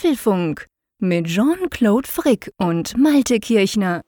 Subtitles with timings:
[0.00, 0.66] Apfelfunk
[0.98, 4.00] mit Jean-Claude Frick und Malte Kirchner.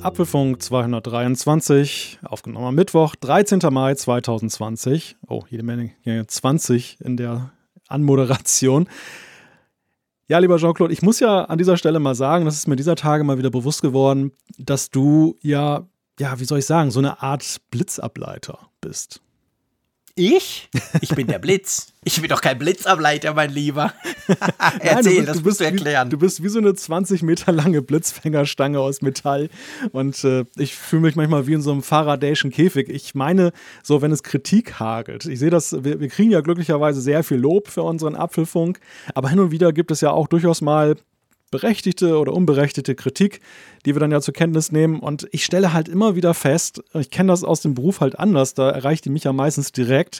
[0.00, 3.58] Apfelfunk 223, aufgenommen am Mittwoch, 13.
[3.72, 5.16] Mai 2020.
[5.26, 5.90] Oh, jede Menge
[6.24, 7.50] 20 in der
[7.88, 8.86] Anmoderation.
[10.32, 12.96] Ja, lieber Jean-Claude, ich muss ja an dieser Stelle mal sagen, das ist mir dieser
[12.96, 15.86] Tage mal wieder bewusst geworden, dass du ja,
[16.18, 19.20] ja, wie soll ich sagen, so eine Art Blitzableiter bist.
[20.14, 20.68] Ich?
[21.00, 21.94] Ich bin der Blitz.
[22.04, 23.94] Ich bin doch kein Blitzableiter, mein Lieber.
[24.80, 26.08] Erzähl, Nein, du, das du musst du erklären.
[26.08, 29.48] Wie, du bist wie so eine 20 Meter lange Blitzfängerstange aus Metall.
[29.92, 32.90] Und äh, ich fühle mich manchmal wie in so einem Faradayschen Käfig.
[32.90, 33.52] Ich meine,
[33.82, 35.24] so wenn es Kritik hagelt.
[35.24, 38.80] Ich sehe das, wir, wir kriegen ja glücklicherweise sehr viel Lob für unseren Apfelfunk.
[39.14, 40.96] Aber hin und wieder gibt es ja auch durchaus mal
[41.52, 43.40] berechtigte oder unberechtigte Kritik,
[43.86, 44.98] die wir dann ja zur Kenntnis nehmen.
[44.98, 48.54] Und ich stelle halt immer wieder fest, ich kenne das aus dem Beruf halt anders,
[48.54, 50.18] da erreicht die mich ja meistens direkt.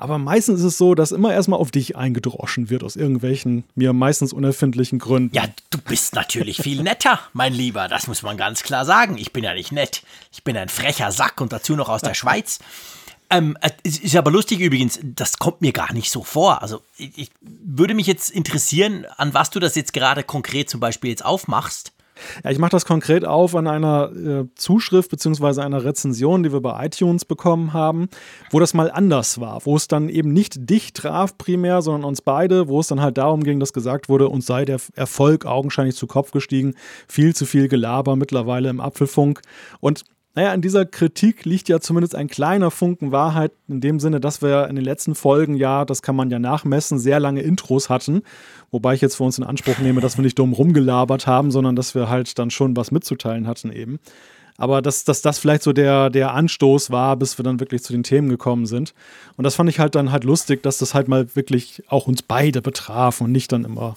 [0.00, 3.92] Aber meistens ist es so, dass immer erstmal auf dich eingedroschen wird, aus irgendwelchen mir
[3.92, 5.34] meistens unerfindlichen Gründen.
[5.34, 7.88] Ja, du bist natürlich viel netter, mein Lieber.
[7.88, 9.18] Das muss man ganz klar sagen.
[9.18, 10.02] Ich bin ja nicht nett.
[10.32, 12.60] Ich bin ein frecher Sack und dazu noch aus der Schweiz.
[13.30, 16.62] Ähm, äh, ist aber lustig übrigens, das kommt mir gar nicht so vor.
[16.62, 20.80] Also ich, ich würde mich jetzt interessieren, an was du das jetzt gerade konkret zum
[20.80, 21.92] Beispiel jetzt aufmachst.
[22.44, 25.60] Ja, ich mache das konkret auf an einer äh, Zuschrift bzw.
[25.60, 28.08] einer Rezension, die wir bei iTunes bekommen haben,
[28.50, 32.22] wo das mal anders war, wo es dann eben nicht dich traf primär, sondern uns
[32.22, 35.96] beide, wo es dann halt darum ging, dass gesagt wurde, uns sei der Erfolg augenscheinlich
[35.96, 36.74] zu Kopf gestiegen,
[37.06, 39.42] viel zu viel Gelaber mittlerweile im Apfelfunk.
[39.80, 40.04] Und
[40.38, 44.40] naja, in dieser Kritik liegt ja zumindest ein kleiner Funken Wahrheit, in dem Sinne, dass
[44.40, 48.22] wir in den letzten Folgen ja, das kann man ja nachmessen, sehr lange Intros hatten.
[48.70, 51.74] Wobei ich jetzt für uns in Anspruch nehme, dass wir nicht dumm rumgelabert haben, sondern
[51.74, 53.98] dass wir halt dann schon was mitzuteilen hatten eben.
[54.56, 57.92] Aber dass, dass das vielleicht so der, der Anstoß war, bis wir dann wirklich zu
[57.92, 58.94] den Themen gekommen sind.
[59.36, 62.22] Und das fand ich halt dann halt lustig, dass das halt mal wirklich auch uns
[62.22, 63.96] beide betraf und nicht dann immer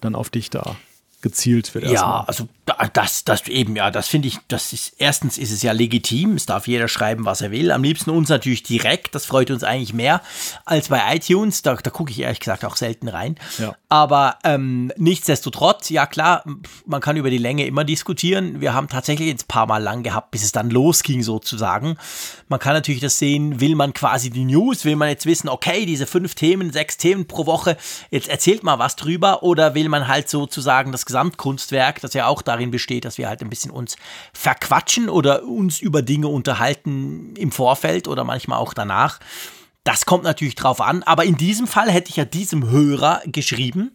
[0.00, 0.74] dann auf dich da
[1.22, 1.84] gezielt wird.
[1.84, 2.24] Ja, erstmal.
[2.26, 2.48] also
[2.92, 6.46] das, das eben, ja, das finde ich, das ist, erstens ist es ja legitim, es
[6.46, 7.72] darf jeder schreiben, was er will.
[7.72, 10.20] Am liebsten uns natürlich direkt, das freut uns eigentlich mehr
[10.64, 13.36] als bei iTunes, da, da gucke ich ehrlich gesagt auch selten rein.
[13.58, 13.74] Ja.
[13.88, 16.44] Aber ähm, nichtsdestotrotz, ja klar,
[16.86, 18.60] man kann über die Länge immer diskutieren.
[18.60, 21.96] Wir haben tatsächlich jetzt ein paar Mal lang gehabt, bis es dann losging sozusagen.
[22.48, 25.84] Man kann natürlich das sehen, will man quasi die News, will man jetzt wissen, okay,
[25.84, 27.76] diese fünf Themen, sechs Themen pro Woche,
[28.10, 32.40] jetzt erzählt mal was drüber oder will man halt sozusagen das Gesamtkunstwerk, das ja auch
[32.40, 33.96] darin besteht, dass wir halt ein bisschen uns
[34.32, 39.20] verquatschen oder uns über Dinge unterhalten im Vorfeld oder manchmal auch danach.
[39.84, 43.92] Das kommt natürlich drauf an, aber in diesem Fall hätte ich ja diesem Hörer geschrieben,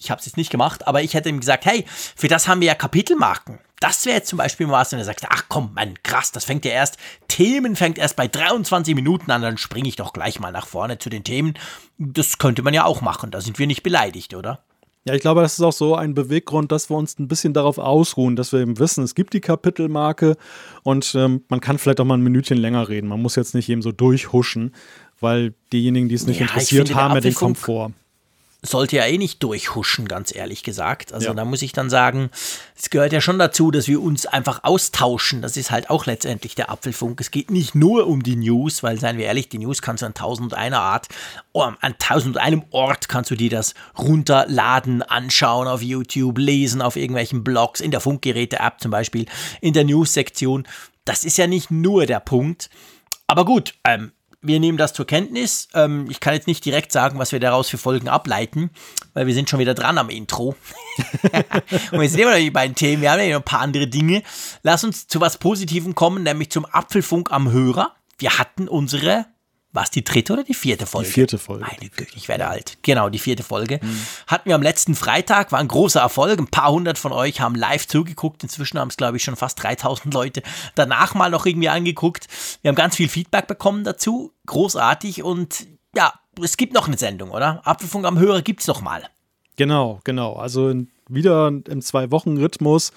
[0.00, 2.60] ich habe es jetzt nicht gemacht, aber ich hätte ihm gesagt, hey, für das haben
[2.60, 3.58] wir ja Kapitelmarken.
[3.80, 6.64] Das wäre jetzt zum Beispiel was, wenn er sagt, ach komm, mein krass, das fängt
[6.64, 10.52] ja erst, Themen fängt erst bei 23 Minuten an, dann springe ich doch gleich mal
[10.52, 11.54] nach vorne zu den Themen.
[11.98, 14.62] Das könnte man ja auch machen, da sind wir nicht beleidigt, oder?
[15.08, 17.78] Ja, ich glaube, das ist auch so ein Beweggrund, dass wir uns ein bisschen darauf
[17.78, 20.36] ausruhen, dass wir eben wissen, es gibt die Kapitelmarke
[20.82, 23.08] und ähm, man kann vielleicht auch mal ein Minütchen länger reden.
[23.08, 24.74] Man muss jetzt nicht eben so durchhuschen,
[25.20, 27.92] weil diejenigen, die es nicht ja, interessiert, haben ja den Komfort
[28.62, 31.12] sollte ja eh nicht durchhuschen, ganz ehrlich gesagt.
[31.12, 31.34] Also ja.
[31.34, 32.30] da muss ich dann sagen,
[32.76, 35.42] es gehört ja schon dazu, dass wir uns einfach austauschen.
[35.42, 37.20] Das ist halt auch letztendlich der Apfelfunk.
[37.20, 40.06] Es geht nicht nur um die News, weil, seien wir ehrlich, die News kannst du
[40.06, 41.06] an tausend einer Art,
[41.52, 47.44] an tausend einem Ort kannst du dir das runterladen, anschauen auf YouTube, lesen auf irgendwelchen
[47.44, 49.26] Blogs, in der Funkgeräte-App zum Beispiel,
[49.60, 50.66] in der News-Sektion.
[51.04, 52.70] Das ist ja nicht nur der Punkt.
[53.28, 55.68] Aber gut, ähm, wir nehmen das zur Kenntnis.
[55.74, 58.70] Ähm, ich kann jetzt nicht direkt sagen, was wir daraus für Folgen ableiten,
[59.14, 60.54] weil wir sind schon wieder dran am Intro.
[61.92, 63.02] und wir sind immer noch die beiden Themen.
[63.02, 64.22] Wir haben ja noch ein paar andere Dinge.
[64.62, 67.94] Lass uns zu was Positivem kommen, nämlich zum Apfelfunk am Hörer.
[68.18, 69.26] Wir hatten unsere
[69.72, 71.08] war es die dritte oder die vierte Folge?
[71.08, 71.64] Die vierte Folge.
[71.64, 72.78] Meine Güte, ich werde alt.
[72.82, 73.80] Genau, die vierte Folge.
[73.82, 74.00] Mhm.
[74.26, 76.38] Hatten wir am letzten Freitag, war ein großer Erfolg.
[76.38, 78.42] Ein paar hundert von euch haben live zugeguckt.
[78.42, 80.42] Inzwischen haben es, glaube ich, schon fast 3000 Leute
[80.74, 82.28] danach mal noch irgendwie angeguckt.
[82.62, 84.32] Wir haben ganz viel Feedback bekommen dazu.
[84.46, 87.60] Großartig und ja, es gibt noch eine Sendung, oder?
[87.66, 89.02] Apfelfunk am Hörer gibt es noch mal.
[89.56, 90.34] Genau, genau.
[90.34, 90.74] Also
[91.08, 92.92] wieder im Zwei-Wochen-Rhythmus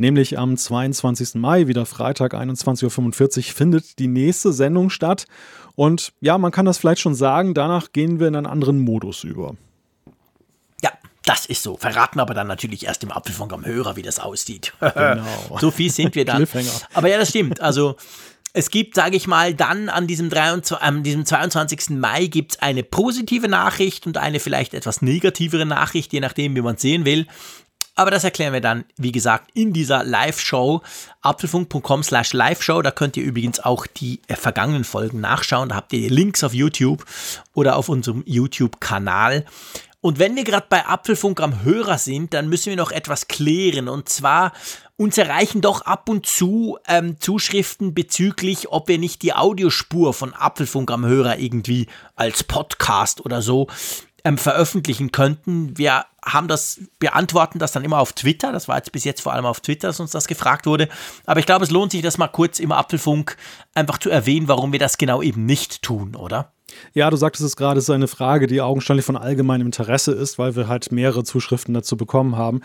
[0.00, 1.34] nämlich am 22.
[1.34, 5.26] Mai, wieder Freitag 21.45 Uhr, findet die nächste Sendung statt.
[5.80, 9.24] Und ja, man kann das vielleicht schon sagen, danach gehen wir in einen anderen Modus
[9.24, 9.56] über.
[10.82, 10.90] Ja,
[11.24, 11.78] das ist so.
[11.78, 14.74] Verraten aber dann natürlich erst im Apfelfunk am Hörer, wie das aussieht.
[14.78, 15.24] Genau.
[15.58, 16.46] so viel sind wir dann.
[16.92, 17.62] aber ja, das stimmt.
[17.62, 17.96] Also
[18.52, 21.88] es gibt, sage ich mal, dann an diesem, 23, an diesem 22.
[21.90, 26.60] Mai gibt es eine positive Nachricht und eine vielleicht etwas negativere Nachricht, je nachdem, wie
[26.60, 27.26] man es sehen will.
[28.00, 30.80] Aber das erklären wir dann, wie gesagt, in dieser Live-Show.
[31.20, 32.80] Apfelfunk.com slash Live-Show.
[32.80, 35.68] Da könnt ihr übrigens auch die äh, vergangenen Folgen nachschauen.
[35.68, 37.04] Da habt ihr Links auf YouTube
[37.52, 39.44] oder auf unserem YouTube-Kanal.
[40.00, 43.86] Und wenn wir gerade bei Apfelfunk am Hörer sind, dann müssen wir noch etwas klären.
[43.86, 44.54] Und zwar,
[44.96, 50.32] uns erreichen doch ab und zu ähm, Zuschriften bezüglich, ob wir nicht die Audiospur von
[50.32, 51.86] Apfelfunk am Hörer irgendwie
[52.16, 53.66] als Podcast oder so
[54.24, 55.76] ähm, veröffentlichen könnten.
[55.76, 58.52] Wir haben das, beantworten das dann immer auf Twitter.
[58.52, 60.88] Das war jetzt bis jetzt vor allem auf Twitter, dass uns das gefragt wurde.
[61.26, 63.36] Aber ich glaube, es lohnt sich, das mal kurz im Apfelfunk
[63.74, 66.52] einfach zu erwähnen, warum wir das genau eben nicht tun, oder?
[66.94, 70.38] Ja, du sagtest es gerade, es ist eine Frage, die augenscheinlich von allgemeinem Interesse ist,
[70.38, 72.60] weil wir halt mehrere Zuschriften dazu bekommen haben.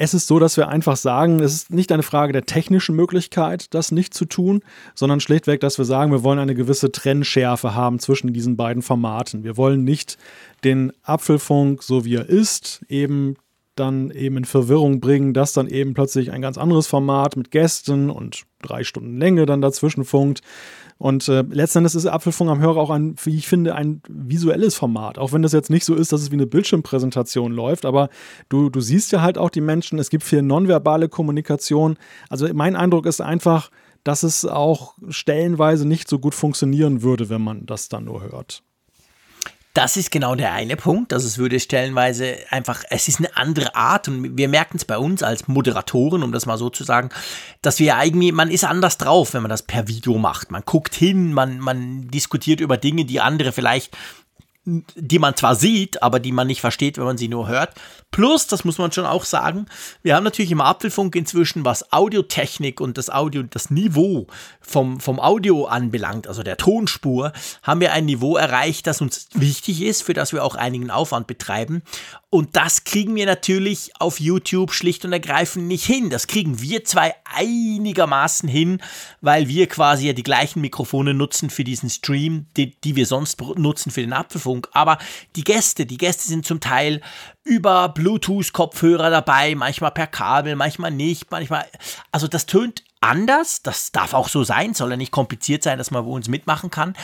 [0.00, 3.74] Es ist so, dass wir einfach sagen, es ist nicht eine Frage der technischen Möglichkeit,
[3.74, 4.62] das nicht zu tun,
[4.94, 9.42] sondern schlichtweg, dass wir sagen, wir wollen eine gewisse Trennschärfe haben zwischen diesen beiden Formaten.
[9.42, 10.16] Wir wollen nicht
[10.62, 13.34] den Apfelfunk, so wie er ist, eben
[13.74, 18.08] dann eben in Verwirrung bringen, dass dann eben plötzlich ein ganz anderes Format mit Gästen
[18.08, 20.42] und drei Stunden Länge dann dazwischen funkt.
[20.98, 25.16] Und äh, letztendlich ist Apfelfunk am Hörer auch ein, wie ich finde, ein visuelles Format.
[25.16, 28.08] Auch wenn das jetzt nicht so ist, dass es wie eine Bildschirmpräsentation läuft, aber
[28.48, 31.96] du, du siehst ja halt auch die Menschen, es gibt viel nonverbale Kommunikation.
[32.28, 33.70] Also mein Eindruck ist einfach,
[34.02, 38.62] dass es auch stellenweise nicht so gut funktionieren würde, wenn man das dann nur hört.
[39.78, 41.12] Das ist genau der eine Punkt.
[41.12, 44.98] Also es würde stellenweise einfach, es ist eine andere Art und wir merken es bei
[44.98, 47.10] uns als Moderatoren, um das mal so zu sagen,
[47.62, 50.50] dass wir irgendwie, man ist anders drauf, wenn man das per Video macht.
[50.50, 53.96] Man guckt hin, man, man diskutiert über Dinge, die andere vielleicht
[54.96, 57.70] die man zwar sieht, aber die man nicht versteht, wenn man sie nur hört.
[58.10, 59.66] Plus, das muss man schon auch sagen,
[60.02, 64.26] wir haben natürlich im Apfelfunk inzwischen, was Audiotechnik und das Audio, das Niveau
[64.60, 67.32] vom, vom Audio anbelangt, also der Tonspur,
[67.62, 71.26] haben wir ein Niveau erreicht, das uns wichtig ist, für das wir auch einigen Aufwand
[71.26, 71.82] betreiben.
[72.30, 76.10] Und das kriegen wir natürlich auf YouTube schlicht und ergreifend nicht hin.
[76.10, 78.82] Das kriegen wir zwei einigermaßen hin,
[79.22, 83.40] weil wir quasi ja die gleichen Mikrofone nutzen für diesen Stream, die, die wir sonst
[83.56, 84.68] nutzen für den Apfelfunk.
[84.72, 84.98] Aber
[85.36, 87.00] die Gäste, die Gäste sind zum Teil
[87.44, 91.66] über Bluetooth-Kopfhörer dabei, manchmal per Kabel, manchmal nicht, manchmal.
[92.12, 93.62] Also das tönt anders.
[93.62, 96.70] Das darf auch so sein, soll ja nicht kompliziert sein, dass man bei uns mitmachen
[96.70, 96.94] kann.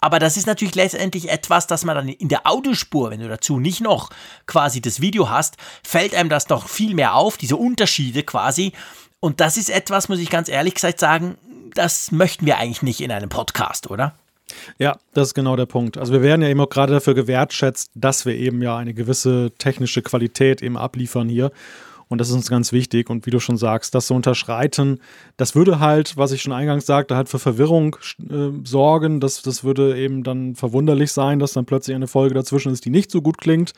[0.00, 3.58] Aber das ist natürlich letztendlich etwas, dass man dann in der Audiospur, wenn du dazu
[3.58, 4.10] nicht noch
[4.46, 8.72] quasi das Video hast, fällt einem das doch viel mehr auf, diese Unterschiede quasi.
[9.18, 11.36] Und das ist etwas, muss ich ganz ehrlich gesagt sagen,
[11.74, 14.14] das möchten wir eigentlich nicht in einem Podcast, oder?
[14.78, 15.98] Ja, das ist genau der Punkt.
[15.98, 20.02] Also wir werden ja auch gerade dafür gewertschätzt, dass wir eben ja eine gewisse technische
[20.02, 21.50] Qualität eben abliefern hier.
[22.08, 23.08] Und das ist uns ganz wichtig.
[23.08, 25.00] Und wie du schon sagst, das zu unterschreiten,
[25.36, 27.96] das würde halt, was ich schon eingangs sagte, halt für Verwirrung
[28.30, 29.20] äh, sorgen.
[29.20, 32.90] Das, das würde eben dann verwunderlich sein, dass dann plötzlich eine Folge dazwischen ist, die
[32.90, 33.72] nicht so gut klingt.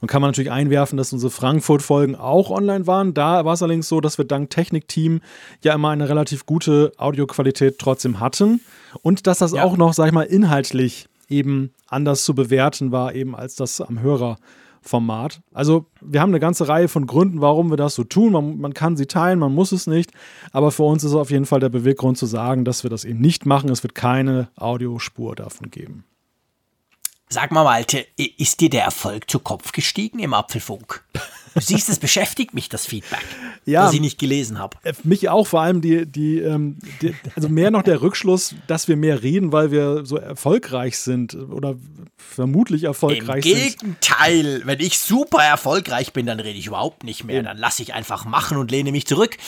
[0.00, 3.14] Nun kann man natürlich einwerfen, dass unsere Frankfurt-Folgen auch online waren.
[3.14, 5.20] Da war es allerdings so, dass wir dank Technikteam
[5.62, 8.60] ja immer eine relativ gute Audioqualität trotzdem hatten.
[9.02, 9.64] Und dass das ja.
[9.64, 14.00] auch noch, sag ich mal, inhaltlich eben anders zu bewerten war, eben als das am
[14.00, 14.36] Hörer
[14.86, 15.40] Format.
[15.52, 18.32] Also wir haben eine ganze Reihe von Gründen, warum wir das so tun.
[18.32, 20.12] Man, man, kann sie teilen, man muss es nicht.
[20.52, 23.20] Aber für uns ist auf jeden Fall der Beweggrund zu sagen, dass wir das eben
[23.20, 23.70] nicht machen.
[23.70, 26.04] Es wird keine Audiospur davon geben.
[27.28, 31.04] Sag mal, Malte, ist dir der Erfolg zu Kopf gestiegen im Apfelfunk?
[31.56, 33.24] Du siehst, es beschäftigt mich, das Feedback,
[33.64, 34.76] ja, das ich nicht gelesen habe.
[34.82, 38.88] Äh, mich auch, vor allem die, die, ähm, die, also mehr noch der Rückschluss, dass
[38.88, 41.76] wir mehr reden, weil wir so erfolgreich sind oder
[42.18, 43.56] vermutlich erfolgreich sind.
[43.56, 47.42] Im Gegenteil, wenn ich super erfolgreich bin, dann rede ich überhaupt nicht mehr.
[47.42, 49.38] Dann lasse ich einfach machen und lehne mich zurück.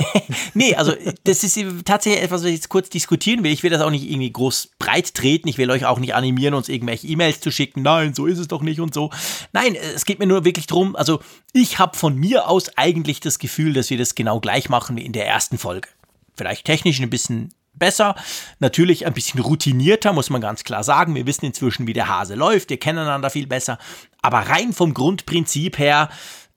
[0.54, 3.52] nee, also das ist tatsächlich etwas, was ich jetzt kurz diskutieren will.
[3.52, 5.48] Ich will das auch nicht irgendwie groß breit treten.
[5.48, 7.82] Ich will euch auch nicht animieren, uns irgendwelche E-Mails zu schicken.
[7.82, 9.10] Nein, so ist es doch nicht und so.
[9.52, 11.20] Nein, es geht mir nur wirklich darum, also
[11.52, 15.04] ich habe von mir aus eigentlich das Gefühl, dass wir das genau gleich machen wie
[15.04, 15.88] in der ersten Folge.
[16.34, 18.14] Vielleicht technisch ein bisschen besser,
[18.58, 21.14] natürlich ein bisschen routinierter, muss man ganz klar sagen.
[21.14, 23.78] Wir wissen inzwischen, wie der Hase läuft, wir kennen einander viel besser.
[24.22, 26.08] Aber rein vom Grundprinzip her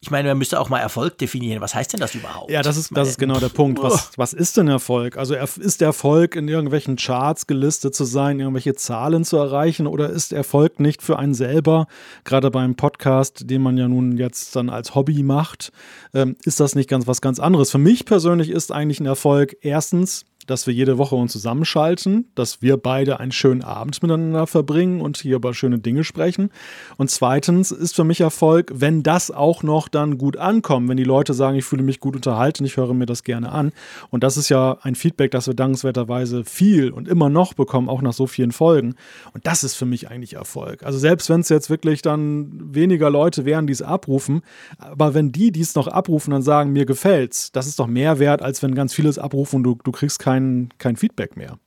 [0.05, 1.61] ich meine, man müsste auch mal Erfolg definieren.
[1.61, 2.51] Was heißt denn das überhaupt?
[2.51, 3.81] Ja, das ist, das ist genau der Punkt.
[3.81, 5.17] Was, was ist denn Erfolg?
[5.17, 10.31] Also ist Erfolg in irgendwelchen Charts gelistet zu sein, irgendwelche Zahlen zu erreichen oder ist
[10.31, 11.87] Erfolg nicht für einen selber,
[12.23, 15.71] gerade beim Podcast, den man ja nun jetzt dann als Hobby macht,
[16.13, 17.71] ähm, ist das nicht ganz was ganz anderes?
[17.71, 22.61] Für mich persönlich ist eigentlich ein Erfolg erstens, dass wir jede Woche uns zusammenschalten, dass
[22.61, 26.49] wir beide einen schönen Abend miteinander verbringen und hier über schöne Dinge sprechen.
[26.97, 31.03] Und zweitens ist für mich Erfolg, wenn das auch noch dann gut ankommt, wenn die
[31.03, 33.71] Leute sagen, ich fühle mich gut unterhalten, ich höre mir das gerne an.
[34.09, 38.01] Und das ist ja ein Feedback, das wir dankenswerterweise viel und immer noch bekommen, auch
[38.01, 38.95] nach so vielen Folgen.
[39.33, 40.83] Und das ist für mich eigentlich Erfolg.
[40.83, 44.41] Also selbst wenn es jetzt wirklich dann weniger Leute wären, die es abrufen,
[44.77, 48.19] aber wenn die, die es noch abrufen, dann sagen, mir gefällt's, das ist doch mehr
[48.19, 51.57] wert, als wenn ganz vieles abrufen und du, du kriegst kein, kein Feedback mehr.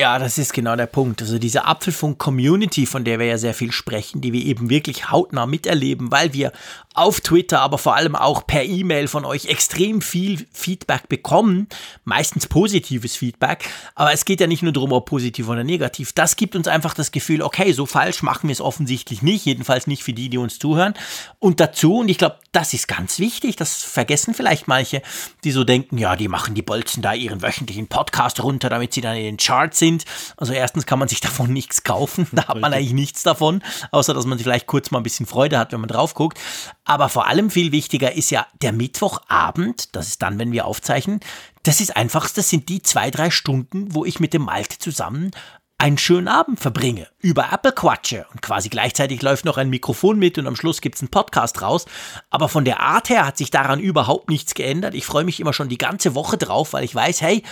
[0.00, 1.20] Ja, das ist genau der Punkt.
[1.20, 5.44] Also diese Apfelfunk-Community, von der wir ja sehr viel sprechen, die wir eben wirklich hautnah
[5.44, 6.52] miterleben, weil wir
[6.94, 11.68] auf Twitter, aber vor allem auch per E-Mail von euch extrem viel Feedback bekommen,
[12.04, 16.12] meistens positives Feedback, aber es geht ja nicht nur darum, ob positiv oder negativ.
[16.12, 19.86] Das gibt uns einfach das Gefühl, okay, so falsch machen wir es offensichtlich nicht, jedenfalls
[19.86, 20.94] nicht für die, die uns zuhören.
[21.38, 25.02] Und dazu, und ich glaube, das ist ganz wichtig, das vergessen vielleicht manche,
[25.44, 29.00] die so denken, ja, die machen die Bolzen da ihren wöchentlichen Podcast runter, damit sie
[29.00, 29.89] dann in den Charts sind.
[30.36, 34.14] Also erstens kann man sich davon nichts kaufen, da hat man eigentlich nichts davon, außer
[34.14, 36.38] dass man vielleicht kurz mal ein bisschen Freude hat, wenn man drauf guckt.
[36.84, 41.20] Aber vor allem viel wichtiger ist ja der Mittwochabend, das ist dann, wenn wir aufzeichnen.
[41.62, 45.30] Das ist einfach, das sind die zwei, drei Stunden, wo ich mit dem Malte zusammen
[45.80, 50.36] einen schönen Abend verbringe, über Apple quatsche und quasi gleichzeitig läuft noch ein Mikrofon mit
[50.36, 51.86] und am Schluss gibt es einen Podcast raus.
[52.28, 54.94] Aber von der Art her hat sich daran überhaupt nichts geändert.
[54.94, 57.42] Ich freue mich immer schon die ganze Woche drauf, weil ich weiß, hey,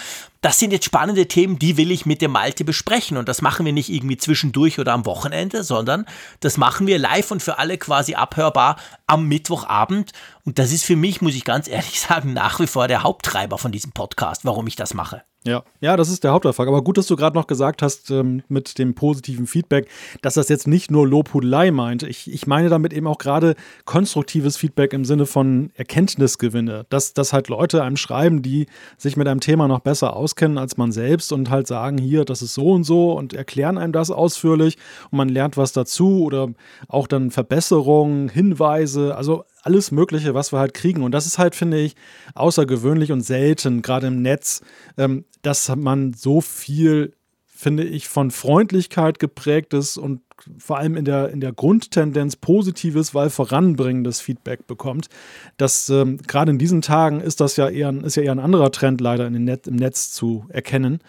[0.43, 3.17] das sind jetzt spannende Themen, die will ich mit dem Malte besprechen.
[3.17, 6.05] Und das machen wir nicht irgendwie zwischendurch oder am Wochenende, sondern
[6.41, 10.13] das machen wir live und für alle quasi abhörbar am Mittwochabend.
[10.45, 13.57] Und das ist für mich, muss ich ganz ehrlich sagen, nach wie vor der Haupttreiber
[13.57, 15.23] von diesem Podcast, warum ich das mache.
[15.47, 16.69] Ja, ja, das ist der Haupterfolg.
[16.69, 19.89] Aber gut, dass du gerade noch gesagt hast ähm, mit dem positiven Feedback,
[20.21, 22.03] dass das jetzt nicht nur Lobhudelei meint.
[22.03, 23.55] Ich, ich meine damit eben auch gerade
[23.85, 26.87] konstruktives Feedback im Sinne von Erkenntnisgewinne.
[26.91, 28.67] Dass, dass halt Leute einem schreiben, die
[28.97, 32.43] sich mit einem Thema noch besser auskennen als man selbst und halt sagen, hier, das
[32.43, 34.77] ist so und so und erklären einem das ausführlich
[35.11, 36.49] und man lernt was dazu oder
[36.89, 39.17] auch dann Verbesserungen, Hinweise.
[39.17, 41.03] Also alles Mögliche, was wir halt kriegen.
[41.03, 41.97] Und das ist halt, finde ich,
[42.35, 44.63] außergewöhnlich und selten, gerade im Netz,
[44.97, 47.15] ähm, dass man so viel,
[47.47, 50.21] finde ich, von Freundlichkeit geprägtes und
[50.59, 55.09] vor allem in der, in der Grundtendenz positives, weil voranbringendes Feedback bekommt.
[55.57, 58.71] Das ähm, gerade in diesen Tagen ist das ja eher, ist ja eher ein anderer
[58.71, 61.01] Trend leider in den Net, im Netz zu erkennen.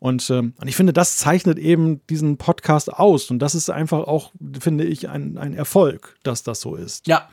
[0.00, 3.30] Und, ähm, und ich finde, das zeichnet eben diesen Podcast aus.
[3.30, 7.06] Und das ist einfach auch, finde ich, ein, ein Erfolg, dass das so ist.
[7.08, 7.28] Ja,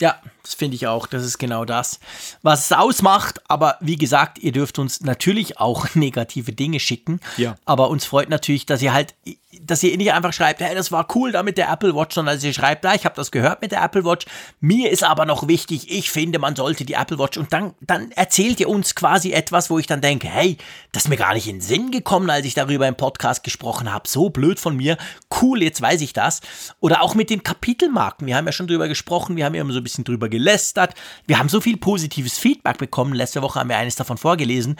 [0.00, 1.06] ja, das finde ich auch.
[1.06, 2.00] Das ist genau das,
[2.42, 3.40] was es ausmacht.
[3.48, 7.20] Aber wie gesagt, ihr dürft uns natürlich auch negative Dinge schicken.
[7.36, 7.56] Ja.
[7.64, 9.14] Aber uns freut natürlich, dass ihr halt
[9.62, 12.36] dass ihr nicht einfach schreibt, hey, das war cool da mit der Apple Watch, sondern
[12.36, 14.26] dass ihr schreibt, ja, ich habe das gehört mit der Apple Watch.
[14.60, 18.12] Mir ist aber noch wichtig, ich finde, man sollte die Apple Watch und dann, dann
[18.12, 20.56] erzählt ihr uns quasi etwas, wo ich dann denke, hey,
[20.92, 23.92] das ist mir gar nicht in den Sinn gekommen, als ich darüber im Podcast gesprochen
[23.92, 24.08] habe.
[24.08, 24.96] So blöd von mir.
[25.40, 26.40] Cool, jetzt weiß ich das.
[26.78, 28.28] Oder auch mit den Kapitelmarken.
[28.28, 30.94] Wir haben ja schon drüber gesprochen, wir haben ja immer so ein bisschen drüber gelästert.
[31.26, 33.14] Wir haben so viel positives Feedback bekommen.
[33.14, 34.76] Letzte Woche haben wir eines davon vorgelesen.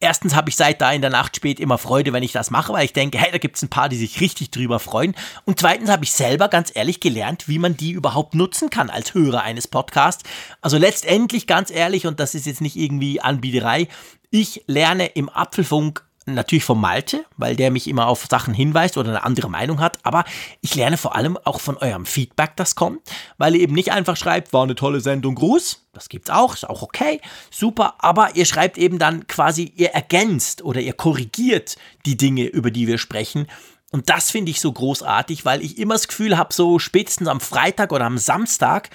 [0.00, 2.72] Erstens habe ich seit da in der Nacht spät immer Freude, wenn ich das mache,
[2.72, 5.16] weil ich denke, hey, da gibt es ein paar, die sich richtig drüber freuen.
[5.44, 9.14] Und zweitens habe ich selber ganz ehrlich gelernt, wie man die überhaupt nutzen kann als
[9.14, 10.22] Hörer eines Podcasts.
[10.60, 13.88] Also letztendlich ganz ehrlich, und das ist jetzt nicht irgendwie Anbieterei,
[14.30, 19.10] ich lerne im Apfelfunk natürlich von Malte, weil der mich immer auf Sachen hinweist oder
[19.10, 20.24] eine andere Meinung hat, aber
[20.60, 23.00] ich lerne vor allem auch von eurem Feedback, das kommt,
[23.36, 26.68] weil ihr eben nicht einfach schreibt, war eine tolle Sendung, Gruß, das gibt's auch, ist
[26.68, 27.20] auch okay,
[27.50, 32.70] super, aber ihr schreibt eben dann quasi, ihr ergänzt oder ihr korrigiert die Dinge, über
[32.70, 33.46] die wir sprechen
[33.90, 37.40] und das finde ich so großartig, weil ich immer das Gefühl habe, so spätestens am
[37.40, 38.90] Freitag oder am Samstag,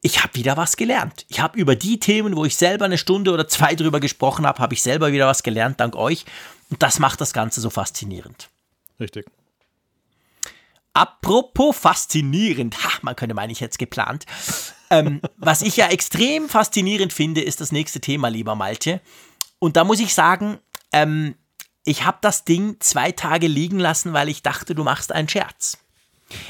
[0.00, 1.26] ich habe wieder was gelernt.
[1.28, 4.60] Ich habe über die Themen, wo ich selber eine Stunde oder zwei drüber gesprochen habe,
[4.60, 6.24] habe ich selber wieder was gelernt, dank euch.
[6.70, 8.50] Und das macht das Ganze so faszinierend.
[9.00, 9.26] Richtig.
[10.92, 14.26] Apropos faszinierend, ha, man könnte meinen, ich hätte es geplant.
[14.90, 19.00] Ähm, was ich ja extrem faszinierend finde, ist das nächste Thema, lieber Malte.
[19.58, 20.58] Und da muss ich sagen,
[20.92, 21.36] ähm,
[21.84, 25.78] ich habe das Ding zwei Tage liegen lassen, weil ich dachte, du machst einen Scherz.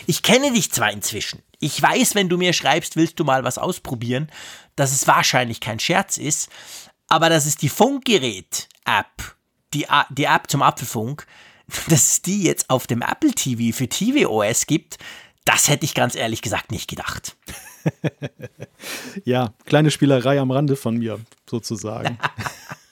[0.06, 1.42] Ich kenne dich zwar inzwischen.
[1.60, 4.30] Ich weiß, wenn du mir schreibst, willst du mal was ausprobieren,
[4.76, 6.48] dass es wahrscheinlich kein Scherz ist,
[7.06, 9.36] aber dass es die Funkgerät-App
[9.74, 11.26] die, die App zum Apfelfunk,
[11.88, 14.98] dass es die jetzt auf dem Apple TV für tvOS gibt,
[15.44, 17.36] das hätte ich ganz ehrlich gesagt nicht gedacht.
[19.24, 22.18] ja, kleine Spielerei am Rande von mir, sozusagen.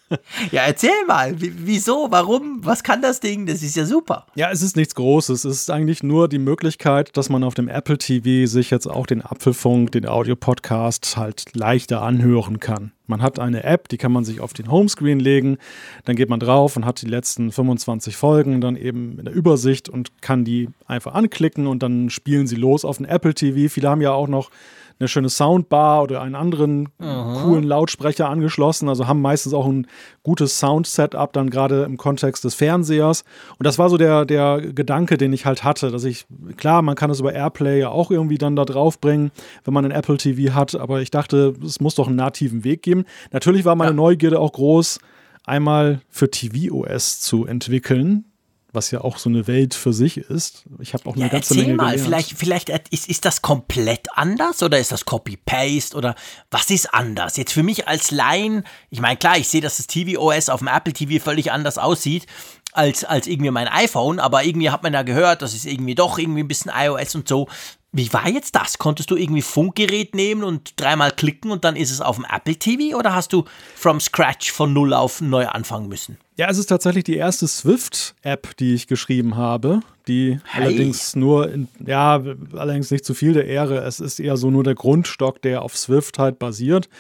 [0.53, 3.47] Ja, erzähl mal, wieso, warum, was kann das Ding?
[3.47, 4.27] Das ist ja super.
[4.35, 5.45] Ja, es ist nichts Großes.
[5.45, 9.07] Es ist eigentlich nur die Möglichkeit, dass man auf dem Apple TV sich jetzt auch
[9.07, 12.93] den Apfelfunk, den Audio-Podcast halt leichter anhören kann.
[13.09, 15.59] Man hat eine App, die kann man sich auf den Homescreen legen,
[16.05, 19.89] dann geht man drauf und hat die letzten 25 Folgen dann eben in der Übersicht
[19.89, 23.73] und kann die einfach anklicken und dann spielen sie los auf dem Apple TV.
[23.73, 24.51] Viele haben ja auch noch
[24.99, 27.43] eine schöne Soundbar oder einen anderen Aha.
[27.43, 28.89] coolen Lautsprecher angeschlossen.
[28.89, 29.87] Also haben meistens auch ein
[30.23, 33.25] gutes Sound-Setup, dann gerade im Kontext des Fernsehers.
[33.59, 36.27] Und das war so der, der Gedanke, den ich halt hatte, dass ich,
[36.57, 39.31] klar, man kann es über Airplay ja auch irgendwie dann da drauf bringen,
[39.65, 42.83] wenn man ein Apple TV hat, aber ich dachte, es muss doch einen nativen Weg
[42.83, 43.05] geben.
[43.33, 43.97] Natürlich war meine ja.
[43.97, 44.99] Neugierde auch groß,
[45.45, 48.25] einmal für tvOS zu entwickeln
[48.77, 50.65] was ja auch so eine Welt für sich ist.
[50.79, 52.05] Ich habe auch eine ja, ganze Menge mal, gelernt.
[52.05, 56.15] vielleicht, vielleicht ist, ist das komplett anders oder ist das Copy-Paste oder
[56.51, 57.37] was ist anders?
[57.37, 60.69] Jetzt für mich als Laien, ich meine, klar, ich sehe, dass das TV-OS auf dem
[60.69, 62.27] Apple TV völlig anders aussieht
[62.73, 66.19] als, als irgendwie mein iPhone, aber irgendwie hat man ja gehört, das ist irgendwie doch
[66.19, 67.49] irgendwie ein bisschen iOS und so.
[67.93, 68.77] Wie war jetzt das?
[68.77, 72.57] Konntest du irgendwie Funkgerät nehmen und dreimal klicken und dann ist es auf dem Apple
[72.57, 76.19] TV oder hast du from scratch von null auf neu anfangen müssen?
[76.37, 80.65] Ja, es ist tatsächlich die erste Swift-App, die ich geschrieben habe, die hey.
[80.65, 83.79] allerdings nur, in, ja, allerdings nicht zu viel der Ehre.
[83.79, 86.91] Es ist eher so nur der Grundstock, der auf Swift halt basiert.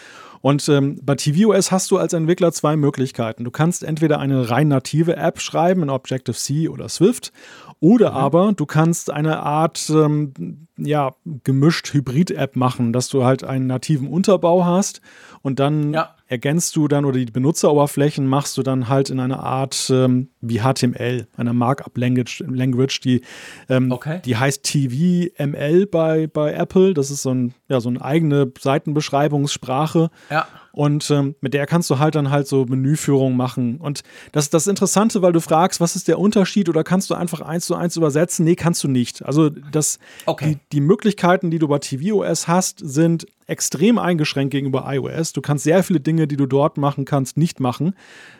[0.41, 3.45] Und ähm, bei tvOS hast du als Entwickler zwei Möglichkeiten.
[3.45, 7.33] Du kannst entweder eine rein native App schreiben in Objective-C oder Swift
[7.81, 8.17] oder mhm.
[8.17, 11.15] aber du kannst eine Art ähm, ja,
[11.45, 15.01] gemischt Hybrid-App machen, dass du halt einen nativen Unterbau hast
[15.43, 16.15] und dann ja.
[16.27, 20.61] Ergänzt du dann oder die Benutzeroberflächen machst du dann halt in einer Art ähm, wie
[20.61, 23.23] HTML, einer Markup-Language, Language, die,
[23.69, 24.21] ähm, okay.
[24.25, 26.95] die heißt TVML bei, bei Apple.
[26.95, 30.11] Das ist so, ein, ja, so eine eigene Seitenbeschreibungssprache.
[30.31, 30.47] Ja.
[30.77, 33.79] Und ähm, mit der kannst du halt dann halt so Menüführung machen.
[33.79, 34.03] Und
[34.33, 37.41] das ist das Interessante, weil du fragst, was ist der Unterschied oder kannst du einfach
[37.41, 38.45] eins zu eins übersetzen?
[38.45, 39.25] Nee, kannst du nicht.
[39.25, 40.57] Also das, okay.
[40.57, 45.33] die, die Möglichkeiten, die du bei tvOS hast, sind extrem eingeschränkt gegenüber iOS.
[45.33, 47.95] Du kannst sehr viele Dinge, die du dort machen kannst, nicht machen.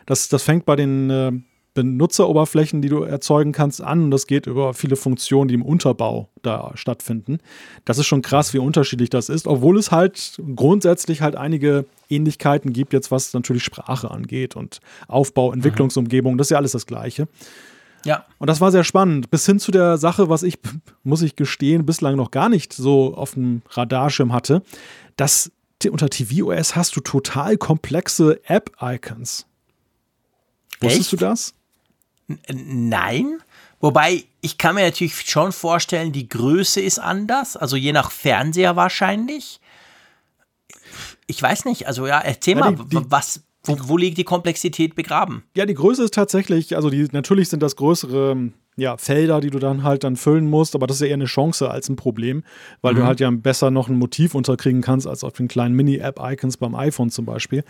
[0.07, 1.31] Das, das fängt bei den äh,
[1.77, 4.05] Benutzeroberflächen, die du erzeugen kannst, an.
[4.05, 7.37] Und das geht über viele Funktionen, die im Unterbau da stattfinden.
[7.85, 12.73] Das ist schon krass, wie unterschiedlich das ist, obwohl es halt grundsätzlich halt einige Ähnlichkeiten
[12.73, 17.27] gibt, jetzt was natürlich Sprache angeht und Aufbau, Entwicklungsumgebung, das ist ja alles das Gleiche.
[18.05, 18.25] Ja.
[18.39, 19.29] Und das war sehr spannend.
[19.29, 20.57] Bis hin zu der Sache, was ich,
[21.03, 24.63] muss ich gestehen, bislang noch gar nicht so auf dem Radarschirm hatte,
[25.15, 25.51] dass
[25.85, 29.45] unter tvOS hast du total komplexe App-Icons.
[30.81, 31.53] Wusstest du das?
[32.47, 33.39] Nein.
[33.79, 38.75] Wobei, ich kann mir natürlich schon vorstellen, die Größe ist anders, also je nach Fernseher
[38.75, 39.59] wahrscheinlich.
[41.27, 44.23] Ich weiß nicht, also ja, erzähl ja, mal, die, die, was, wo, wo, liegt die
[44.23, 45.43] Komplexität begraben?
[45.55, 49.59] Ja, die Größe ist tatsächlich, also die, natürlich sind das größere ja, Felder, die du
[49.59, 52.43] dann halt dann füllen musst, aber das ist ja eher eine Chance als ein Problem,
[52.81, 52.97] weil mhm.
[52.97, 56.75] du halt ja besser noch ein Motiv unterkriegen kannst als auf den kleinen Mini-App-Icons beim
[56.75, 57.63] iPhone zum Beispiel.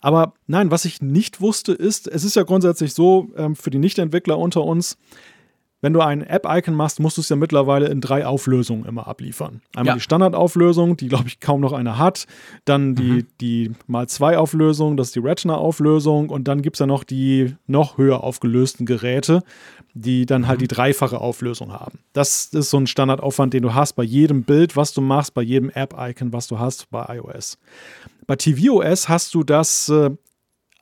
[0.00, 3.78] Aber nein, was ich nicht wusste, ist, es ist ja grundsätzlich so, ähm, für die
[3.78, 4.98] Nicht-Entwickler unter uns,
[5.82, 9.62] wenn du ein App-Icon machst, musst du es ja mittlerweile in drei Auflösungen immer abliefern.
[9.74, 9.94] Einmal ja.
[9.94, 12.26] die Standardauflösung, die glaube ich kaum noch eine hat.
[12.66, 13.26] Dann die, mhm.
[13.40, 16.28] die mal zwei Auflösung, das ist die Retina-Auflösung.
[16.28, 19.42] Und dann gibt es ja noch die noch höher aufgelösten Geräte,
[19.94, 20.62] die dann halt mhm.
[20.62, 22.00] die dreifache Auflösung haben.
[22.12, 25.42] Das ist so ein Standardaufwand, den du hast bei jedem Bild, was du machst, bei
[25.42, 27.58] jedem App-Icon, was du hast bei iOS.
[28.26, 30.10] Bei tvOS hast du das äh,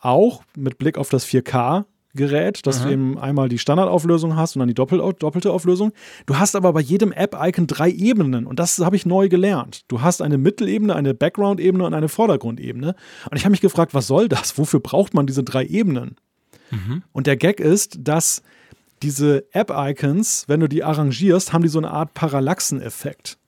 [0.01, 2.85] auch mit Blick auf das 4K Gerät, dass mhm.
[2.85, 5.93] du eben einmal die Standardauflösung hast und dann die Doppel doppelte Auflösung.
[6.27, 9.83] Du hast aber bei jedem App-Icon drei Ebenen und das habe ich neu gelernt.
[9.89, 12.95] Du hast eine Mittelebene, eine Background-Ebene und eine Vordergrundebene.
[13.31, 14.59] Und ich habe mich gefragt, was soll das?
[14.59, 16.17] Wofür braucht man diese drei Ebenen?
[16.71, 17.03] Mhm.
[17.13, 18.43] Und der Gag ist, dass
[19.03, 23.39] diese App-Icons, wenn du die arrangierst, haben die so eine Art Parallaxeneffekt.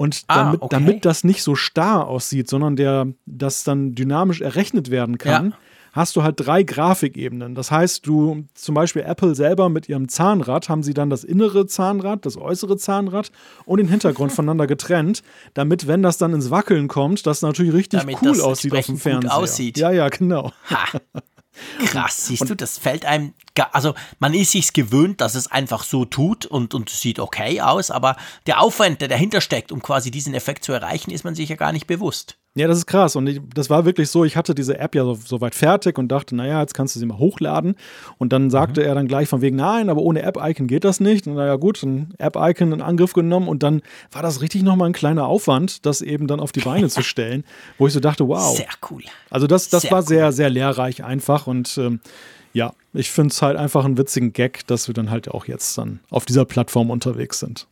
[0.00, 0.76] Und ah, damit, okay.
[0.76, 5.56] damit das nicht so starr aussieht, sondern der, das dann dynamisch errechnet werden kann, ja.
[5.92, 7.54] hast du halt drei Grafikebenen.
[7.54, 11.66] Das heißt, du zum Beispiel Apple selber mit ihrem Zahnrad haben sie dann das innere
[11.66, 13.30] Zahnrad, das äußere Zahnrad
[13.66, 15.22] und den Hintergrund voneinander getrennt,
[15.52, 18.96] damit, wenn das dann ins Wackeln kommt, das natürlich richtig damit cool aussieht auf dem
[18.96, 19.36] Fernseher.
[19.36, 19.76] Aussieht.
[19.76, 20.50] Ja, ja, genau.
[20.70, 20.98] Ha.
[21.86, 23.34] Krass, siehst und, du, das fällt einem,
[23.72, 27.90] also man ist sich gewöhnt, dass es einfach so tut und, und sieht okay aus,
[27.90, 31.48] aber der Aufwand, der dahinter steckt, um quasi diesen Effekt zu erreichen, ist man sich
[31.48, 32.36] ja gar nicht bewusst.
[32.56, 33.14] Ja, das ist krass.
[33.14, 35.98] Und ich, das war wirklich so, ich hatte diese App ja so, so, weit fertig
[35.98, 37.76] und dachte, naja, jetzt kannst du sie mal hochladen.
[38.18, 38.86] Und dann sagte mhm.
[38.88, 41.28] er dann gleich von wegen, nein, aber ohne App-Icon geht das nicht.
[41.28, 44.92] Und naja, gut, ein App-Icon in Angriff genommen und dann war das richtig nochmal ein
[44.92, 47.44] kleiner Aufwand, das eben dann auf die Beine zu stellen,
[47.78, 48.56] wo ich so dachte, wow.
[48.56, 49.02] Sehr cool.
[49.30, 50.08] Also das, das sehr war cool.
[50.08, 52.00] sehr, sehr lehrreich einfach und ähm,
[52.52, 55.78] ja, ich finde es halt einfach einen witzigen Gag, dass wir dann halt auch jetzt
[55.78, 57.68] dann auf dieser Plattform unterwegs sind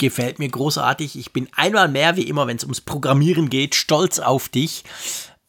[0.00, 1.16] gefällt mir großartig.
[1.16, 4.82] Ich bin einmal mehr, wie immer, wenn es ums Programmieren geht, stolz auf dich.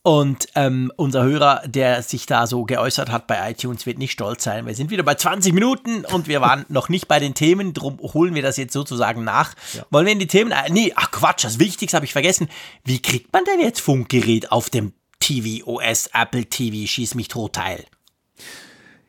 [0.03, 4.43] Und ähm, unser Hörer, der sich da so geäußert hat bei iTunes, wird nicht stolz
[4.43, 4.65] sein.
[4.65, 7.99] Wir sind wieder bei 20 Minuten und wir waren noch nicht bei den Themen, darum
[7.99, 9.53] holen wir das jetzt sozusagen nach.
[9.73, 9.85] Ja.
[9.91, 10.53] Wollen wir in die Themen?
[10.69, 12.49] Nee, ach Quatsch, das Wichtigste habe ich vergessen.
[12.83, 17.53] Wie kriegt man denn jetzt Funkgerät auf dem TV OS Apple TV Schieß mich tot
[17.53, 17.85] Teil?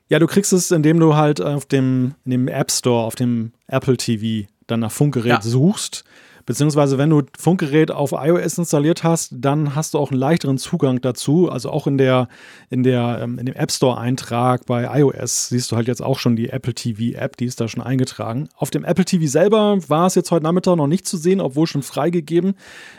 [0.09, 3.53] Ja, du kriegst es, indem du halt auf dem, in dem App Store, auf dem
[3.67, 5.43] Apple TV dann nach Funkgerät ja.
[5.43, 6.05] suchst.
[6.45, 11.01] Beziehungsweise, wenn du Funkgerät auf iOS installiert hast, dann hast du auch einen leichteren Zugang
[11.01, 11.49] dazu.
[11.49, 12.29] Also auch in der,
[12.69, 16.35] in der, ähm, in dem App Store-Eintrag bei iOS siehst du halt jetzt auch schon
[16.35, 18.49] die Apple TV-App, die ist da schon eingetragen.
[18.57, 21.67] Auf dem Apple TV selber war es jetzt heute Nachmittag noch nicht zu sehen, obwohl
[21.67, 22.55] schon freigegeben.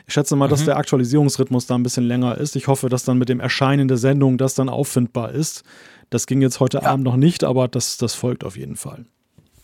[0.07, 0.51] Ich schätze mal, mhm.
[0.51, 2.55] dass der Aktualisierungsrhythmus da ein bisschen länger ist.
[2.55, 5.63] Ich hoffe, dass dann mit dem Erscheinen der Sendung das dann auffindbar ist.
[6.09, 6.83] Das ging jetzt heute ja.
[6.83, 9.05] Abend noch nicht, aber das, das folgt auf jeden Fall.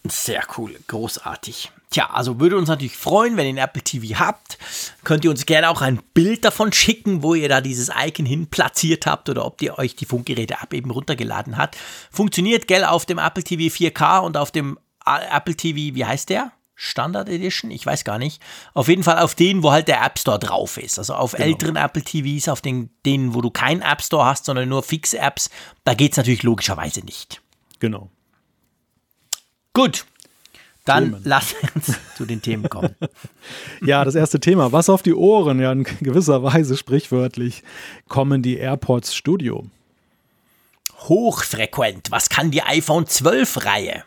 [0.08, 1.72] Sehr cool, großartig.
[1.92, 4.60] Tja, also würde uns natürlich freuen, wenn ihr ein Apple TV habt.
[5.04, 8.46] Könnt ihr uns gerne auch ein Bild davon schicken, wo ihr da dieses Icon hin
[8.46, 11.78] platziert habt oder ob ihr euch die Funkgeräte-App eben runtergeladen habt.
[12.12, 16.52] Funktioniert, gell, auf dem Apple TV 4K und auf dem Apple TV, wie heißt der?
[16.76, 17.72] Standard Edition?
[17.72, 18.42] Ich weiß gar nicht.
[18.76, 21.00] Auf jeden Fall auf denen, wo halt der App Store drauf ist.
[21.00, 21.46] Also auf genau.
[21.46, 25.18] älteren Apple TVs, auf den, denen, wo du keinen App Store hast, sondern nur fixe
[25.18, 25.50] Apps,
[25.84, 27.42] da geht es natürlich logischerweise nicht.
[27.80, 28.10] Genau.
[29.74, 30.06] Gut,
[30.86, 31.22] dann Themen.
[31.24, 32.96] lass uns zu den Themen kommen.
[33.82, 37.64] ja, das erste Thema, was auf die Ohren, ja in gewisser Weise sprichwörtlich,
[38.08, 39.66] kommen die AirPods Studio.
[41.08, 44.04] Hochfrequent, was kann die iPhone 12 Reihe?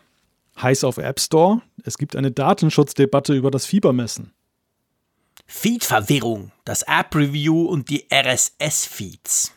[0.61, 4.31] Heiß auf App Store, es gibt eine Datenschutzdebatte über das Fiebermessen.
[5.45, 9.51] Feedverwirrung, das App Review und die RSS Feeds.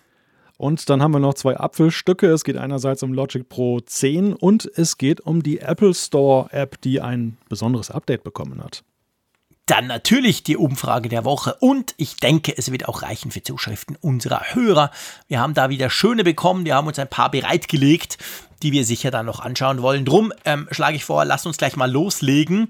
[0.59, 2.29] Und dann haben wir noch zwei Apfelstücke.
[2.29, 6.81] Es geht einerseits um Logic Pro 10 und es geht um die Apple Store App,
[6.81, 8.83] die ein besonderes Update bekommen hat.
[9.67, 13.97] Dann natürlich die Umfrage der Woche und ich denke, es wird auch reichen für Zuschriften
[14.01, 14.93] unserer Hörer.
[15.27, 18.17] Wir haben da wieder schöne bekommen, wir haben uns ein paar bereitgelegt,
[18.63, 20.05] die wir sicher dann noch anschauen wollen.
[20.05, 22.69] Drum ähm, schlage ich vor, lasst uns gleich mal loslegen.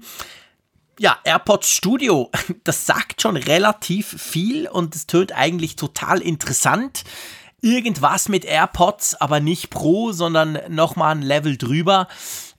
[0.99, 2.31] Ja, AirPods Studio,
[2.63, 7.03] das sagt schon relativ viel und es tönt eigentlich total interessant
[7.61, 12.07] irgendwas mit AirPods, aber nicht Pro, sondern nochmal ein Level drüber.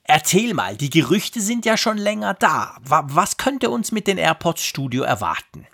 [0.03, 2.77] Erzähl mal, die Gerüchte sind ja schon länger da.
[2.83, 5.67] Was könnte uns mit den AirPods Studio erwarten?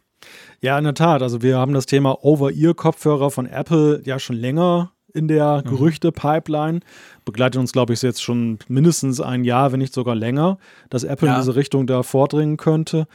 [0.61, 1.21] Ja, in der Tat.
[1.21, 5.69] Also wir haben das Thema Over-Ear-Kopfhörer von Apple ja schon länger in der mhm.
[5.69, 6.81] Gerüchte-Pipeline.
[7.23, 10.57] Begleitet uns, glaube ich, jetzt schon mindestens ein Jahr, wenn nicht sogar länger,
[10.89, 11.35] dass Apple ja.
[11.35, 13.07] in diese Richtung da vordringen könnte.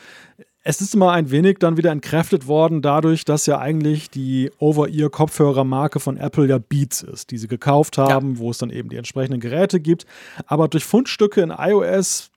[0.62, 6.01] Es ist immer ein wenig dann wieder entkräftet worden, dadurch, dass ja eigentlich die Over-Ear-Kopfhörermarke
[6.01, 8.38] von Apple ja Beats ist, die sie gekauft haben, ja.
[8.38, 10.05] wo es dann eben die entsprechenden Geräte gibt.
[10.46, 12.31] Aber durch Fundstücke in iOS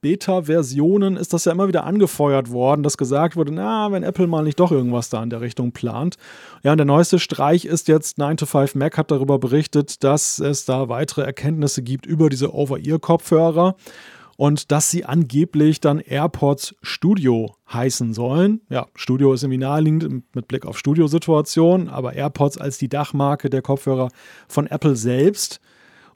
[0.00, 4.44] Beta-Versionen ist das ja immer wieder angefeuert worden, dass gesagt wurde, na, wenn Apple mal
[4.44, 6.16] nicht doch irgendwas da in der Richtung plant.
[6.62, 10.38] Ja, und der neueste Streich ist jetzt 9 to 5 Mac hat darüber berichtet, dass
[10.38, 13.74] es da weitere Erkenntnisse gibt über diese Over-Ear-Kopfhörer
[14.36, 18.60] und dass sie angeblich dann AirPods Studio heißen sollen.
[18.68, 23.62] Ja, Studio ist irgendwie naheliegend mit Blick auf Studiosituation, aber AirPods als die Dachmarke der
[23.62, 24.10] Kopfhörer
[24.48, 25.60] von Apple selbst.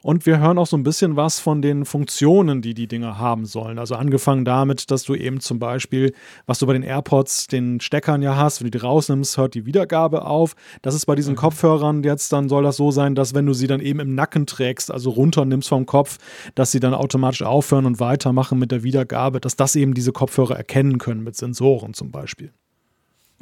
[0.03, 3.45] Und wir hören auch so ein bisschen was von den Funktionen, die die Dinger haben
[3.45, 3.77] sollen.
[3.77, 6.13] Also angefangen damit, dass du eben zum Beispiel,
[6.47, 9.67] was du bei den AirPods, den Steckern ja hast, wenn du die rausnimmst, hört die
[9.67, 10.55] Wiedergabe auf.
[10.81, 11.37] Das ist bei diesen mhm.
[11.37, 14.47] Kopfhörern jetzt, dann soll das so sein, dass wenn du sie dann eben im Nacken
[14.47, 16.17] trägst, also runternimmst vom Kopf,
[16.55, 20.55] dass sie dann automatisch aufhören und weitermachen mit der Wiedergabe, dass das eben diese Kopfhörer
[20.55, 22.51] erkennen können mit Sensoren zum Beispiel.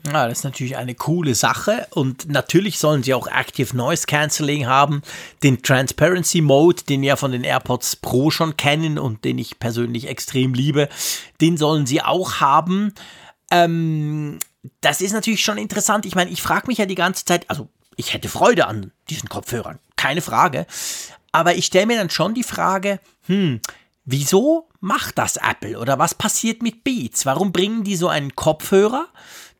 [0.05, 4.65] Ja, das ist natürlich eine coole Sache und natürlich sollen sie auch Active Noise Cancelling
[4.65, 5.01] haben,
[5.43, 10.07] den Transparency Mode, den wir von den AirPods Pro schon kennen und den ich persönlich
[10.07, 10.89] extrem liebe,
[11.41, 12.93] den sollen sie auch haben.
[13.51, 14.39] Ähm,
[14.81, 16.05] das ist natürlich schon interessant.
[16.05, 19.27] Ich meine, ich frage mich ja die ganze Zeit, also ich hätte Freude an diesen
[19.27, 20.65] Kopfhörern, keine Frage.
[21.31, 23.59] Aber ich stelle mir dann schon die Frage, hm,
[24.05, 27.25] wieso macht das Apple oder was passiert mit Beats?
[27.25, 29.07] Warum bringen die so einen Kopfhörer?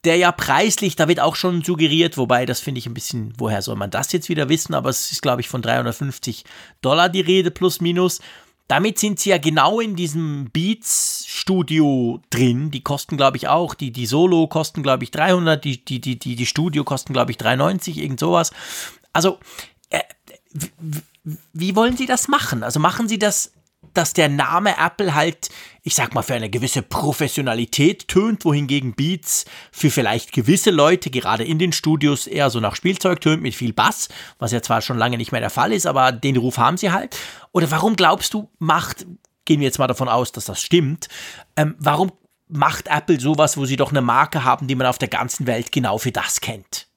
[0.05, 3.61] Der ja preislich, da wird auch schon suggeriert, wobei das finde ich ein bisschen, woher
[3.61, 6.45] soll man das jetzt wieder wissen, aber es ist, glaube ich, von 350
[6.81, 8.19] Dollar die Rede plus minus,
[8.69, 12.69] damit sind sie ja genau in diesem Beats-Studio drin.
[12.69, 16.19] Die kosten, glaube ich, auch, die, die Solo kosten, glaube ich, 300, die, die, die,
[16.19, 18.51] die, die Studio kosten, glaube ich, 390, irgend sowas.
[19.11, 19.39] Also,
[19.89, 20.01] äh,
[21.51, 22.61] wie wollen Sie das machen?
[22.61, 23.53] Also machen Sie das
[23.93, 25.49] dass der Name Apple halt,
[25.83, 31.43] ich sag mal, für eine gewisse Professionalität tönt, wohingegen Beats für vielleicht gewisse Leute, gerade
[31.43, 34.97] in den Studios, eher so nach Spielzeug tönt mit viel Bass, was ja zwar schon
[34.97, 37.15] lange nicht mehr der Fall ist, aber den Ruf haben sie halt.
[37.51, 39.05] Oder warum glaubst du, macht,
[39.45, 41.07] gehen wir jetzt mal davon aus, dass das stimmt,
[41.55, 42.11] ähm, warum
[42.49, 45.71] macht Apple sowas, wo sie doch eine Marke haben, die man auf der ganzen Welt
[45.71, 46.88] genau für das kennt?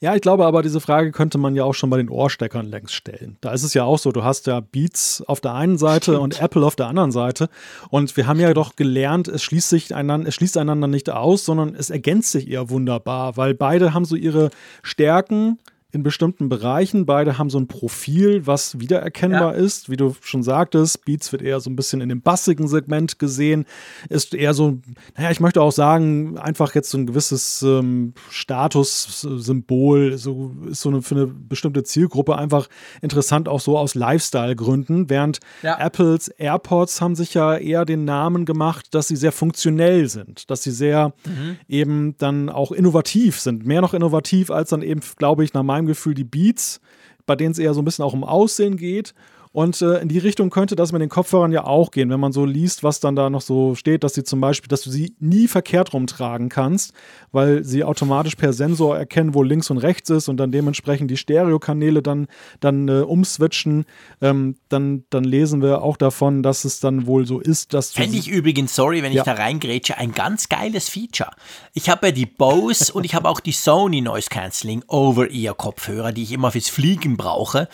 [0.00, 2.94] Ja, ich glaube aber, diese Frage könnte man ja auch schon bei den Ohrsteckern längst
[2.94, 3.36] stellen.
[3.40, 6.20] Da ist es ja auch so, du hast ja Beats auf der einen Seite Stimmt.
[6.20, 7.48] und Apple auf der anderen Seite.
[7.90, 11.44] Und wir haben ja doch gelernt, es schließt sich einander, es schließt einander nicht aus,
[11.44, 14.50] sondern es ergänzt sich eher wunderbar, weil beide haben so ihre
[14.82, 15.58] Stärken,
[15.90, 17.06] in bestimmten Bereichen.
[17.06, 19.58] Beide haben so ein Profil, was wiedererkennbar ja.
[19.64, 19.88] ist.
[19.88, 23.64] Wie du schon sagtest, Beats wird eher so ein bisschen in dem bassigen Segment gesehen.
[24.10, 24.80] Ist eher so,
[25.16, 30.90] naja, ich möchte auch sagen, einfach jetzt so ein gewisses ähm, Statussymbol, so ist so
[30.90, 32.68] eine, für eine bestimmte Zielgruppe einfach
[33.00, 35.08] interessant, auch so aus Lifestyle-Gründen.
[35.08, 35.78] Während ja.
[35.78, 40.62] Apples AirPods haben sich ja eher den Namen gemacht, dass sie sehr funktionell sind, dass
[40.62, 41.56] sie sehr mhm.
[41.66, 43.64] eben dann auch innovativ sind.
[43.64, 46.80] Mehr noch innovativ als dann eben, glaube ich, nach meinem meinem Gefühl die Beats,
[47.26, 49.14] bei denen es eher so ein bisschen auch um Aussehen geht.
[49.58, 52.30] Und äh, in die Richtung könnte das mit den Kopfhörern ja auch gehen, wenn man
[52.30, 55.16] so liest, was dann da noch so steht, dass sie zum Beispiel, dass du sie
[55.18, 56.92] nie verkehrt rumtragen kannst,
[57.32, 61.16] weil sie automatisch per Sensor erkennen, wo links und rechts ist und dann dementsprechend die
[61.16, 62.28] Stereokanäle dann,
[62.60, 63.84] dann äh, umswitchen.
[64.22, 68.16] Ähm, dann, dann lesen wir auch davon, dass es dann wohl so ist, dass Fände
[68.16, 69.22] ich übrigens, sorry, wenn ja.
[69.22, 71.32] ich da reingrätsche, ein ganz geiles Feature.
[71.74, 76.12] Ich habe ja die Bose und ich habe auch die Sony Noise Cancelling Over-Ear Kopfhörer,
[76.12, 77.68] die ich immer fürs Fliegen brauche.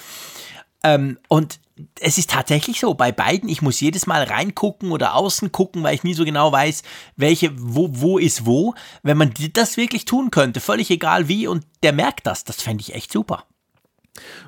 [0.82, 1.58] Ähm, und
[2.00, 5.94] es ist tatsächlich so, bei beiden, ich muss jedes Mal reingucken oder außen gucken, weil
[5.94, 6.82] ich nie so genau weiß,
[7.16, 8.74] welche, wo, wo ist wo.
[9.02, 12.82] Wenn man das wirklich tun könnte, völlig egal wie, und der merkt das, das fände
[12.82, 13.44] ich echt super.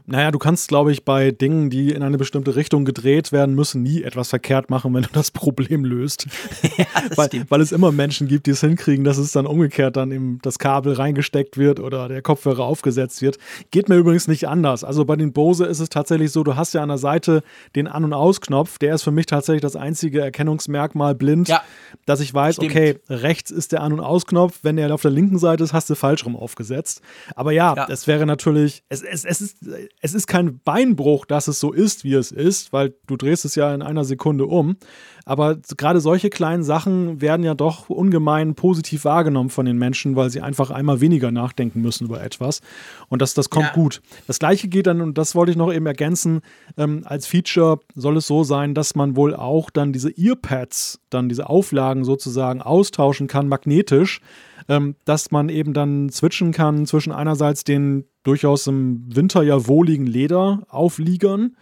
[0.09, 3.83] Naja, du kannst, glaube ich, bei Dingen, die in eine bestimmte Richtung gedreht werden müssen,
[3.83, 6.27] nie etwas verkehrt machen, wenn du das Problem löst.
[6.77, 10.13] Ja, weil, weil, es immer Menschen gibt, die es hinkriegen, dass es dann umgekehrt dann
[10.13, 13.39] eben das Kabel reingesteckt wird oder der Kopfhörer aufgesetzt wird.
[13.71, 14.85] Geht mir übrigens nicht anders.
[14.85, 17.43] Also bei den Bose ist es tatsächlich so, du hast ja an der Seite
[17.77, 18.79] den An- und Ausknopf.
[18.79, 21.63] Der ist für mich tatsächlich das einzige Erkennungsmerkmal blind, ja,
[22.05, 22.73] dass ich weiß, stimmt.
[22.73, 24.59] okay, rechts ist der An- und Ausknopf.
[24.63, 27.01] Wenn der auf der linken Seite ist, hast du falsch rum aufgesetzt.
[27.35, 27.87] Aber ja, ja.
[27.89, 29.57] es wäre natürlich, es, es, es ist
[30.01, 33.55] es ist kein Beinbruch, dass es so ist, wie es ist, weil du drehst es
[33.55, 34.77] ja in einer Sekunde um.
[35.25, 40.31] Aber gerade solche kleinen Sachen werden ja doch ungemein positiv wahrgenommen von den Menschen, weil
[40.31, 42.61] sie einfach einmal weniger nachdenken müssen über etwas.
[43.09, 43.73] Und das, das kommt ja.
[43.73, 44.03] gut.
[44.27, 46.43] Das gleiche geht dann, und das wollte ich noch eben ergänzen,
[46.77, 51.29] ähm, als Feature soll es so sein, dass man wohl auch dann diese Earpads, dann
[51.29, 54.21] diese Auflagen sozusagen austauschen kann, magnetisch
[54.69, 60.07] ähm, dass man eben dann switchen kann zwischen einerseits den durchaus im Winter ja wohligen
[60.07, 61.57] Lederaufliegern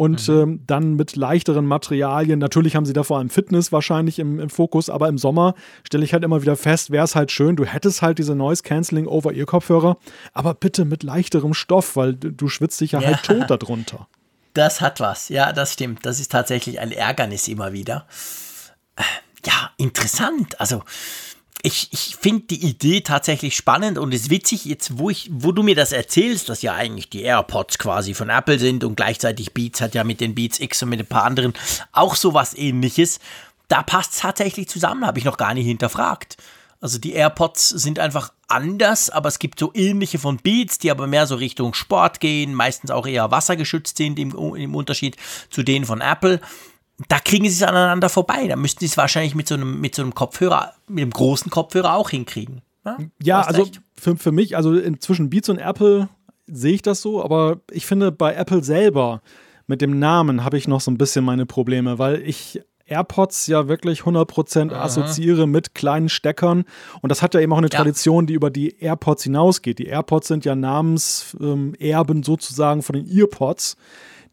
[0.00, 0.34] und mhm.
[0.34, 2.38] ähm, dann mit leichteren Materialien.
[2.38, 6.04] Natürlich haben sie da vor allem Fitness wahrscheinlich im, im Fokus, aber im Sommer stelle
[6.04, 9.06] ich halt immer wieder fest, wäre es halt schön, du hättest halt diese Noise Cancelling
[9.06, 9.98] over Ear Kopfhörer,
[10.32, 13.50] aber bitte mit leichterem Stoff, weil du, du schwitzt dich ja, halt ja halt tot
[13.50, 14.08] darunter.
[14.52, 16.04] Das hat was, ja, das stimmt.
[16.04, 18.08] Das ist tatsächlich ein Ärgernis immer wieder.
[18.96, 19.02] Äh,
[19.46, 20.60] ja, interessant.
[20.60, 20.82] Also,
[21.62, 25.52] ich, ich finde die Idee tatsächlich spannend und es ist witzig, jetzt wo ich, wo
[25.52, 29.52] du mir das erzählst, dass ja eigentlich die AirPods quasi von Apple sind und gleichzeitig
[29.52, 31.54] Beats hat ja mit den Beats X und mit ein paar anderen
[31.92, 33.20] auch sowas ähnliches.
[33.68, 36.36] Da passt es tatsächlich zusammen, habe ich noch gar nicht hinterfragt.
[36.80, 41.06] Also die AirPods sind einfach anders, aber es gibt so ähnliche von Beats, die aber
[41.06, 45.16] mehr so Richtung Sport gehen, meistens auch eher wassergeschützt sind im, im Unterschied
[45.50, 46.40] zu denen von Apple
[47.08, 48.46] da kriegen sie es aneinander vorbei.
[48.48, 51.50] Da müssten sie es wahrscheinlich mit so einem, mit so einem Kopfhörer, mit einem großen
[51.50, 52.62] Kopfhörer auch hinkriegen.
[52.84, 56.08] Ja, ja also für, für mich, also zwischen Beats und Apple
[56.46, 59.22] sehe ich das so, aber ich finde bei Apple selber
[59.66, 63.68] mit dem Namen habe ich noch so ein bisschen meine Probleme, weil ich AirPods ja
[63.68, 64.82] wirklich 100% Aha.
[64.82, 66.64] assoziiere mit kleinen Steckern.
[67.00, 67.78] Und das hat ja eben auch eine ja.
[67.78, 69.78] Tradition, die über die AirPods hinausgeht.
[69.78, 73.76] Die AirPods sind ja Namenserben ähm, sozusagen von den EarPods.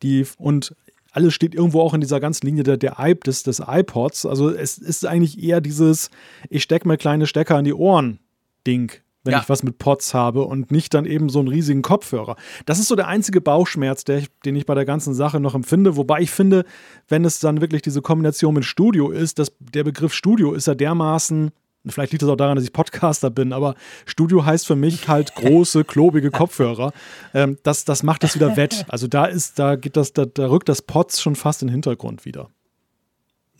[0.01, 0.75] Die, und
[1.17, 4.27] alles steht irgendwo auch in dieser ganzen Linie der, der iP, des, des iPods.
[4.27, 6.11] Also es ist eigentlich eher dieses,
[6.47, 8.19] ich stecke mir kleine Stecker in die Ohren
[8.67, 8.91] Ding,
[9.23, 9.39] wenn ja.
[9.39, 12.35] ich was mit Pods habe und nicht dann eben so einen riesigen Kopfhörer.
[12.67, 15.97] Das ist so der einzige Bauchschmerz, der den ich bei der ganzen Sache noch empfinde.
[15.97, 16.65] Wobei ich finde,
[17.07, 20.75] wenn es dann wirklich diese Kombination mit Studio ist, dass der Begriff Studio ist ja
[20.75, 21.49] dermaßen
[21.91, 25.35] vielleicht liegt es auch daran, dass ich Podcaster bin, aber Studio heißt für mich halt
[25.35, 26.93] große, klobige Kopfhörer.
[27.33, 28.85] Ähm, das, das macht es wieder wett.
[28.87, 31.73] Also da ist, da geht das, da, da rückt das Pots schon fast in den
[31.73, 32.49] Hintergrund wieder.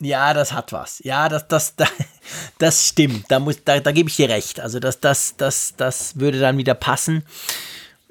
[0.00, 1.00] Ja, das hat was.
[1.04, 1.90] Ja, das, das, das,
[2.58, 3.24] das stimmt.
[3.28, 4.60] Da, muss, da, da gebe ich dir recht.
[4.60, 7.24] Also das, das, das, das würde dann wieder passen.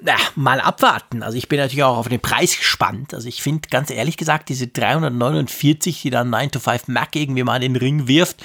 [0.00, 1.24] Na, mal abwarten.
[1.24, 3.14] Also ich bin natürlich auch auf den Preis gespannt.
[3.14, 7.42] Also ich finde ganz ehrlich gesagt, diese 349, die dann 9 to 5 Mac irgendwie
[7.42, 8.44] mal in den Ring wirft,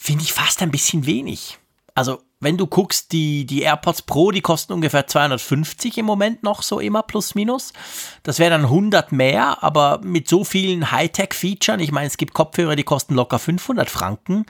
[0.00, 1.58] finde ich fast ein bisschen wenig.
[1.94, 6.62] Also wenn du guckst, die, die AirPods Pro, die kosten ungefähr 250 im Moment noch
[6.62, 7.74] so immer plus minus.
[8.22, 12.76] Das wäre dann 100 mehr, aber mit so vielen Hightech-Features, ich meine, es gibt Kopfhörer,
[12.76, 14.46] die kosten locker 500 Franken.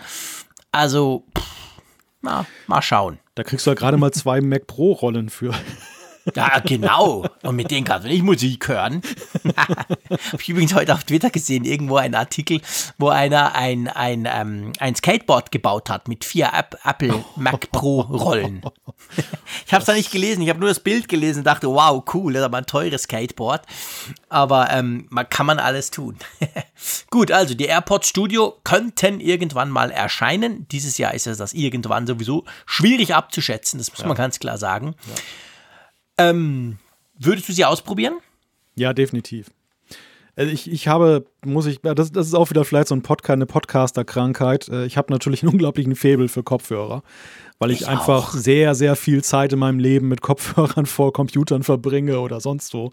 [0.70, 1.44] Also, pff,
[2.22, 3.18] na, mal schauen.
[3.34, 5.52] Da kriegst du ja gerade mal zwei Mac Pro-Rollen für.
[6.34, 7.24] Ja, genau.
[7.42, 9.02] Und mit denen kannst du nicht Musik hören.
[9.56, 9.98] Habe
[10.38, 12.60] ich übrigens heute auf Twitter gesehen, irgendwo ein Artikel,
[12.98, 16.50] wo einer ein, ein, ähm, ein Skateboard gebaut hat mit vier
[16.84, 18.62] Apple Mac Pro Rollen.
[19.66, 22.02] Ich habe es da nicht gelesen, ich habe nur das Bild gelesen und dachte, wow,
[22.14, 23.62] cool, das ist aber ein teures Skateboard.
[24.28, 26.16] Aber ähm, man kann man alles tun.
[27.10, 30.66] Gut, also die AirPods Studio könnten irgendwann mal erscheinen.
[30.68, 34.06] Dieses Jahr ist es das irgendwann sowieso schwierig abzuschätzen, das muss ja.
[34.06, 34.94] man ganz klar sagen.
[35.06, 35.14] Ja.
[36.20, 36.78] Ähm,
[37.18, 38.14] würdest du sie ausprobieren?
[38.74, 39.50] Ja, definitiv.
[40.36, 43.36] Also ich, ich habe, muss ich, das, das ist auch wieder vielleicht so ein Podcast,
[43.36, 44.68] eine Podcaster-Krankheit.
[44.68, 47.02] Äh, ich habe natürlich einen unglaublichen Febel für Kopfhörer,
[47.58, 48.32] weil ich, ich einfach auch.
[48.32, 52.92] sehr, sehr viel Zeit in meinem Leben mit Kopfhörern vor Computern verbringe oder sonst wo.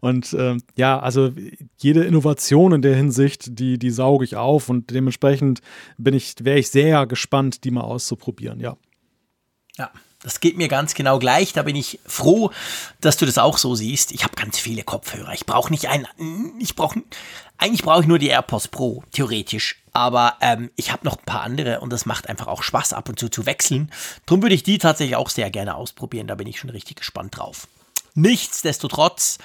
[0.00, 1.30] Und äh, ja, also
[1.76, 5.60] jede Innovation in der Hinsicht, die, die sauge ich auf und dementsprechend
[5.98, 8.76] bin ich, wäre ich sehr gespannt, die mal auszuprobieren, ja.
[9.76, 11.52] Ja, das geht mir ganz genau gleich.
[11.52, 12.50] Da bin ich froh,
[13.00, 14.12] dass du das auch so siehst.
[14.12, 15.32] Ich habe ganz viele Kopfhörer.
[15.32, 16.06] Ich brauche nicht einen.
[16.58, 17.02] Ich brauche
[17.56, 19.82] eigentlich brauche ich nur die AirPods Pro theoretisch.
[19.92, 23.08] Aber ähm, ich habe noch ein paar andere und das macht einfach auch Spaß ab
[23.08, 23.90] und zu zu wechseln.
[24.26, 26.26] Darum würde ich die tatsächlich auch sehr gerne ausprobieren.
[26.26, 27.68] Da bin ich schon richtig gespannt drauf.
[28.14, 29.38] Nichtsdestotrotz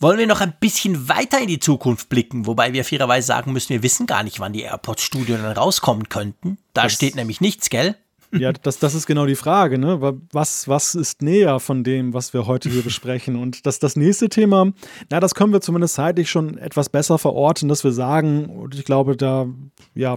[0.00, 3.70] wollen wir noch ein bisschen weiter in die Zukunft blicken, wobei wir fairerweise sagen müssen,
[3.70, 6.58] wir wissen gar nicht, wann die AirPods Studio dann rauskommen könnten.
[6.72, 7.96] Da das steht nämlich nichts, gell?
[8.32, 10.00] Ja, das, das ist genau die Frage, ne?
[10.32, 13.36] Was, was ist näher von dem, was wir heute hier besprechen?
[13.36, 14.72] Und das, das nächste Thema,
[15.10, 18.84] na, das können wir zumindest zeitlich schon etwas besser verorten, dass wir sagen, und ich
[18.84, 19.46] glaube, da,
[19.94, 20.16] ja,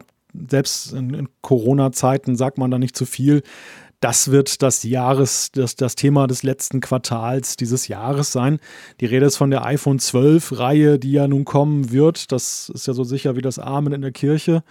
[0.50, 3.44] selbst in, in Corona-Zeiten sagt man da nicht zu viel.
[4.00, 8.60] Das wird das Jahres, das, das Thema des letzten Quartals dieses Jahres sein.
[9.00, 12.34] Die Rede ist von der iPhone 12 Reihe, die ja nun kommen wird.
[12.34, 14.64] Das ist ja so sicher wie das Amen in der Kirche.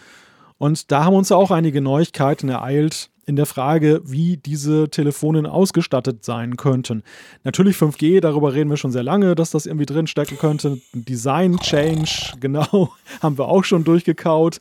[0.59, 6.25] Und da haben uns auch einige Neuigkeiten ereilt in der Frage, wie diese Telefone ausgestattet
[6.25, 7.03] sein könnten.
[7.45, 10.81] Natürlich 5G, darüber reden wir schon sehr lange, dass das irgendwie drinstecken könnte.
[10.93, 14.59] Design Change, genau, haben wir auch schon durchgekaut.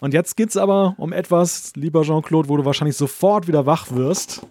[0.00, 3.92] Und jetzt geht es aber um etwas, lieber Jean-Claude, wo du wahrscheinlich sofort wieder wach
[3.92, 4.42] wirst.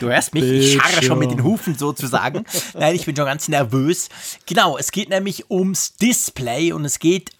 [0.00, 2.44] Du hörst mich, ich scharre schon mit den Hufen sozusagen.
[2.74, 4.08] Nein, ich bin schon ganz nervös.
[4.46, 7.30] Genau, es geht nämlich ums Display und es geht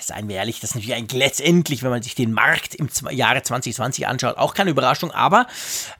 [0.00, 3.42] seien wir ehrlich, das ist natürlich eigentlich letztendlich, wenn man sich den Markt im Jahre
[3.42, 5.46] 2020 anschaut, auch keine Überraschung, aber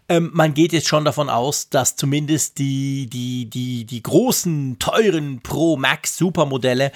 [0.09, 5.41] ähm, man geht jetzt schon davon aus, dass zumindest die, die, die, die großen, teuren
[5.43, 6.93] Pro Max Supermodelle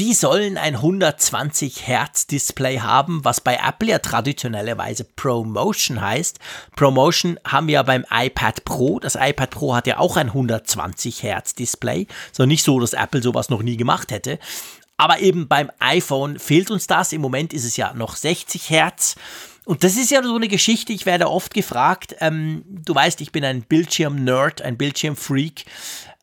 [0.00, 6.38] die sollen ein 120 Hertz Display haben, was bei Apple ja traditionellerweise ProMotion heißt.
[6.74, 8.98] ProMotion haben wir ja beim iPad Pro.
[8.98, 12.06] Das iPad Pro hat ja auch ein 120 Hertz Display.
[12.32, 14.38] So nicht so, dass Apple sowas noch nie gemacht hätte.
[15.00, 17.14] Aber eben beim iPhone fehlt uns das.
[17.14, 19.14] Im Moment ist es ja noch 60 Hertz.
[19.64, 23.32] Und das ist ja so eine Geschichte, ich werde oft gefragt, ähm, du weißt, ich
[23.32, 25.64] bin ein Bildschirm-Nerd, ein Bildschirm-Freak.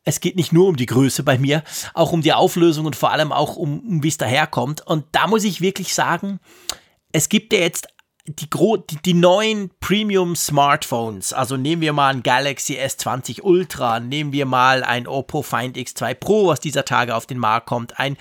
[0.04, 3.10] Es geht nicht nur um die Größe bei mir, auch um die Auflösung und vor
[3.10, 4.86] allem auch um, um wie es daherkommt.
[4.86, 6.38] Und da muss ich wirklich sagen,
[7.10, 7.88] es gibt ja jetzt
[8.26, 14.46] die, die, die, neuen Premium-Smartphones, also nehmen wir mal ein Galaxy S20 Ultra, nehmen wir
[14.46, 18.16] mal ein Oppo Find X2 Pro, was dieser Tage auf den Markt kommt, ein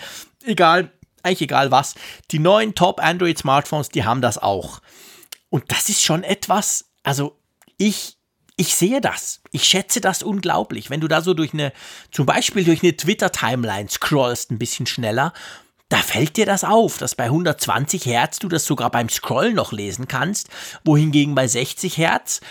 [0.48, 0.92] egal,
[1.24, 1.96] eigentlich egal was.
[2.32, 4.82] Die neuen Top Android Smartphones, die haben das auch.
[5.50, 7.38] Und das ist schon etwas, also
[7.78, 8.18] ich,
[8.58, 9.42] ich sehe das.
[9.52, 10.90] Ich schätze das unglaublich.
[10.90, 11.72] Wenn du da so durch eine,
[12.12, 15.34] zum Beispiel durch eine Twitter-Timeline scrollst, ein bisschen schneller,
[15.90, 19.72] da fällt dir das auf, dass bei 120 Hertz du das sogar beim Scrollen noch
[19.72, 20.50] lesen kannst,
[20.84, 22.42] wohingegen bei 60 Hertz,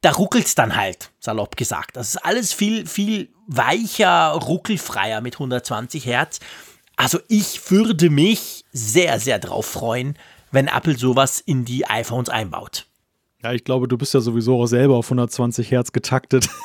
[0.00, 1.96] da ruckelt es dann halt, salopp gesagt.
[1.96, 6.40] Das ist alles viel, viel weicher, ruckelfreier mit 120 Hertz.
[7.00, 10.18] Also ich würde mich sehr, sehr drauf freuen,
[10.50, 12.88] wenn Apple sowas in die iPhones einbaut.
[13.42, 16.48] Ja, ich glaube, du bist ja sowieso auch selber auf 120 Hertz getaktet.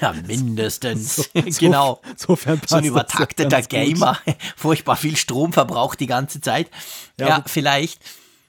[0.00, 1.16] Ja, mindestens.
[1.16, 1.24] So,
[1.58, 2.00] genau.
[2.16, 4.18] So, so ein übertakteter Gamer,
[4.56, 6.70] furchtbar viel Strom verbraucht die ganze Zeit.
[7.18, 8.00] Ja, ja vielleicht.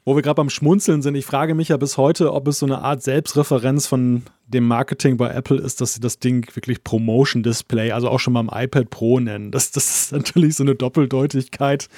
[0.08, 2.66] Wo wir gerade beim Schmunzeln sind, ich frage mich ja bis heute, ob es so
[2.66, 7.44] eine Art Selbstreferenz von dem Marketing bei Apple ist, dass sie das Ding wirklich Promotion
[7.44, 9.52] Display, also auch schon mal im iPad Pro nennen.
[9.52, 11.90] Das, das ist natürlich so eine Doppeldeutigkeit,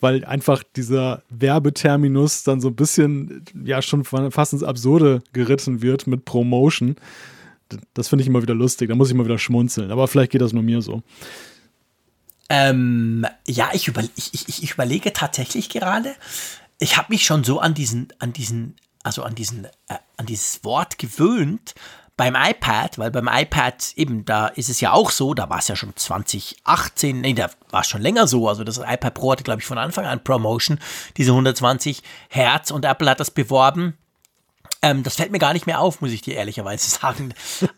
[0.00, 6.08] weil einfach dieser Werbeterminus dann so ein bisschen, ja, schon fast ins Absurde geritten wird
[6.08, 6.96] mit Promotion.
[7.94, 9.92] Das finde ich immer wieder lustig, da muss ich immer wieder schmunzeln.
[9.92, 11.04] Aber vielleicht geht das nur mir so.
[12.48, 16.16] Ähm, ja, ich, über, ich, ich, ich überlege tatsächlich gerade,
[16.82, 20.64] ich habe mich schon so an diesen, an diesen, also an diesen, äh, an dieses
[20.64, 21.74] Wort gewöhnt
[22.16, 25.68] beim iPad, weil beim iPad eben, da ist es ja auch so, da war es
[25.68, 29.44] ja schon 2018, nee, da war es schon länger so, also das iPad Pro hatte,
[29.44, 30.78] glaube ich, von Anfang an Promotion,
[31.16, 33.96] diese 120 Hertz und Apple hat das beworben.
[34.82, 37.32] Ähm, das fällt mir gar nicht mehr auf, muss ich dir ehrlicherweise sagen.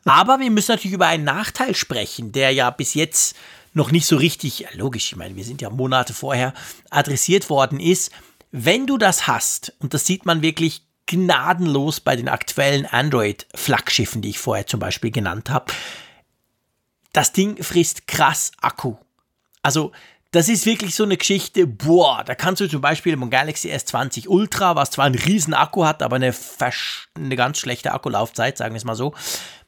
[0.07, 3.36] Aber wir müssen natürlich über einen Nachteil sprechen, der ja bis jetzt
[3.74, 6.55] noch nicht so richtig, logisch, ich meine, wir sind ja Monate vorher
[6.90, 8.11] adressiert worden ist,
[8.57, 14.28] wenn du das hast, und das sieht man wirklich gnadenlos bei den aktuellen Android-Flaggschiffen, die
[14.30, 15.72] ich vorher zum Beispiel genannt habe,
[17.12, 18.94] das Ding frisst krass Akku.
[19.62, 19.90] Also,
[20.30, 24.28] das ist wirklich so eine Geschichte, boah, da kannst du zum Beispiel im Galaxy S20
[24.28, 26.32] Ultra, was zwar einen riesen Akku hat, aber eine,
[27.16, 29.14] eine ganz schlechte Akkulaufzeit, sagen wir es mal so,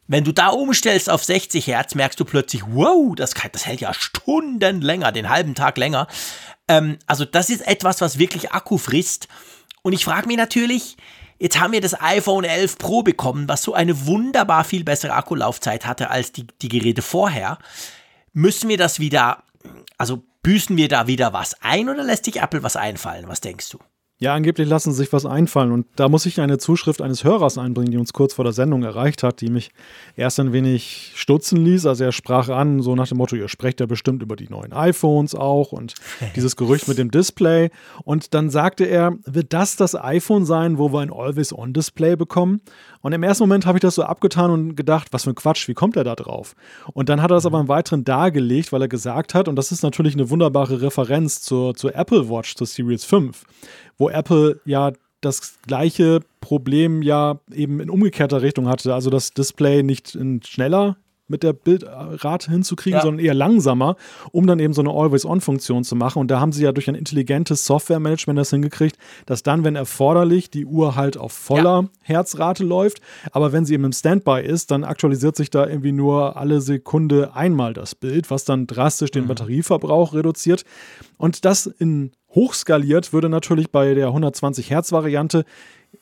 [0.09, 3.93] wenn du da umstellst auf 60 Hertz, merkst du plötzlich, wow, das, das hält ja
[3.93, 6.07] Stunden länger, den halben Tag länger.
[6.69, 9.29] Ähm, also das ist etwas, was wirklich Akku frisst.
[9.83, 10.97] Und ich frage mich natürlich,
[11.39, 15.87] jetzt haben wir das iPhone 11 Pro bekommen, was so eine wunderbar viel bessere Akkulaufzeit
[15.87, 17.59] hatte als die, die Geräte vorher.
[18.33, 19.43] Müssen wir das wieder,
[19.99, 23.29] also büßen wir da wieder was ein oder lässt sich Apple was einfallen?
[23.29, 23.79] Was denkst du?
[24.19, 25.73] Ja, angeblich lassen sie sich was einfallen.
[25.73, 28.83] Und da muss ich eine Zuschrift eines Hörers einbringen, die uns kurz vor der Sendung
[28.83, 29.73] erreicht hat, die mich
[30.17, 31.85] erst ein wenig stutzen ließ.
[31.85, 34.73] Also er sprach an, so nach dem Motto, ihr sprecht ja bestimmt über die neuen
[34.73, 35.93] iPhones auch und
[36.35, 37.69] dieses Gerücht mit dem Display.
[38.05, 42.63] Und dann sagte er, wird das das iPhone sein, wo wir ein Always-On-Display bekommen?
[43.03, 45.69] Und im ersten Moment habe ich das so abgetan und gedacht, was für ein Quatsch,
[45.69, 46.57] wie kommt er da drauf?
[46.95, 49.73] Und dann hat er das aber im Weiteren dargelegt, weil er gesagt hat, und das
[49.73, 53.45] ist natürlich eine wunderbare Referenz zur, zur Apple Watch, zur Series 5
[53.99, 58.95] wo Apple ja das gleiche Problem ja eben in umgekehrter Richtung hatte.
[58.95, 60.17] Also das Display nicht
[60.47, 60.97] schneller
[61.29, 63.03] mit der Bildrate hinzukriegen, ja.
[63.03, 63.97] sondern eher langsamer,
[64.31, 66.21] um dann eben so eine Always-On-Funktion zu machen.
[66.21, 70.51] Und da haben sie ja durch ein intelligentes Software-Management das hingekriegt, dass dann, wenn erforderlich,
[70.51, 71.89] die Uhr halt auf voller ja.
[72.03, 73.01] Herzrate läuft.
[73.33, 77.35] Aber wenn sie eben im Standby ist, dann aktualisiert sich da irgendwie nur alle Sekunde
[77.35, 79.29] einmal das Bild, was dann drastisch den mhm.
[79.29, 80.65] Batterieverbrauch reduziert.
[81.19, 85.45] Und das in hochskaliert würde natürlich bei der 120 Hertz Variante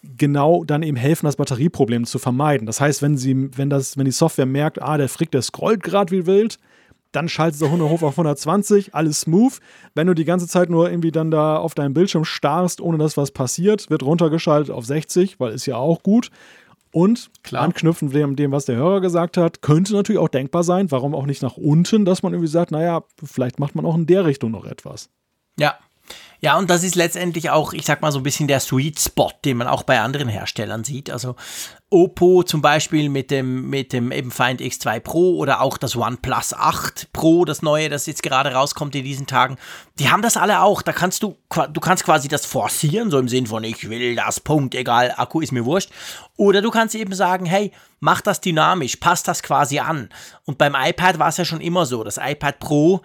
[0.03, 2.67] genau dann eben helfen, das Batterieproblem zu vermeiden.
[2.67, 5.83] Das heißt, wenn, sie, wenn, das, wenn die Software merkt, ah, der Frick, der scrollt
[5.83, 6.59] gerade wie wild,
[7.13, 9.59] dann schaltet der Hunde hoch auf 120, alles smooth.
[9.95, 13.17] Wenn du die ganze Zeit nur irgendwie dann da auf deinem Bildschirm starrst, ohne dass
[13.17, 16.31] was passiert, wird runtergeschaltet auf 60, weil ist ja auch gut.
[16.91, 17.63] Und Klar.
[17.63, 21.27] anknüpfend dem, dem, was der Hörer gesagt hat, könnte natürlich auch denkbar sein, warum auch
[21.27, 24.53] nicht nach unten, dass man irgendwie sagt, naja, vielleicht macht man auch in der Richtung
[24.53, 25.09] noch etwas.
[25.59, 25.77] Ja,
[26.45, 29.31] ja, und das ist letztendlich auch, ich sag mal, so ein bisschen der Sweet Spot,
[29.47, 31.11] den man auch bei anderen Herstellern sieht.
[31.11, 31.37] Also
[31.89, 36.53] Oppo zum Beispiel mit dem, mit dem eben Find X2 Pro oder auch das OnePlus
[36.53, 39.57] 8 Pro, das neue, das jetzt gerade rauskommt in diesen Tagen.
[39.99, 40.83] Die haben das alle auch.
[40.83, 41.39] Da kannst du,
[41.73, 45.41] du kannst quasi das forcieren, so im Sinn von, ich will das, Punkt, egal, Akku
[45.41, 45.89] ist mir wurscht.
[46.37, 50.11] Oder du kannst eben sagen, hey, mach das dynamisch, passt das quasi an.
[50.45, 52.05] Und beim iPad war es ja schon immer so.
[52.05, 53.01] Das iPad Pro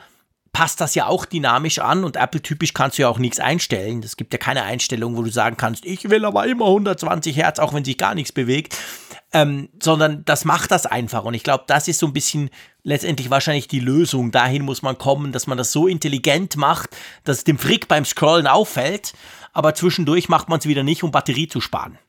[0.51, 4.01] passt das ja auch dynamisch an und Apple-typisch kannst du ja auch nichts einstellen.
[4.03, 7.59] Es gibt ja keine Einstellung, wo du sagen kannst, ich will aber immer 120 Hertz,
[7.59, 8.77] auch wenn sich gar nichts bewegt.
[9.31, 11.23] Ähm, sondern das macht das einfach.
[11.23, 12.49] Und ich glaube, das ist so ein bisschen
[12.81, 14.31] letztendlich wahrscheinlich die Lösung.
[14.31, 18.05] Dahin muss man kommen, dass man das so intelligent macht, dass es dem Frick beim
[18.05, 19.13] Scrollen auffällt,
[19.53, 21.99] aber zwischendurch macht man es wieder nicht, um Batterie zu sparen.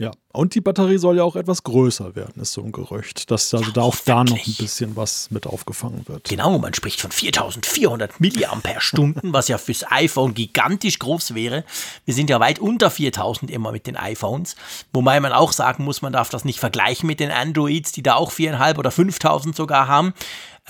[0.00, 3.52] Ja, und die Batterie soll ja auch etwas größer werden, ist so ein Gerücht, dass
[3.52, 6.26] also ja, da auch da noch ein bisschen was mit aufgefangen wird.
[6.26, 11.64] Genau, man spricht von 4400 Milliampere-Stunden, was ja fürs iPhone gigantisch groß wäre.
[12.06, 14.56] Wir sind ja weit unter 4000 immer mit den iPhones,
[14.94, 18.14] wobei man auch sagen muss, man darf das nicht vergleichen mit den Androids, die da
[18.14, 20.14] auch 4.500 oder 5000 sogar haben.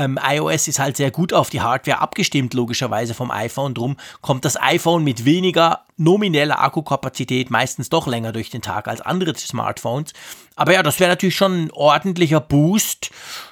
[0.01, 3.74] Ähm, iOS ist halt sehr gut auf die Hardware abgestimmt, logischerweise vom iPhone.
[3.74, 9.03] Drum kommt das iPhone mit weniger nomineller Akkukapazität meistens doch länger durch den Tag als
[9.03, 10.14] andere Smartphones.
[10.57, 13.11] Aber ja, das wäre natürlich schon ein ordentlicher Boost.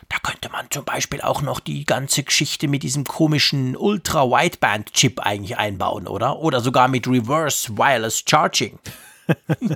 [0.08, 5.58] Da könnte man zum Beispiel auch noch die ganze Geschichte mit diesem komischen Ultra-Wideband-Chip eigentlich
[5.58, 6.38] einbauen, oder?
[6.38, 8.78] Oder sogar mit Reverse Wireless Charging.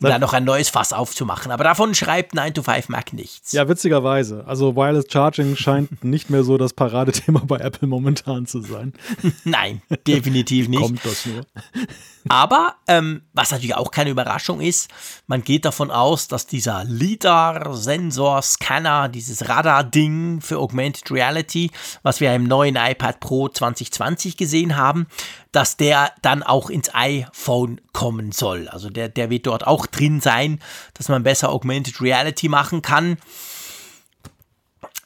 [0.00, 1.50] um da noch ein neues Fass aufzumachen.
[1.50, 3.50] Aber davon schreibt 9 to 5 Mac nichts.
[3.52, 4.44] Ja, witzigerweise.
[4.46, 8.92] Also Wireless Charging scheint nicht mehr so das Paradethema bei Apple momentan zu sein.
[9.44, 10.82] Nein, definitiv nicht.
[10.82, 11.44] Kommt das nur.
[12.28, 14.90] Aber ähm, was natürlich auch keine Überraschung ist,
[15.28, 21.70] man geht davon aus, dass dieser LIDAR-Sensor-Scanner, dieses Radar-Ding für Augmented Reality,
[22.02, 25.06] was wir im neuen iPad Pro 2020 gesehen haben,
[25.52, 28.68] dass der dann auch ins iPhone kommen soll.
[28.68, 30.60] Also der, der wird dort auch drin sein,
[30.94, 33.16] dass man besser Augmented Reality machen kann.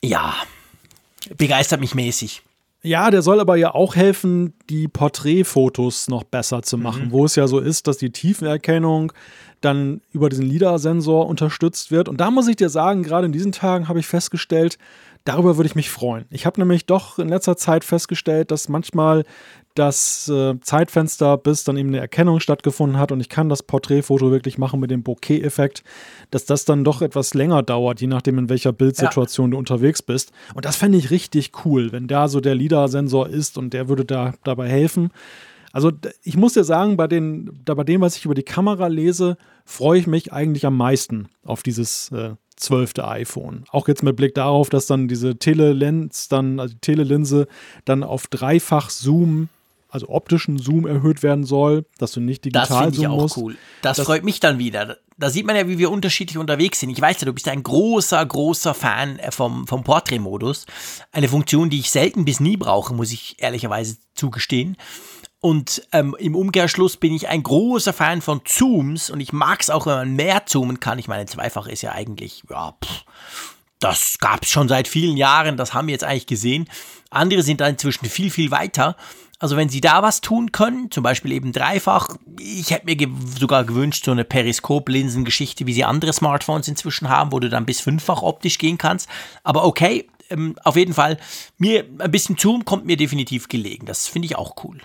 [0.03, 0.35] Ja,
[1.37, 2.43] begeistert mich mäßig.
[2.83, 7.13] Ja, der soll aber ja auch helfen, die Porträtfotos noch besser zu machen, mhm.
[7.13, 9.13] wo es ja so ist, dass die Tiefenerkennung
[9.61, 12.09] dann über diesen LIDAR-Sensor unterstützt wird.
[12.09, 14.79] Und da muss ich dir sagen, gerade in diesen Tagen habe ich festgestellt,
[15.25, 16.25] darüber würde ich mich freuen.
[16.31, 19.25] Ich habe nämlich doch in letzter Zeit festgestellt, dass manchmal
[19.81, 24.31] das äh, Zeitfenster, bis dann eben eine Erkennung stattgefunden hat und ich kann das Porträtfoto
[24.31, 25.83] wirklich machen mit dem Bokeh-Effekt,
[26.31, 29.51] dass das dann doch etwas länger dauert, je nachdem, in welcher Bildsituation ja.
[29.53, 30.33] du unterwegs bist.
[30.55, 34.05] Und das fände ich richtig cool, wenn da so der LIDAR-Sensor ist und der würde
[34.05, 35.11] da dabei helfen.
[35.73, 35.93] Also
[36.25, 39.99] ich muss dir sagen, bei, den, bei dem, was ich über die Kamera lese, freue
[39.99, 43.65] ich mich eigentlich am meisten auf dieses äh, zwölfte iPhone.
[43.71, 47.47] Auch jetzt mit Blick darauf, dass dann diese Telelens dann, also die Telelinse
[47.87, 49.49] dann auf dreifach Zoom
[49.91, 53.25] also optischen Zoom erhöht werden soll, dass du nicht digital das zoomen musst.
[53.25, 53.57] Das finde ich auch cool.
[53.83, 54.99] Das, das, freut mich dann wieder.
[55.19, 56.91] Da sieht man ja, wie wir unterschiedlich unterwegs sind.
[56.91, 60.67] Ich weiß ja, du bist ein großer, großer Fan äh, vom, vom Portrait-Modus.
[61.13, 64.77] Eine Funktion, die ich selten bis nie brauche, muss ich ehrlicherweise zugestehen.
[65.41, 69.71] Und ähm, im Umkehrschluss bin ich ein großer Fan von Zooms und ich mag es
[69.71, 70.99] auch, wenn man mehr zoomen kann.
[70.99, 73.05] Ich meine, zweifach ist ja eigentlich, ja, pff,
[73.79, 76.69] das gab es schon seit vielen Jahren, das haben wir jetzt eigentlich gesehen.
[77.09, 78.97] Andere sind da inzwischen viel, viel weiter.
[79.41, 83.09] Also wenn sie da was tun können, zum Beispiel eben dreifach, ich hätte mir ge
[83.39, 87.81] sogar gewünscht, so eine Periskop-Linsen-Geschichte, wie sie andere Smartphones inzwischen haben, wo du dann bis
[87.81, 89.09] fünffach optisch gehen kannst.
[89.43, 91.17] Aber okay, ähm, auf jeden Fall,
[91.57, 93.87] mir ein bisschen Zoom kommt mir definitiv gelegen.
[93.87, 94.79] Das finde ich auch cool.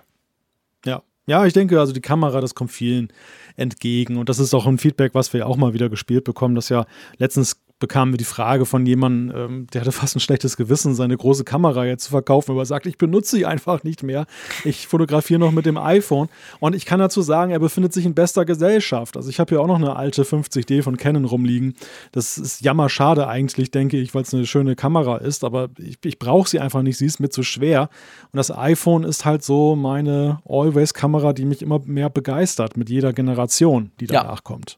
[0.85, 1.03] Ja.
[1.27, 3.11] Ja, ich denke, also die Kamera, das kommt vielen
[3.57, 4.17] entgegen.
[4.17, 6.85] Und das ist auch ein Feedback, was wir auch mal wieder gespielt bekommen, dass ja
[7.17, 11.17] letztens bekamen wir die Frage von jemandem, ähm, der hatte fast ein schlechtes Gewissen, seine
[11.17, 14.25] große Kamera jetzt zu verkaufen, aber er sagt, ich benutze sie einfach nicht mehr.
[14.63, 16.29] Ich fotografiere noch mit dem iPhone.
[16.59, 19.17] Und ich kann dazu sagen, er befindet sich in bester Gesellschaft.
[19.17, 21.75] Also ich habe hier auch noch eine alte 50D von Canon rumliegen.
[22.13, 26.17] Das ist jammerschade eigentlich, denke ich, weil es eine schöne Kamera ist, aber ich, ich
[26.17, 26.97] brauche sie einfach nicht.
[26.97, 27.89] Sie ist mir zu schwer.
[28.31, 33.11] Und das iPhone ist halt so meine Always-Kamera, die mich immer mehr begeistert mit jeder
[33.11, 34.41] Generation, die danach ja.
[34.43, 34.77] kommt.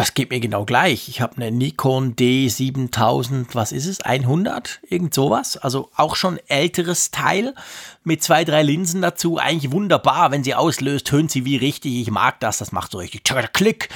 [0.00, 1.10] Das geht mir genau gleich.
[1.10, 4.00] Ich habe eine Nikon D7000, was ist es?
[4.00, 4.80] 100?
[4.88, 5.58] Irgend sowas.
[5.58, 7.54] Also auch schon älteres Teil
[8.02, 9.36] mit zwei, drei Linsen dazu.
[9.36, 10.30] Eigentlich wunderbar.
[10.30, 11.96] Wenn sie auslöst, tönt sie wie richtig.
[11.96, 12.56] Ich mag das.
[12.56, 13.90] Das macht so richtig Klick.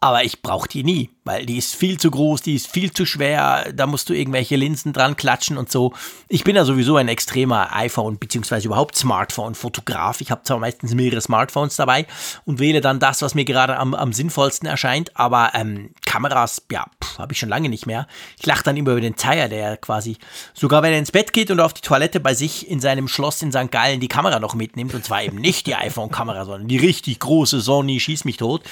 [0.00, 3.06] Aber ich brauche die nie, weil die ist viel zu groß, die ist viel zu
[3.06, 5.94] schwer, da musst du irgendwelche Linsen dran klatschen und so.
[6.28, 8.66] Ich bin ja sowieso ein extremer iPhone- bzw.
[8.66, 10.20] überhaupt Smartphone-Fotograf.
[10.20, 12.06] Ich habe zwar meistens mehrere Smartphones dabei
[12.44, 16.84] und wähle dann das, was mir gerade am, am sinnvollsten erscheint, aber ähm, Kameras, ja,
[17.16, 18.06] habe ich schon lange nicht mehr.
[18.38, 20.18] Ich lache dann immer über den Zeier, der quasi,
[20.52, 23.40] sogar wenn er ins Bett geht und auf die Toilette bei sich in seinem Schloss
[23.40, 23.70] in St.
[23.70, 27.60] Gallen die Kamera noch mitnimmt, und zwar eben nicht die iPhone-Kamera, sondern die richtig große
[27.60, 28.62] Sony, schieß mich tot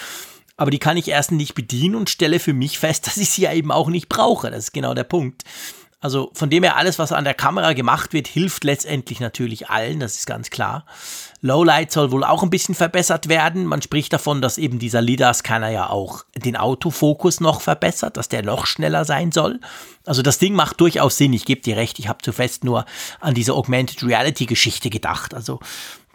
[0.62, 3.42] aber die kann ich erst nicht bedienen und stelle für mich fest, dass ich sie
[3.42, 4.48] ja eben auch nicht brauche.
[4.48, 5.42] Das ist genau der Punkt.
[6.00, 9.98] Also von dem her, alles, was an der Kamera gemacht wird, hilft letztendlich natürlich allen,
[9.98, 10.84] das ist ganz klar.
[11.40, 13.66] Lowlight soll wohl auch ein bisschen verbessert werden.
[13.66, 18.44] Man spricht davon, dass eben dieser LIDAR-Scanner ja auch den Autofokus noch verbessert, dass der
[18.44, 19.60] noch schneller sein soll.
[20.04, 22.84] Also das Ding macht durchaus Sinn, ich gebe dir recht, ich habe zu fest nur
[23.20, 25.34] an diese Augmented Reality-Geschichte gedacht.
[25.34, 25.60] Also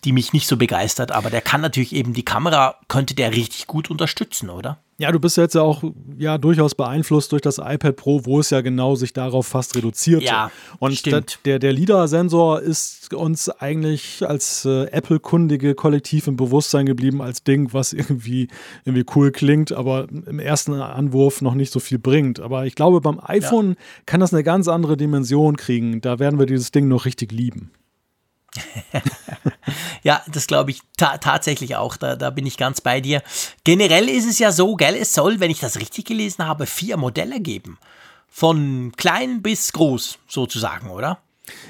[0.04, 3.68] die mich nicht so begeistert, aber der kann natürlich eben die Kamera, könnte der richtig
[3.68, 4.80] gut unterstützen, oder?
[5.00, 5.84] Ja, du bist jetzt ja auch
[6.18, 10.24] ja durchaus beeinflusst durch das iPad Pro, wo es ja genau sich darauf fast reduziert.
[10.24, 11.40] Ja, und stimmt.
[11.46, 17.74] der, der LIDAR-Sensor ist uns eigentlich als äh, Apple-kundige Kollektiv im Bewusstsein geblieben als Ding,
[17.74, 18.48] was irgendwie,
[18.86, 22.40] irgendwie cool klingt, aber im ersten Anwurf noch nicht so viel bringt.
[22.40, 23.76] Aber ich glaube, beim iPhone ja.
[24.08, 26.02] kann das eine ganz andere Dimension kriegen.
[26.02, 27.70] Da werden wir dieses Ding noch richtig lieben.
[30.04, 31.98] ja, das glaube ich ta tatsächlich auch.
[31.98, 33.22] Da, da bin ich ganz bei dir.
[33.64, 36.98] Generell ist es ja so, gell, es soll, wenn ich das richtig gelesen habe, vier
[36.98, 37.78] Modelle geben.
[38.30, 41.20] Von klein bis groß, sozusagen, oder?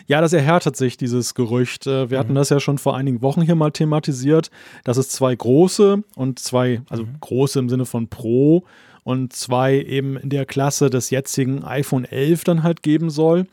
[0.08, 1.88] Ja, das erhärtet sich, dieses Gerücht.
[1.88, 2.36] Äh, wir hatten mhm.
[2.38, 4.50] das ja schon vor einigen Wochen hier mal thematisiert,
[4.84, 7.18] dass es zwei große und zwei, also mhm.
[7.20, 8.66] große im Sinne von Pro
[9.04, 13.48] und zwei eben in der Klasse des jetzigen iPhone 11 dann halt geben soll.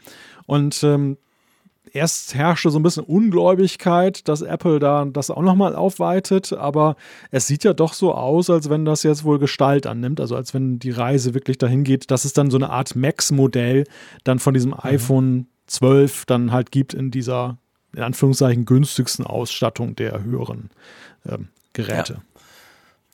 [0.47, 1.17] Und ähm,
[1.95, 6.97] erst herrschte so ein bisschen Ungläubigkeit, dass Apple da das auch nochmal aufweitet, aber
[7.31, 10.53] es sieht ja doch so aus, als wenn das jetzt wohl Gestalt annimmt, also als
[10.53, 13.85] wenn die Reise wirklich dahin geht, dass es dann so eine Art Max-Modell
[14.25, 14.81] dann von diesem mhm.
[14.83, 17.59] iPhone 12 dann halt gibt in dieser,
[17.95, 20.71] in Anführungszeichen, günstigsten Ausstattung der höheren
[21.27, 22.15] ähm, Geräte.
[22.15, 22.34] Ja.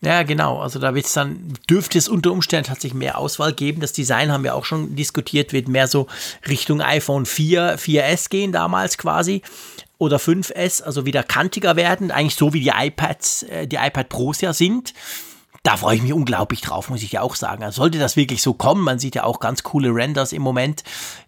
[0.03, 0.61] Ja, genau.
[0.61, 3.82] Also da wird's dann, dürfte es unter Umständen tatsächlich mehr Auswahl geben.
[3.82, 6.07] Das Design haben wir auch schon diskutiert, wird mehr so
[6.48, 9.42] Richtung iPhone 4, 4S gehen damals quasi.
[9.98, 14.40] Oder 5S, also wieder kantiger werden, eigentlich so wie die iPads, äh, die iPad Pros
[14.40, 14.94] ja sind
[15.62, 17.62] da freue ich mich unglaublich drauf, muss ich ja auch sagen.
[17.62, 20.84] Also sollte das wirklich so kommen, man sieht ja auch ganz coole Renders im Moment,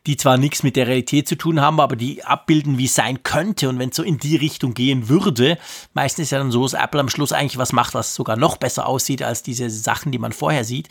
[0.06, 3.22] die zwar nichts mit der Realität zu tun haben, aber die abbilden, wie es sein
[3.24, 3.68] könnte.
[3.68, 5.58] Und wenn es so in die Richtung gehen würde,
[5.92, 8.56] meistens ist ja dann so, dass Apple am Schluss eigentlich was macht, was sogar noch
[8.56, 10.88] besser aussieht als diese Sachen, die man vorher sieht.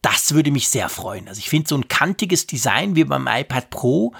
[0.00, 1.26] Das würde mich sehr freuen.
[1.26, 4.12] Also ich finde so ein kantiges Design wie beim iPad Pro,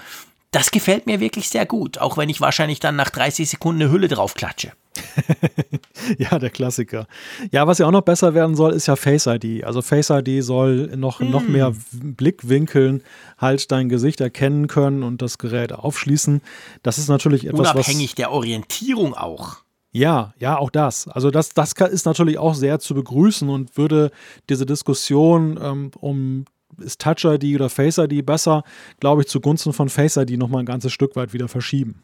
[0.51, 3.91] das gefällt mir wirklich sehr gut, auch wenn ich wahrscheinlich dann nach 30 Sekunden eine
[3.91, 4.73] Hülle drauf klatsche.
[6.17, 7.07] ja, der Klassiker.
[7.51, 9.63] Ja, was ja auch noch besser werden soll, ist ja Face ID.
[9.63, 11.29] Also Face ID soll noch, mm.
[11.29, 13.03] noch mehr Blickwinkeln
[13.37, 16.41] halt dein Gesicht erkennen können und das Gerät aufschließen.
[16.83, 19.57] Das ist natürlich etwas, Unabhängig was, der Orientierung auch.
[19.91, 21.07] Ja, ja, auch das.
[21.07, 24.11] Also das, das ist natürlich auch sehr zu begrüßen und würde
[24.49, 26.45] diese Diskussion ähm, um
[26.79, 28.63] ist Touch ID oder Face ID besser,
[28.99, 32.03] glaube ich, zugunsten von Face ID nochmal ein ganzes Stück weit wieder verschieben.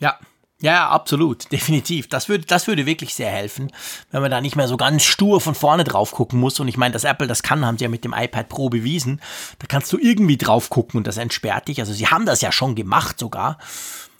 [0.00, 0.18] Ja,
[0.60, 2.08] ja, absolut, definitiv.
[2.08, 3.70] Das würde, das würde wirklich sehr helfen,
[4.10, 6.58] wenn man da nicht mehr so ganz stur von vorne drauf gucken muss.
[6.60, 9.20] Und ich meine, dass Apple das kann, haben sie ja mit dem iPad Pro bewiesen.
[9.58, 11.80] Da kannst du irgendwie drauf gucken und das entsperrt dich.
[11.80, 13.58] Also sie haben das ja schon gemacht sogar.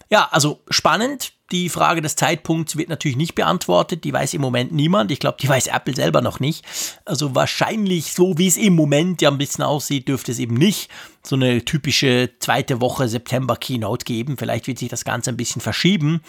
[0.09, 1.33] Ja, also spannend.
[1.51, 4.03] Die Frage des Zeitpunkts wird natürlich nicht beantwortet.
[4.03, 5.11] Die weiß im Moment niemand.
[5.11, 6.65] Ich glaube, die weiß Apple selber noch nicht.
[7.05, 10.89] Also wahrscheinlich so, wie es im Moment ja ein bisschen aussieht, dürfte es eben nicht
[11.23, 14.35] so eine typische zweite Woche September Keynote geben.
[14.37, 16.21] Vielleicht wird sich das Ganze ein bisschen verschieben.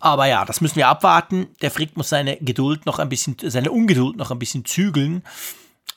[0.00, 1.46] Aber ja, das müssen wir abwarten.
[1.62, 5.22] Der Frick muss seine Geduld noch ein bisschen, seine Ungeduld noch ein bisschen zügeln.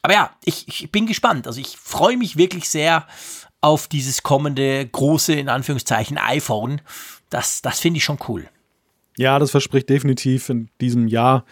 [0.04, 1.48] Aber ja, ich, ich bin gespannt.
[1.48, 3.08] Also ich freue mich wirklich sehr
[3.60, 6.82] auf dieses kommende große, in Anführungszeichen, iPhone.
[7.30, 8.47] Das, das finde ich schon cool.
[9.17, 11.43] Ja, das verspricht definitiv in diesem Jahr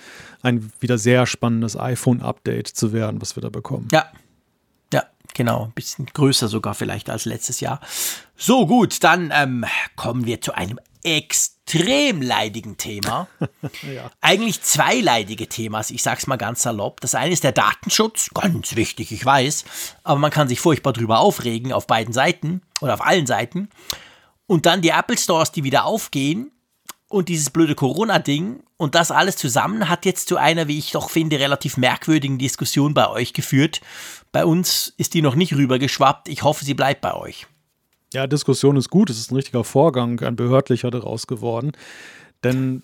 [0.44, 3.88] ein wieder sehr spannendes iPhone-Update zu werden, was wir da bekommen.
[3.92, 4.06] Ja.
[4.94, 5.04] Ja,
[5.34, 5.66] genau.
[5.66, 7.80] Ein bisschen größer sogar vielleicht als letztes Jahr.
[8.38, 9.66] So gut, dann ähm,
[9.96, 13.28] kommen wir zu einem extrem leidigen Thema.
[13.82, 14.12] ja.
[14.22, 17.00] Eigentlich zwei leidige Themas, ich sag's mal ganz salopp.
[17.02, 19.66] Das eine ist der Datenschutz, ganz wichtig, ich weiß,
[20.04, 23.70] aber man kann sich furchtbar drüber aufregen auf beiden Seiten oder auf allen Seiten.
[24.48, 26.52] Und dann die Apple Stores, die wieder aufgehen
[27.08, 31.10] und dieses blöde Corona-Ding und das alles zusammen hat jetzt zu einer, wie ich doch
[31.10, 33.82] finde, relativ merkwürdigen Diskussion bei euch geführt.
[34.32, 36.28] Bei uns ist die noch nicht rübergeschwappt.
[36.28, 37.48] Ich hoffe, sie bleibt bei euch.
[38.14, 39.10] Ja, Diskussion ist gut.
[39.10, 41.72] Es ist ein richtiger Vorgang, ein behördlicher daraus geworden.
[42.46, 42.84] Denn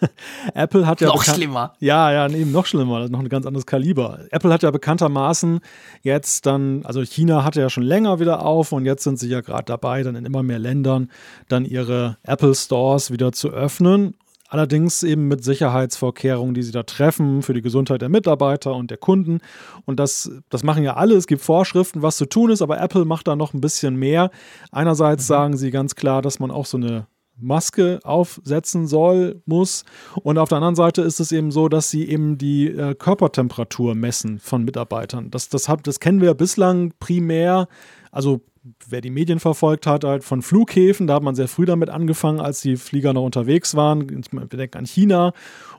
[0.54, 1.08] Apple hat ja.
[1.08, 1.74] Noch schlimmer.
[1.80, 4.20] Ja, ja, eben noch schlimmer, noch ein ganz anderes Kaliber.
[4.30, 5.58] Apple hat ja bekanntermaßen
[6.02, 9.40] jetzt dann, also China hatte ja schon länger wieder auf und jetzt sind sie ja
[9.40, 11.10] gerade dabei, dann in immer mehr Ländern
[11.48, 14.14] dann ihre Apple Stores wieder zu öffnen.
[14.48, 18.98] Allerdings eben mit Sicherheitsvorkehrungen, die sie da treffen für die Gesundheit der Mitarbeiter und der
[18.98, 19.40] Kunden.
[19.86, 21.14] Und das, das machen ja alle.
[21.16, 24.30] Es gibt Vorschriften, was zu tun ist, aber Apple macht da noch ein bisschen mehr.
[24.70, 25.26] Einerseits mhm.
[25.26, 27.06] sagen sie ganz klar, dass man auch so eine
[27.40, 29.84] Maske aufsetzen soll, muss.
[30.22, 33.94] Und auf der anderen Seite ist es eben so, dass sie eben die äh, Körpertemperatur
[33.94, 35.30] messen von Mitarbeitern.
[35.30, 37.68] Das, das, hat, das kennen wir bislang primär,
[38.10, 38.40] also
[38.86, 42.40] wer die Medien verfolgt hat, halt von Flughäfen, da hat man sehr früh damit angefangen,
[42.40, 44.08] als die Flieger noch unterwegs waren.
[44.08, 45.32] Wir denken an China.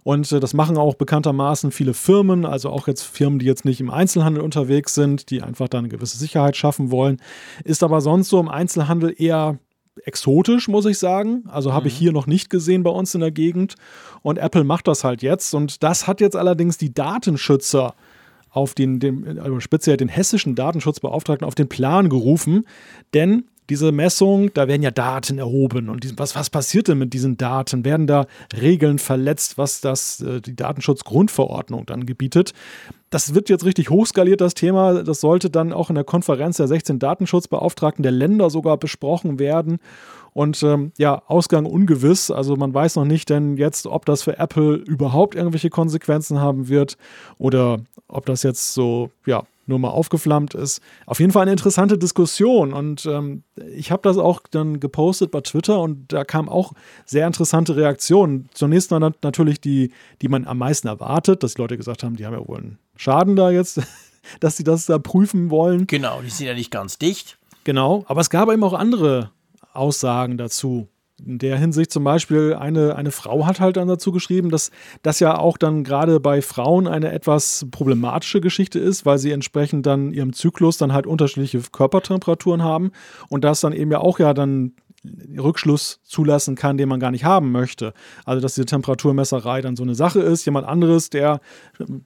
[0.04, 3.82] Und äh, das machen auch bekanntermaßen viele Firmen, also auch jetzt Firmen, die jetzt nicht
[3.82, 7.22] im Einzelhandel unterwegs sind, die einfach da eine gewisse Sicherheit schaffen wollen.
[7.64, 9.60] Ist aber sonst so im Einzelhandel eher
[10.04, 11.44] exotisch, muss ich sagen.
[11.48, 12.00] Also habe ich mhm.
[12.00, 13.76] hier noch nicht gesehen bei uns in der Gegend.
[14.22, 15.54] Und Apple macht das halt jetzt.
[15.54, 17.94] Und das hat jetzt allerdings die Datenschützer
[18.50, 22.66] auf den, den also speziell den hessischen Datenschutzbeauftragten auf den Plan gerufen.
[23.14, 25.88] Denn diese Messung, da werden ja Daten erhoben.
[25.88, 27.86] Und was, was passiert denn mit diesen Daten?
[27.86, 28.26] Werden da
[28.62, 32.52] Regeln verletzt, was das, äh, die Datenschutzgrundverordnung dann gebietet?
[33.12, 35.04] Das wird jetzt richtig hochskaliert, das Thema.
[35.04, 39.80] Das sollte dann auch in der Konferenz der 16 Datenschutzbeauftragten der Länder sogar besprochen werden.
[40.34, 42.30] Und ähm, ja, Ausgang ungewiss.
[42.30, 46.68] Also man weiß noch nicht denn jetzt, ob das für Apple überhaupt irgendwelche Konsequenzen haben
[46.68, 46.98] wird
[47.38, 50.82] oder ob das jetzt so, ja, nur mal aufgeflammt ist.
[51.06, 53.44] Auf jeden Fall eine interessante Diskussion und ähm,
[53.76, 56.74] ich habe das auch dann gepostet bei Twitter und da kamen auch
[57.06, 58.50] sehr interessante Reaktionen.
[58.54, 59.92] Zunächst mal natürlich die,
[60.22, 62.80] die man am meisten erwartet, dass die Leute gesagt haben, die haben ja wohl einen
[62.96, 63.82] Schaden da jetzt,
[64.40, 65.88] dass sie das da prüfen wollen.
[65.88, 67.38] Genau, die sind ja nicht ganz dicht.
[67.64, 69.32] Genau, aber es gab eben auch andere
[69.74, 70.88] Aussagen dazu.
[71.26, 75.20] In der Hinsicht zum Beispiel, eine, eine Frau hat halt dann dazu geschrieben, dass das
[75.20, 80.12] ja auch dann gerade bei Frauen eine etwas problematische Geschichte ist, weil sie entsprechend dann
[80.12, 82.92] ihrem Zyklus dann halt unterschiedliche Körpertemperaturen haben
[83.30, 84.74] und das dann eben ja auch ja dann
[85.38, 87.94] Rückschluss zulassen kann, den man gar nicht haben möchte.
[88.26, 90.46] Also, dass diese Temperaturmesserei dann so eine Sache ist.
[90.46, 91.42] Jemand anderes, der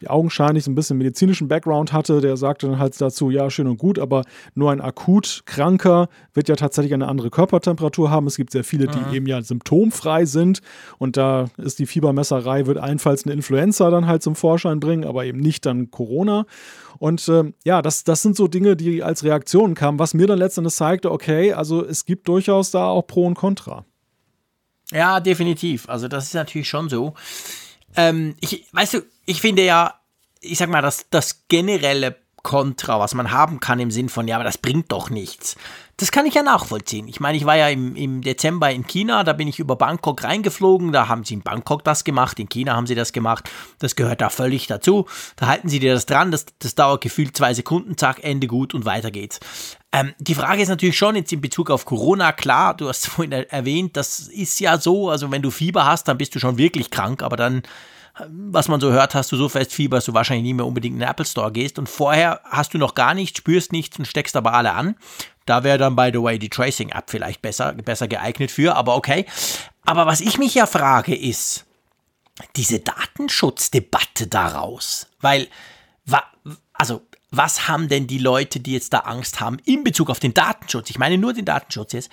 [0.06, 3.78] augenscheinlich so ein bisschen medizinischen Background hatte, der sagte dann halt dazu, ja, schön und
[3.78, 4.24] gut, aber
[4.54, 8.28] nur ein akut Kranker wird ja tatsächlich eine andere Körpertemperatur haben.
[8.28, 9.14] Es gibt sehr viele, die mhm.
[9.14, 10.62] eben ja symptomfrei sind
[10.98, 15.26] und da ist die Fiebermesserei, wird allenfalls eine Influenza dann halt zum Vorschein bringen, aber
[15.26, 16.46] eben nicht dann Corona.
[16.98, 20.40] Und äh, ja, das, das sind so Dinge, die als Reaktion kamen, was mir dann
[20.40, 23.86] letztendlich zeigte, okay, also es gibt durchaus da auch Pro und Contra.
[24.92, 25.90] Ja, definitiv.
[25.90, 27.14] Also das ist natürlich schon so.
[27.96, 29.96] Ähm, ich, weißt du, ich finde ja,
[30.42, 34.36] ich sag mal, das, das generelle Kontra, was man haben kann im Sinn von, ja,
[34.36, 35.56] aber das bringt doch nichts.
[35.98, 37.08] Das kann ich ja nachvollziehen.
[37.08, 40.24] Ich meine, ich war ja im, im Dezember in China, da bin ich über Bangkok
[40.24, 43.96] reingeflogen, da haben sie in Bangkok das gemacht, in China haben sie das gemacht, das
[43.96, 45.06] gehört da völlig dazu.
[45.38, 48.74] Da halten sie dir das dran, das, das dauert gefühlt zwei Sekunden, zack, Ende gut
[48.74, 49.40] und weiter geht's.
[49.94, 53.32] Ähm, die Frage ist natürlich schon jetzt in Bezug auf Corona, klar, du hast vorhin
[53.32, 56.92] erwähnt, das ist ja so, also wenn du Fieber hast, dann bist du schon wirklich
[56.92, 57.64] krank, aber dann
[58.28, 60.94] was man so hört, hast du so fest Fieber, dass du wahrscheinlich nie mehr unbedingt
[60.94, 61.78] in den Apple Store gehst.
[61.78, 64.96] Und vorher hast du noch gar nichts, spürst nichts und steckst aber alle an.
[65.46, 69.26] Da wäre dann, by the way, die Tracing-App vielleicht besser, besser geeignet für, aber okay.
[69.84, 71.66] Aber was ich mich ja frage, ist
[72.56, 75.08] diese Datenschutzdebatte daraus.
[75.20, 75.48] Weil,
[76.74, 77.02] also,
[77.32, 80.90] was haben denn die Leute, die jetzt da Angst haben, in Bezug auf den Datenschutz?
[80.90, 82.12] Ich meine nur den Datenschutz jetzt.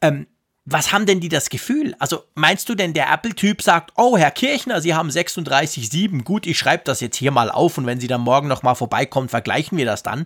[0.00, 0.26] Ähm,
[0.66, 1.94] was haben denn die das Gefühl?
[1.98, 6.58] Also meinst du denn, der Apple-Typ sagt, oh, Herr Kirchner, Sie haben 36,7, gut, ich
[6.58, 9.84] schreibe das jetzt hier mal auf und wenn Sie dann morgen nochmal vorbeikommen, vergleichen wir
[9.84, 10.24] das dann.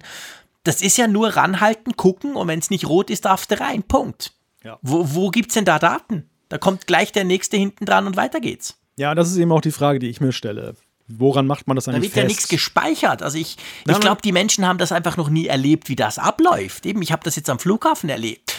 [0.62, 3.82] Das ist ja nur ranhalten, gucken und wenn es nicht rot ist, darfst du rein.
[3.82, 4.32] Punkt.
[4.62, 4.78] Ja.
[4.82, 6.28] Wo, wo es denn da Daten?
[6.49, 8.78] Da kommt gleich der nächste hinten dran und weiter geht's.
[8.97, 10.74] Ja, das ist eben auch die Frage, die ich mir stelle.
[11.09, 11.97] Woran macht man das eigentlich?
[11.97, 12.22] Da wird fest?
[12.22, 13.22] ja nichts gespeichert.
[13.22, 16.84] Also ich, ich glaube, die Menschen haben das einfach noch nie erlebt, wie das abläuft.
[16.86, 18.57] Eben, ich habe das jetzt am Flughafen erlebt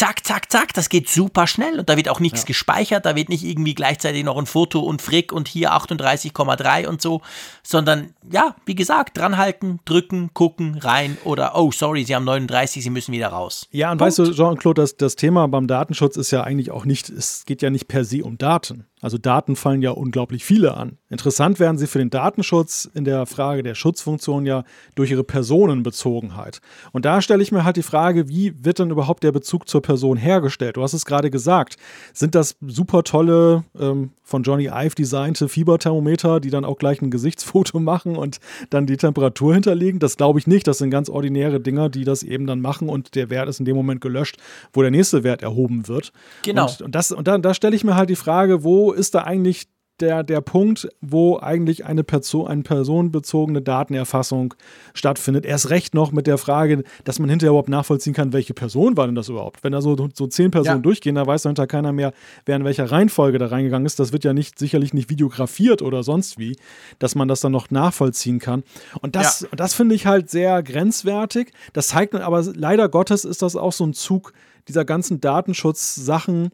[0.00, 2.46] zack, zack, zack, das geht super schnell und da wird auch nichts ja.
[2.46, 7.02] gespeichert, da wird nicht irgendwie gleichzeitig noch ein Foto und Frick und hier 38,3 und
[7.02, 7.20] so,
[7.62, 12.88] sondern ja, wie gesagt, dranhalten, drücken, gucken, rein oder oh, sorry, Sie haben 39, Sie
[12.88, 13.68] müssen wieder raus.
[13.72, 14.18] Ja, und Punkt.
[14.18, 17.60] weißt du, Jean-Claude, das, das Thema beim Datenschutz ist ja eigentlich auch nicht, es geht
[17.60, 18.86] ja nicht per se um Daten.
[19.00, 20.98] Also Daten fallen ja unglaublich viele an.
[21.08, 26.60] Interessant werden sie für den Datenschutz in der Frage der Schutzfunktion ja durch ihre Personenbezogenheit.
[26.92, 29.82] Und da stelle ich mir halt die Frage, wie wird denn überhaupt der Bezug zur
[29.82, 30.76] Person hergestellt?
[30.76, 31.76] Du hast es gerade gesagt.
[32.12, 37.10] Sind das super tolle, ähm, von Johnny Ive designte Fieberthermometer, die dann auch gleich ein
[37.10, 38.38] Gesichtsfoto machen und
[38.70, 39.98] dann die Temperatur hinterlegen?
[39.98, 40.66] Das glaube ich nicht.
[40.66, 43.66] Das sind ganz ordinäre Dinger, die das eben dann machen und der Wert ist in
[43.66, 44.36] dem Moment gelöscht,
[44.72, 46.12] wo der nächste Wert erhoben wird.
[46.44, 46.66] Genau.
[46.66, 49.24] Und, und, das, und da, da stelle ich mir halt die Frage, wo ist da
[49.24, 49.66] eigentlich
[50.00, 54.54] der, der Punkt, wo eigentlich eine, Person, eine personenbezogene Datenerfassung
[54.94, 55.44] stattfindet.
[55.44, 59.06] Erst recht noch mit der Frage, dass man hinterher überhaupt nachvollziehen kann, welche Person war
[59.06, 59.62] denn das überhaupt.
[59.62, 60.82] Wenn da so, so zehn Personen ja.
[60.82, 62.12] durchgehen, da weiß dahinter keiner mehr,
[62.46, 63.98] wer in welcher Reihenfolge da reingegangen ist.
[64.00, 66.56] Das wird ja nicht sicherlich nicht videografiert oder sonst wie,
[66.98, 68.62] dass man das dann noch nachvollziehen kann.
[69.00, 69.48] Und das, ja.
[69.56, 71.52] das finde ich halt sehr grenzwertig.
[71.72, 74.32] Das zeigt aber leider Gottes ist das auch so ein Zug
[74.68, 76.50] dieser ganzen Datenschutzsachen,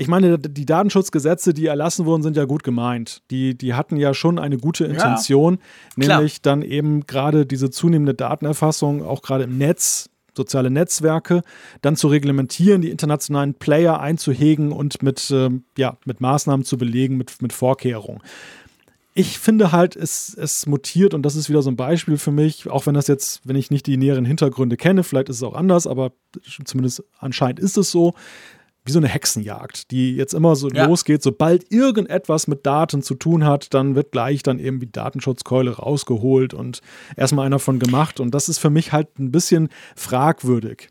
[0.00, 3.20] ich meine, die Datenschutzgesetze, die erlassen wurden, sind ja gut gemeint.
[3.30, 5.58] Die, die hatten ja schon eine gute Intention,
[5.98, 11.42] ja, nämlich dann eben gerade diese zunehmende Datenerfassung, auch gerade im Netz, soziale Netzwerke,
[11.82, 17.18] dann zu reglementieren, die internationalen Player einzuhegen und mit, ähm, ja, mit Maßnahmen zu belegen,
[17.18, 18.22] mit, mit Vorkehrungen.
[19.12, 22.70] Ich finde halt, es, es mutiert und das ist wieder so ein Beispiel für mich,
[22.70, 25.54] auch wenn das jetzt, wenn ich nicht die näheren Hintergründe kenne, vielleicht ist es auch
[25.54, 26.12] anders, aber
[26.64, 28.14] zumindest anscheinend ist es so,
[28.84, 30.86] wie so eine Hexenjagd, die jetzt immer so ja.
[30.86, 31.22] losgeht.
[31.22, 36.54] Sobald irgendetwas mit Daten zu tun hat, dann wird gleich dann eben die Datenschutzkeule rausgeholt
[36.54, 36.80] und
[37.16, 38.20] erstmal einer von gemacht.
[38.20, 40.88] Und das ist für mich halt ein bisschen fragwürdig.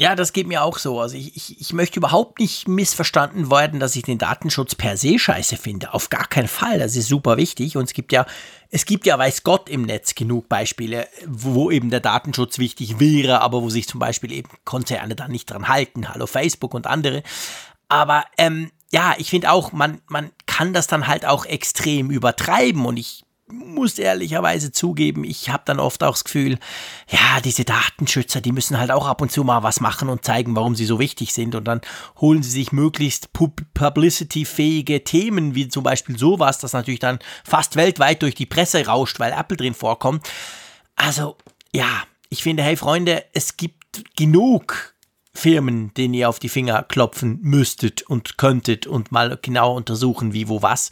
[0.00, 0.98] Ja, das geht mir auch so.
[0.98, 5.18] Also ich, ich, ich möchte überhaupt nicht missverstanden werden, dass ich den Datenschutz per se
[5.18, 5.92] scheiße finde.
[5.92, 6.78] Auf gar keinen Fall.
[6.78, 7.76] Das ist super wichtig.
[7.76, 8.24] Und es gibt ja,
[8.70, 13.42] es gibt ja, weiß Gott, im Netz genug Beispiele, wo eben der Datenschutz wichtig wäre,
[13.42, 16.08] aber wo sich zum Beispiel eben Konzerne dann nicht dran halten.
[16.08, 17.22] Hallo Facebook und andere.
[17.88, 22.86] Aber ähm, ja, ich finde auch, man, man kann das dann halt auch extrem übertreiben.
[22.86, 26.58] Und ich muss ehrlicherweise zugeben, ich habe dann oft auch das Gefühl,
[27.08, 30.56] ja, diese Datenschützer, die müssen halt auch ab und zu mal was machen und zeigen,
[30.56, 31.54] warum sie so wichtig sind.
[31.54, 31.80] Und dann
[32.20, 38.22] holen sie sich möglichst publicity-fähige Themen, wie zum Beispiel sowas, das natürlich dann fast weltweit
[38.22, 40.28] durch die Presse rauscht, weil Apple drin vorkommt.
[40.96, 41.36] Also,
[41.72, 44.94] ja, ich finde, hey Freunde, es gibt genug
[45.32, 50.48] Firmen, denen ihr auf die Finger klopfen müsstet und könntet und mal genau untersuchen, wie,
[50.48, 50.90] wo, was.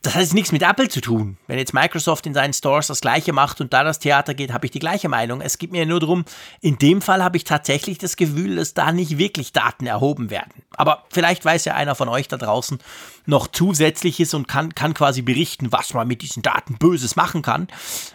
[0.00, 1.36] Das hat jetzt nichts mit Apple zu tun.
[1.46, 4.66] Wenn jetzt Microsoft in seinen Stores das gleiche macht und da das Theater geht, habe
[4.66, 5.40] ich die gleiche Meinung.
[5.40, 6.24] Es geht mir nur darum,
[6.60, 10.64] in dem Fall habe ich tatsächlich das Gefühl, dass da nicht wirklich Daten erhoben werden.
[10.76, 12.78] Aber vielleicht weiß ja einer von euch da draußen
[13.26, 17.68] noch zusätzliches und kann, kann quasi berichten, was man mit diesen Daten Böses machen kann.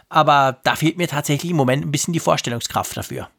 [0.09, 3.30] Aber da fehlt mir tatsächlich im Moment ein bisschen die Vorstellungskraft dafür.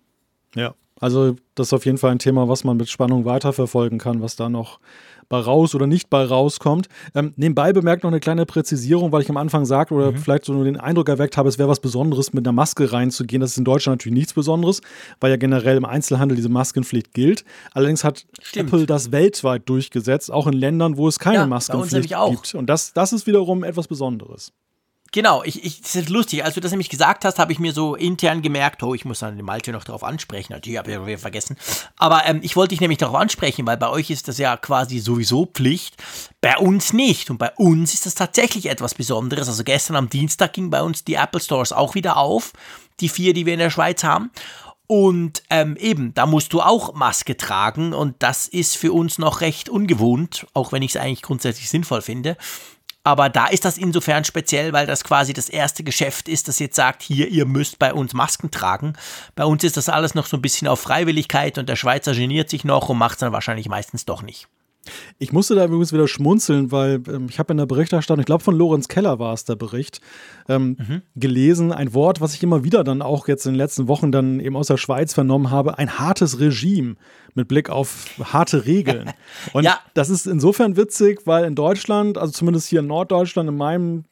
[0.54, 4.22] Ja, also das ist auf jeden Fall ein Thema, was man mit Spannung weiterverfolgen kann,
[4.22, 4.80] was da noch
[5.28, 6.88] bei raus oder nicht bei rauskommt.
[7.14, 10.16] Ähm, nebenbei bemerkt noch eine kleine Präzisierung, weil ich am Anfang sagte oder mhm.
[10.16, 13.40] vielleicht so nur den Eindruck erweckt habe, es wäre was Besonderes, mit einer Maske reinzugehen.
[13.40, 14.80] Das ist in Deutschland natürlich nichts Besonderes,
[15.20, 17.44] weil ja generell im Einzelhandel diese Maskenpflicht gilt.
[17.72, 18.72] Allerdings hat Stimmt.
[18.72, 22.54] Apple das weltweit durchgesetzt, auch in Ländern, wo es keine ja, Maskenpflicht gibt.
[22.54, 24.52] Und das, das ist wiederum etwas Besonderes.
[25.10, 26.44] Genau, ich, ich, das ist lustig.
[26.44, 29.20] Als du das nämlich gesagt hast, habe ich mir so intern gemerkt, oh, ich muss
[29.20, 30.52] dann den Malte noch darauf ansprechen.
[30.52, 31.56] Natürlich habe ich wieder vergessen.
[31.96, 34.98] Aber ähm, ich wollte dich nämlich darauf ansprechen, weil bei euch ist das ja quasi
[34.98, 35.96] sowieso Pflicht.
[36.42, 37.30] Bei uns nicht.
[37.30, 39.48] Und bei uns ist das tatsächlich etwas Besonderes.
[39.48, 42.52] Also gestern am Dienstag ging bei uns die Apple Stores auch wieder auf.
[43.00, 44.30] Die vier, die wir in der Schweiz haben.
[44.86, 49.42] Und ähm, eben, da musst du auch Maske tragen und das ist für uns noch
[49.42, 52.38] recht ungewohnt, auch wenn ich es eigentlich grundsätzlich sinnvoll finde.
[53.08, 56.76] Aber da ist das insofern speziell, weil das quasi das erste Geschäft ist, das jetzt
[56.76, 58.98] sagt, hier, ihr müsst bei uns Masken tragen.
[59.34, 62.50] Bei uns ist das alles noch so ein bisschen auf Freiwilligkeit und der Schweizer geniert
[62.50, 64.46] sich noch und macht es dann wahrscheinlich meistens doch nicht.
[65.18, 68.44] Ich musste da übrigens wieder schmunzeln, weil ähm, ich habe in der Berichterstattung, ich glaube
[68.44, 70.00] von Lorenz Keller war es der Bericht,
[70.48, 71.02] ähm, mhm.
[71.16, 74.40] gelesen, ein Wort, was ich immer wieder dann auch jetzt in den letzten Wochen dann
[74.40, 76.96] eben aus der Schweiz vernommen habe, ein hartes Regime
[77.34, 79.10] mit Blick auf harte Regeln.
[79.52, 79.78] Und ja.
[79.94, 84.04] das ist insofern witzig, weil in Deutschland, also zumindest hier in Norddeutschland, in meinem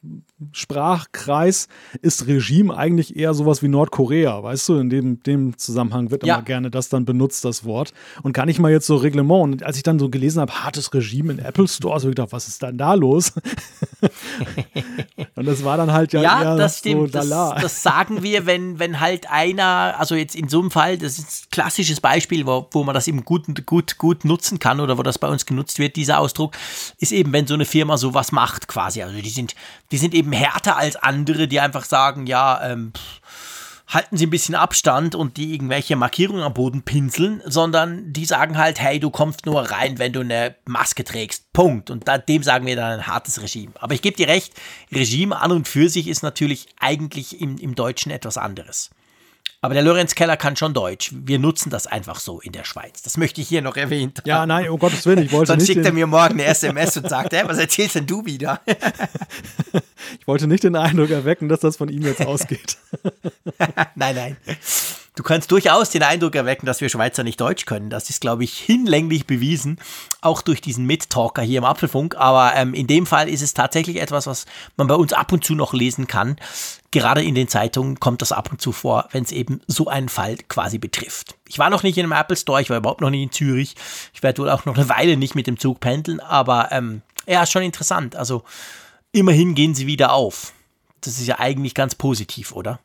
[0.51, 1.67] Sprachkreis,
[2.01, 4.43] ist Regime eigentlich eher sowas wie Nordkorea.
[4.43, 6.35] Weißt du, in dem, dem Zusammenhang wird ja.
[6.35, 7.91] immer gerne das dann benutzt, das Wort.
[8.21, 9.43] Und gar nicht mal jetzt so Reglement.
[9.43, 12.31] Und als ich dann so gelesen habe, hartes Regime in Apple Stores, habe ich gedacht,
[12.31, 13.33] was ist denn da los?
[15.35, 17.13] Und das war dann halt ja, ja eher das stimmt.
[17.13, 20.97] So das, das, sagen wir, wenn, wenn halt einer, also jetzt in so einem Fall,
[20.97, 24.79] das ist ein klassisches Beispiel, wo, wo man das eben gut, gut, gut nutzen kann
[24.79, 26.55] oder wo das bei uns genutzt wird, dieser Ausdruck,
[26.99, 29.01] ist eben, wenn so eine Firma sowas macht quasi.
[29.01, 29.55] Also die sind,
[29.91, 33.21] die sind eben härter als andere, die einfach sagen, ja, ähm, pff,
[33.87, 38.57] halten sie ein bisschen Abstand und die irgendwelche Markierungen am Boden pinseln, sondern die sagen
[38.57, 41.53] halt, hey, du kommst nur rein, wenn du eine Maske trägst.
[41.53, 41.89] Punkt.
[41.89, 43.71] Und da, dem sagen wir dann ein hartes Regime.
[43.79, 44.53] Aber ich gebe dir recht,
[44.91, 48.89] Regime an und für sich ist natürlich eigentlich im, im Deutschen etwas anderes.
[49.59, 51.11] Aber der Lorenz Keller kann schon Deutsch.
[51.13, 53.01] Wir nutzen das einfach so in der Schweiz.
[53.01, 54.29] Das möchte ich hier noch erwähnt haben.
[54.29, 55.73] Ja, nein, um Gottes Willen, ich wollte Sonst nicht.
[55.73, 58.61] schickt er mir morgen eine SMS und sagt, hey, was erzählst denn du wieder?
[60.19, 62.77] ich wollte nicht den Eindruck erwecken, dass das von ihm jetzt ausgeht.
[63.95, 64.37] nein, nein.
[65.17, 67.89] Du kannst durchaus den Eindruck erwecken, dass wir Schweizer nicht Deutsch können.
[67.89, 69.79] Das ist, glaube ich, hinlänglich bewiesen,
[70.21, 72.15] auch durch diesen Mittalker hier im Apfelfunk.
[72.17, 74.45] Aber ähm, in dem Fall ist es tatsächlich etwas, was
[74.75, 76.35] man bei uns ab und zu noch lesen kann.
[76.91, 80.07] Gerade in den Zeitungen kommt das ab und zu vor, wenn es eben so einen
[80.07, 81.35] Fall quasi betrifft.
[81.47, 83.73] Ich war noch nicht in einem Apple Store, ich war überhaupt noch nicht in Zürich.
[84.13, 87.41] Ich werde wohl auch noch eine Weile nicht mit dem Zug pendeln, aber ähm, ja,
[87.41, 88.15] ist schon interessant.
[88.15, 88.43] Also
[89.13, 90.53] immerhin gehen sie wieder auf.
[91.01, 92.79] Das ist ja eigentlich ganz positiv, oder?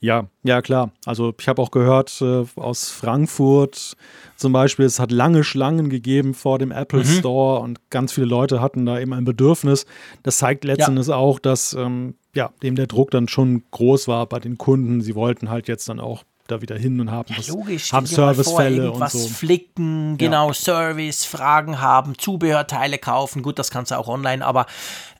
[0.00, 0.92] Ja, ja klar.
[1.04, 3.96] Also ich habe auch gehört äh, aus Frankfurt
[4.38, 7.04] zum Beispiel, es hat lange Schlangen gegeben vor dem Apple mhm.
[7.04, 9.84] Store und ganz viele Leute hatten da eben ein Bedürfnis.
[10.22, 11.16] Das zeigt letztendlich ja.
[11.16, 15.00] auch, dass ähm, ja, dem der Druck dann schon groß war bei den Kunden.
[15.00, 18.90] Sie wollten halt jetzt dann auch da wieder hin und haben, ja, logisch, haben Servicefälle
[18.90, 19.28] und so.
[19.28, 20.54] flicken, genau, ja.
[20.54, 23.42] Service, Fragen haben, Zubehörteile kaufen.
[23.42, 24.66] Gut, das kannst du auch online, aber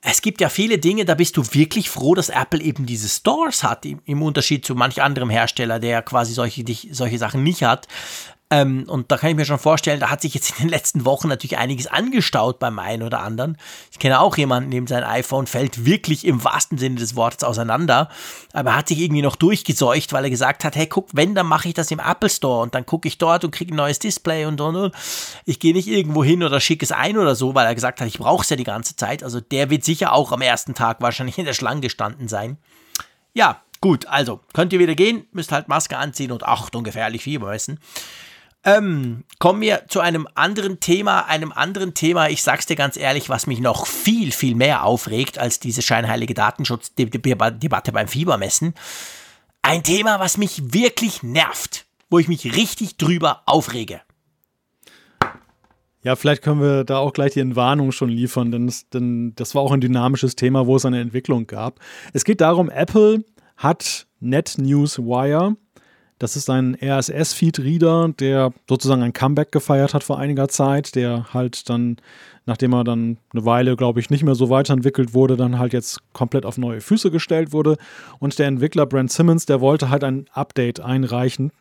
[0.03, 3.62] es gibt ja viele Dinge, da bist du wirklich froh, dass Apple eben diese Stores
[3.62, 7.89] hat, im, Unterschied zu manch anderem Hersteller, der quasi solche, solche Sachen nicht hat.
[8.51, 11.05] Ähm, und da kann ich mir schon vorstellen, da hat sich jetzt in den letzten
[11.05, 13.59] Wochen natürlich einiges angestaut beim einen oder anderen.
[13.93, 18.09] Ich kenne auch jemanden, dem sein iPhone fällt wirklich im wahrsten Sinne des Wortes auseinander.
[18.55, 21.47] Aber er hat sich irgendwie noch durchgeseucht, weil er gesagt hat, hey, guck, wenn, dann
[21.47, 23.99] mache ich das im Apple Store und dann gucke ich dort und kriege ein neues
[23.99, 24.95] Display und und und.
[25.45, 28.09] Ich gehe nicht irgendwo hin oder schicke es ein oder so, weil er gesagt hat,
[28.09, 29.23] ich brauche es ja die ganze Zeit.
[29.23, 32.57] Also der wird sicher auch am ersten Tag wahrscheinlich in der Schlange gestanden sein.
[33.35, 37.49] Ja, gut, also könnt ihr wieder gehen, müsst halt Maske anziehen und Achtung, gefährlich Fieber
[37.49, 37.79] messen.
[38.65, 43.29] Ähm, kommen wir zu einem anderen Thema, einem anderen Thema, ich sag's dir ganz ehrlich,
[43.29, 48.75] was mich noch viel, viel mehr aufregt als diese scheinheilige Datenschutzdebatte beim Fiebermessen.
[49.63, 54.01] Ein Thema, was mich wirklich nervt, wo ich mich richtig drüber aufrege.
[56.03, 59.55] Ja, vielleicht können wir da auch gleich die Entwarnung schon liefern, denn das, denn das
[59.55, 61.81] war auch ein dynamisches Thema, wo es eine Entwicklung gab.
[62.13, 63.25] Es geht darum, Apple
[63.57, 65.57] hat NetNewsWire
[66.19, 71.69] Das ist ein RSS-Feed-Reader, der sozusagen ein Comeback gefeiert hat vor einiger Zeit, der halt
[71.69, 71.97] dann,
[72.45, 76.01] nachdem er dann eine Weile, glaube ich, nicht mehr so weiterentwickelt wurde, dann halt jetzt
[76.12, 77.77] komplett auf neue Füße gestellt wurde.
[78.19, 81.53] Und der Entwickler Brent Simmons, der wollte halt ein Update einreichen.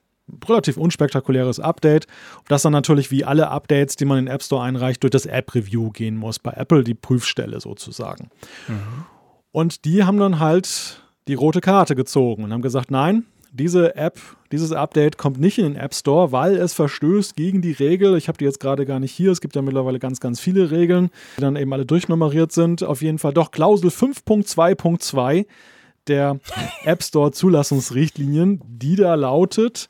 [0.45, 2.05] Relativ unspektakuläres Update,
[2.49, 5.26] das dann natürlich wie alle Updates, die man in den App Store einreicht, durch das
[5.26, 6.39] App-Review gehen muss.
[6.39, 8.30] Bei Apple die Prüfstelle sozusagen.
[8.68, 9.05] Mhm.
[9.53, 13.26] Und die haben dann halt die rote Karte gezogen und haben gesagt, nein,
[13.58, 14.20] diese App,
[14.51, 18.18] dieses Update kommt nicht in den App Store, weil es verstößt gegen die Regel.
[18.18, 19.32] Ich habe die jetzt gerade gar nicht hier.
[19.32, 22.84] Es gibt ja mittlerweile ganz, ganz viele Regeln, die dann eben alle durchnummeriert sind.
[22.84, 25.45] Auf jeden Fall doch Klausel 5.2.2
[26.08, 26.39] der
[26.86, 29.89] App Store Zulassungsrichtlinien, die da lautet,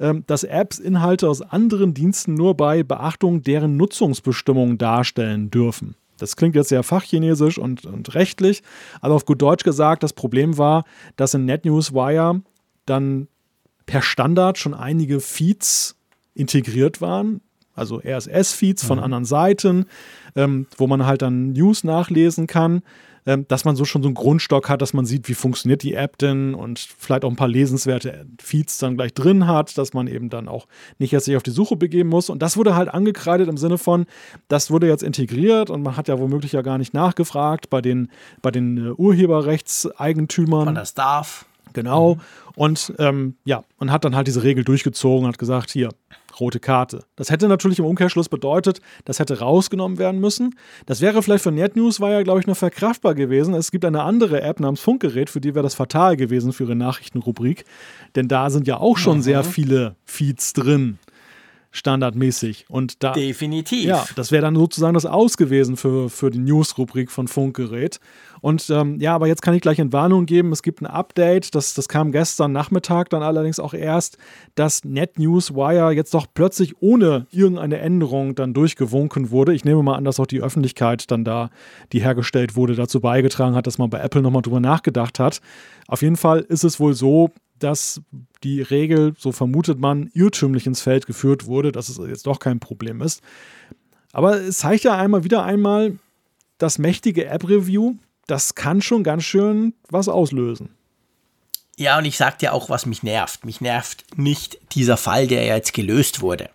[0.00, 5.94] ähm, dass Apps Inhalte aus anderen Diensten nur bei Beachtung deren Nutzungsbestimmungen darstellen dürfen.
[6.18, 8.62] Das klingt jetzt sehr fachchinesisch und, und rechtlich,
[9.00, 10.84] aber auf gut Deutsch gesagt, das Problem war,
[11.16, 12.42] dass in NetNewsWire
[12.88, 13.28] dann
[13.86, 15.96] per Standard schon einige Feeds
[16.34, 17.40] integriert waren,
[17.74, 19.04] also RSS-Feeds von mhm.
[19.04, 19.86] anderen Seiten,
[20.36, 22.82] ähm, wo man halt dann News nachlesen kann,
[23.28, 25.94] ähm, dass man so schon so einen Grundstock hat, dass man sieht, wie funktioniert die
[25.94, 30.06] App denn und vielleicht auch ein paar lesenswerte Feeds dann gleich drin hat, dass man
[30.06, 30.66] eben dann auch
[30.98, 32.30] nicht erst sich auf die Suche begeben muss.
[32.30, 34.06] Und das wurde halt angekreidet im Sinne von,
[34.48, 38.10] das wurde jetzt integriert und man hat ja womöglich ja gar nicht nachgefragt bei den,
[38.42, 40.64] bei den äh, Urheberrechtseigentümern.
[40.64, 41.47] Man das darf.
[41.72, 42.14] Genau.
[42.14, 42.20] Mhm.
[42.54, 45.90] Und ähm, ja, und hat dann halt diese Regel durchgezogen und hat gesagt, hier,
[46.40, 47.04] rote Karte.
[47.16, 50.54] Das hätte natürlich im Umkehrschluss bedeutet, das hätte rausgenommen werden müssen.
[50.86, 53.54] Das wäre vielleicht für NetNews war ja, glaube ich, noch verkraftbar gewesen.
[53.54, 56.76] Es gibt eine andere App namens Funkgerät, für die wäre das fatal gewesen für ihre
[56.76, 57.64] Nachrichtenrubrik.
[58.14, 59.22] Denn da sind ja auch schon mhm.
[59.22, 60.98] sehr viele Feeds drin
[61.70, 62.66] standardmäßig.
[62.68, 63.84] Und da, Definitiv.
[63.84, 68.00] Ja, das wäre dann sozusagen das Aus gewesen für, für die News-Rubrik von Funkgerät.
[68.40, 70.52] Und ähm, ja, aber jetzt kann ich gleich Entwarnung geben.
[70.52, 74.16] Es gibt ein Update, das, das kam gestern Nachmittag dann allerdings auch erst,
[74.54, 79.54] dass NetNewsWire jetzt doch plötzlich ohne irgendeine Änderung dann durchgewunken wurde.
[79.54, 81.50] Ich nehme mal an, dass auch die Öffentlichkeit dann da,
[81.92, 85.40] die hergestellt wurde, dazu beigetragen hat, dass man bei Apple nochmal drüber nachgedacht hat.
[85.86, 88.00] Auf jeden Fall ist es wohl so, dass
[88.44, 92.60] die Regel, so vermutet man, irrtümlich ins Feld geführt wurde, dass es jetzt doch kein
[92.60, 93.22] Problem ist.
[94.12, 95.98] Aber es zeigt ja einmal wieder einmal,
[96.58, 97.96] das mächtige App-Review,
[98.26, 100.70] das kann schon ganz schön was auslösen.
[101.76, 103.44] Ja, und ich sag dir auch, was mich nervt.
[103.44, 106.50] Mich nervt nicht dieser Fall, der ja jetzt gelöst wurde.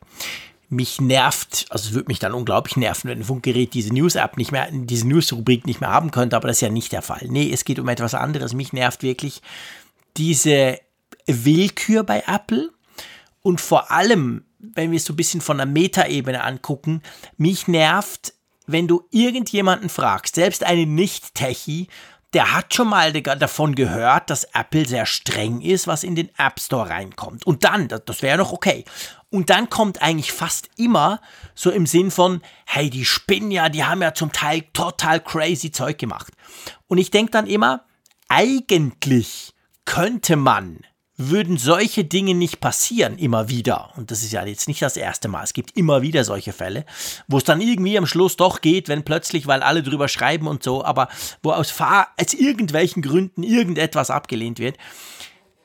[0.67, 4.51] Mich nervt, also es würde mich dann unglaublich nerven, wenn ein Funkgerät diese News-App nicht
[4.51, 7.27] mehr, diese News-Rubrik nicht mehr haben könnte, aber das ist ja nicht der Fall.
[7.29, 8.53] Nee, es geht um etwas anderes.
[8.53, 9.41] Mich nervt wirklich
[10.17, 10.79] diese
[11.27, 12.71] Willkür bei Apple
[13.41, 17.01] und vor allem, wenn wir es so ein bisschen von der Metaebene angucken,
[17.37, 18.33] mich nervt,
[18.65, 21.87] wenn du irgendjemanden fragst, selbst einen Nicht-Techie,
[22.33, 26.59] der hat schon mal davon gehört, dass Apple sehr streng ist, was in den App
[26.59, 27.45] Store reinkommt.
[27.45, 28.85] Und dann, das wäre noch okay.
[29.29, 31.21] Und dann kommt eigentlich fast immer
[31.53, 35.71] so im Sinn von, hey, die spinnen ja, die haben ja zum Teil total crazy
[35.71, 36.33] Zeug gemacht.
[36.87, 37.85] Und ich denke dann immer,
[38.29, 39.53] eigentlich
[39.85, 40.79] könnte man
[41.15, 45.27] würden solche Dinge nicht passieren, immer wieder, und das ist ja jetzt nicht das erste
[45.27, 46.85] Mal, es gibt immer wieder solche Fälle,
[47.27, 50.63] wo es dann irgendwie am Schluss doch geht, wenn plötzlich, weil alle drüber schreiben und
[50.63, 51.09] so, aber
[51.43, 54.77] wo aus, Fahr aus irgendwelchen Gründen irgendetwas abgelehnt wird.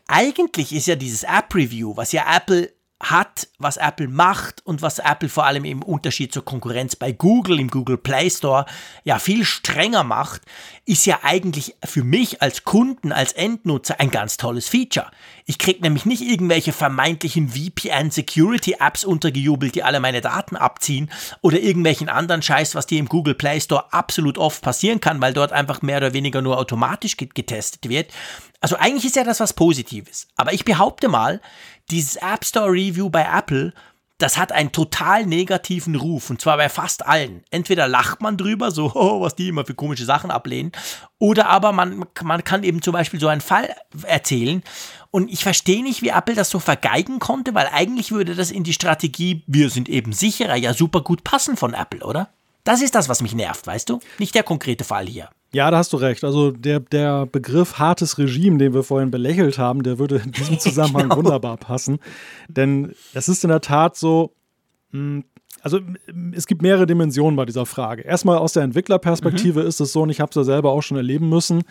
[0.07, 5.28] Eigentlich ist ja dieses App-Review, was ja Apple hat, was Apple macht und was Apple
[5.28, 8.66] vor allem im Unterschied zur Konkurrenz bei Google im Google Play Store
[9.05, 10.42] ja viel strenger macht,
[10.84, 15.11] ist ja eigentlich für mich als Kunden, als Endnutzer ein ganz tolles Feature.
[15.46, 22.09] Ich kriege nämlich nicht irgendwelche vermeintlichen VPN-Security-Apps untergejubelt, die alle meine Daten abziehen oder irgendwelchen
[22.09, 25.82] anderen Scheiß, was dir im Google Play Store absolut oft passieren kann, weil dort einfach
[25.82, 28.12] mehr oder weniger nur automatisch getestet wird.
[28.61, 30.28] Also eigentlich ist ja das was Positives.
[30.36, 31.40] Aber ich behaupte mal,
[31.90, 33.72] dieses App Store Review bei Apple,
[34.18, 37.44] das hat einen total negativen Ruf und zwar bei fast allen.
[37.50, 40.72] Entweder lacht man drüber, so, oh, was die immer für komische Sachen ablehnen,
[41.18, 44.62] oder aber man, man kann eben zum Beispiel so einen Fall erzählen
[45.12, 48.64] und ich verstehe nicht, wie Apple das so vergeigen konnte, weil eigentlich würde das in
[48.64, 52.30] die Strategie, wir sind eben sicherer, ja super gut passen von Apple, oder?
[52.64, 54.00] Das ist das, was mich nervt, weißt du?
[54.18, 55.30] Nicht der konkrete Fall hier.
[55.53, 56.24] Ja, da hast du recht.
[56.24, 60.59] Also der, der Begriff hartes Regime, den wir vorhin belächelt haben, der würde in diesem
[60.59, 61.16] Zusammenhang genau.
[61.16, 61.99] wunderbar passen.
[62.49, 64.34] Denn es ist in der Tat so,
[64.90, 65.24] hm,
[65.62, 65.80] also
[66.32, 68.03] es gibt mehrere Dimensionen bei dieser Frage.
[68.03, 69.66] Erstmal aus der Entwicklerperspektive mhm.
[69.66, 71.62] ist es so, und ich habe es ja selber auch schon erleben müssen,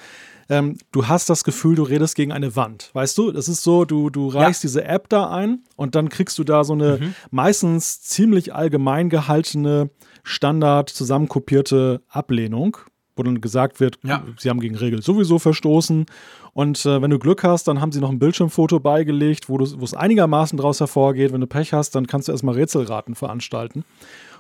[0.50, 2.90] ähm, du hast das Gefühl, du redest gegen eine Wand.
[2.94, 4.68] Weißt du, das ist so, du, du reichst ja.
[4.68, 7.16] diese App da ein und dann kriegst du da so eine mhm.
[7.32, 9.90] meistens ziemlich allgemein gehaltene,
[10.24, 12.78] standard zusammenkopierte Ablehnung
[13.18, 14.24] wo dann gesagt wird, Ja.
[14.38, 16.06] sie haben gegen Regeln sowieso verstoßen.
[16.54, 19.94] Und äh, wenn du Glück hast, dann haben sie noch ein Bildschirmfoto beigelegt, wo es
[19.94, 21.32] einigermaßen daraus hervorgeht.
[21.32, 23.84] Wenn du Pech hast, dann kannst du erstmal Rätselraten veranstalten.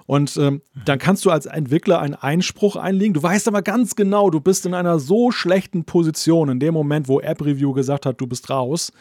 [0.08, 3.14] Und ähm, dann kannst du als Entwickler einen Einspruch einlegen.
[3.14, 7.10] Du weißt aber ganz genau, du bist in einer so schlechten Position in dem Moment,
[7.10, 8.94] wo App Review gesagt hat, du bist raus.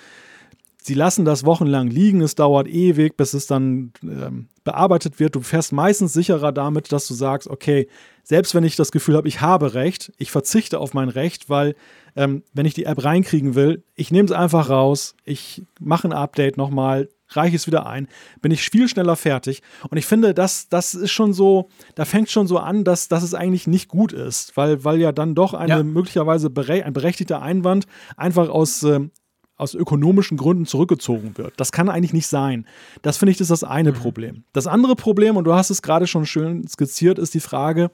[0.87, 5.35] Sie lassen das wochenlang liegen, es dauert ewig, bis es dann ähm, bearbeitet wird.
[5.35, 7.89] Du fährst meistens sicherer damit, dass du sagst, okay,
[8.23, 11.75] selbst wenn ich das Gefühl habe, ich habe Recht, ich verzichte auf mein Recht, weil
[12.15, 16.13] ähm, wenn ich die App reinkriegen will, ich nehme es einfach raus, ich mache ein
[16.13, 18.07] Update nochmal, reiche es wieder ein,
[18.41, 19.63] bin ich viel schneller fertig.
[19.91, 23.25] Und ich finde, das, das ist schon so, da fängt schon so an, dass, dass
[23.25, 25.83] es eigentlich nicht gut ist, weil, weil ja dann doch eine Ja.
[25.83, 29.11] möglicherweise bere ein berechtigter Einwand einfach aus ähm,
[29.57, 31.55] aus ökonomischen Gründen zurückgezogen wird.
[31.57, 32.67] Das kann eigentlich nicht sein.
[33.03, 34.45] Das finde ich, ist das eine Problem.
[34.53, 37.91] Das andere Problem, und du hast es gerade schon schön skizziert, ist die Frage,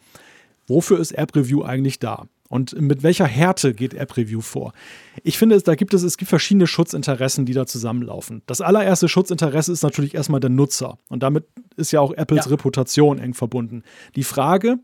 [0.66, 2.26] wofür ist App Review eigentlich da?
[2.48, 4.74] Und mit welcher Härte geht App Review vor?
[5.22, 8.42] Ich finde, es- da gibt es, es gibt verschiedene Schutzinteressen, die da zusammenlaufen.
[8.46, 10.98] Das allererste Schutzinteresse ist natürlich erstmal der Nutzer.
[11.08, 11.46] Und damit
[11.76, 12.50] ist ja auch Apples Ja.
[12.50, 13.84] Reputation eng verbunden.
[14.16, 14.76] Die Frage,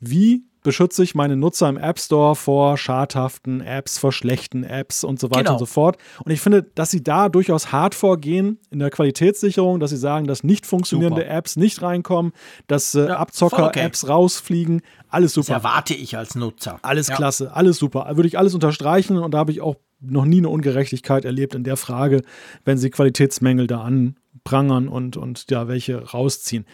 [0.00, 5.18] wie beschütze ich meine Nutzer im App Store vor schadhaften Apps, vor schlechten Apps und
[5.18, 5.52] so weiter Genau.
[5.54, 5.96] und so fort.
[6.24, 10.26] Und ich finde, dass sie da durchaus hart vorgehen in der Qualitätssicherung, dass sie sagen,
[10.26, 11.34] dass nicht funktionierende Super.
[11.34, 12.32] Apps nicht reinkommen,
[12.66, 14.82] dass äh, Ja, Abzocker-Apps rausfliegen.
[15.08, 15.58] Alles Das super.
[15.58, 16.78] erwarte ich als Nutzer.
[16.82, 17.16] Alles Ja.
[17.16, 18.06] klasse, alles super.
[18.16, 21.64] Würde ich alles unterstreichen und da habe ich auch noch nie eine Ungerechtigkeit erlebt in
[21.64, 22.22] der Frage,
[22.64, 26.64] wenn sie Qualitätsmängel da anprangern und, und ja, welche rausziehen.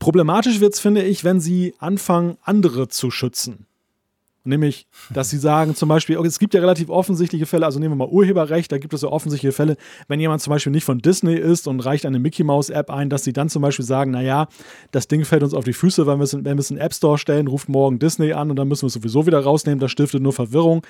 [0.00, 3.66] Problematisch wird es, finde ich, wenn sie anfangen, andere zu schützen.
[4.42, 7.92] Nämlich, dass sie sagen, zum Beispiel, okay, es gibt ja relativ offensichtliche Fälle, also nehmen
[7.92, 9.76] wir mal Urheberrecht, da gibt es ja offensichtliche Fälle,
[10.08, 13.10] wenn jemand zum Beispiel nicht von Disney ist und reicht eine Mickey Mouse App ein,
[13.10, 14.48] dass sie dann zum Beispiel sagen, naja,
[14.92, 17.68] das Ding fällt uns auf die Füße, wenn wir es in App Store stellen, ruft
[17.68, 20.82] morgen Disney an und dann müssen wir es sowieso wieder rausnehmen, das stiftet nur Verwirrung.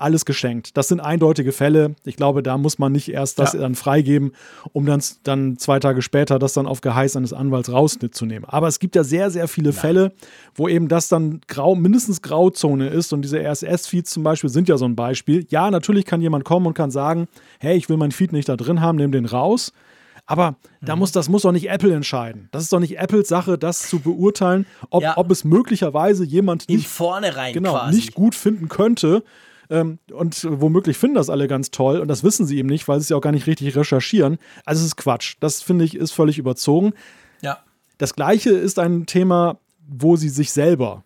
[0.00, 0.76] Alles geschenkt.
[0.76, 1.96] Das sind eindeutige Fälle.
[2.04, 3.58] Ich glaube, da muss man nicht erst das Ja.
[3.60, 4.30] dann freigeben,
[4.72, 8.48] um dann, dann zwei Tage später das dann auf Geheiß eines Anwalts rauszunehmen.
[8.48, 10.12] Aber es gibt ja sehr, sehr viele Fälle,
[10.54, 13.12] wo eben das dann grau, mindestens Grauzone ist.
[13.12, 15.44] Und diese RSS-Feeds zum Beispiel sind ja so ein Beispiel.
[15.50, 17.26] Ja, natürlich kann jemand kommen und kann sagen,
[17.58, 19.72] hey, ich will meinen Feed nicht da drin haben, nehme den raus.
[20.26, 21.00] Aber da Mhm.
[21.00, 22.48] muss, das muss doch nicht Apple entscheiden.
[22.52, 25.16] Das ist doch nicht Apples Sache, das zu beurteilen, ob, Ja.
[25.16, 26.88] ob es möglicherweise jemand nicht
[27.54, 29.24] genau, nicht gut finden könnte.
[29.70, 32.98] Ähm, und womöglich finden das alle ganz toll und das wissen sie eben nicht, weil
[33.00, 34.38] sie es ja auch gar nicht richtig recherchieren.
[34.64, 35.36] Also es ist Quatsch.
[35.40, 36.92] Das finde ich ist völlig überzogen.
[37.42, 37.58] Ja.
[37.98, 41.04] Das gleiche ist ein Thema, wo sie sich selber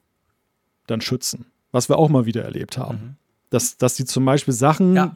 [0.86, 3.16] dann schützen, was wir auch mal wieder erlebt haben.
[3.50, 4.96] Dass, dass sie zum Beispiel Sachen, Mhm.
[4.96, 5.14] Ja.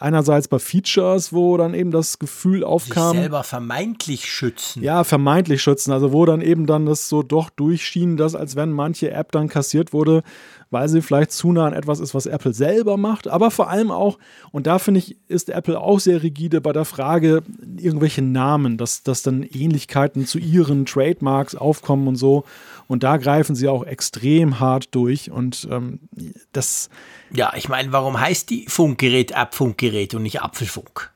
[0.00, 4.82] einerseits bei Features, wo dann eben das Gefühl Sich aufkam, selber vermeintlich schützen.
[4.82, 5.92] ja, vermeintlich schützen.
[5.92, 9.48] Also wo dann eben dann das so doch durchschien, dass als wenn manche App dann
[9.48, 10.22] kassiert wurde,
[10.70, 13.28] weil sie vielleicht zu nah an etwas ist, was Apple selber macht.
[13.28, 14.18] Aber vor allem auch,
[14.52, 17.42] und da finde ich, ist Apple auch sehr rigide bei der Frage,
[17.76, 22.44] irgendwelche Namen, dass, dass dann Ähnlichkeiten zu ihren Trademarks aufkommen und so.
[22.86, 25.30] Und da greifen sie auch extrem hart durch.
[25.30, 26.00] Und ähm,
[26.52, 26.90] das,
[27.32, 29.32] Ja, ich meine, warum heißt die Funkgerät
[30.14, 31.10] und nicht Apfelfunk?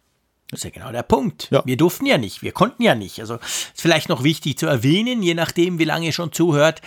[0.53, 1.49] Das ist ja genau der Punkt.
[1.51, 1.63] Ja.
[1.65, 3.21] Wir durften ja nicht, wir konnten ja nicht.
[3.21, 6.83] Also ist vielleicht noch wichtig zu erwähnen, je nachdem, wie lange ihr schon zuhört.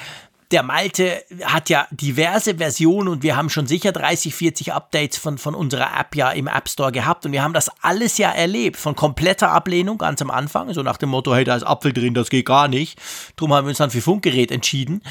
[0.52, 5.38] Der Malte hat ja diverse Versionen und wir haben schon sicher 30, 40 Updates von,
[5.38, 8.78] von unserer App ja im App Store gehabt und wir haben das alles ja erlebt.
[8.78, 12.14] Von kompletter Ablehnung ganz am Anfang, so nach dem Motto, hey, da ist Apfel drin,
[12.14, 13.00] das geht gar nicht.
[13.36, 15.02] Drum haben wir uns dann für Funkgerät entschieden.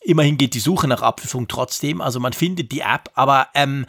[0.00, 3.86] Immerhin geht die Suche nach Apfelfunk trotzdem, also man findet die App, aber ähm,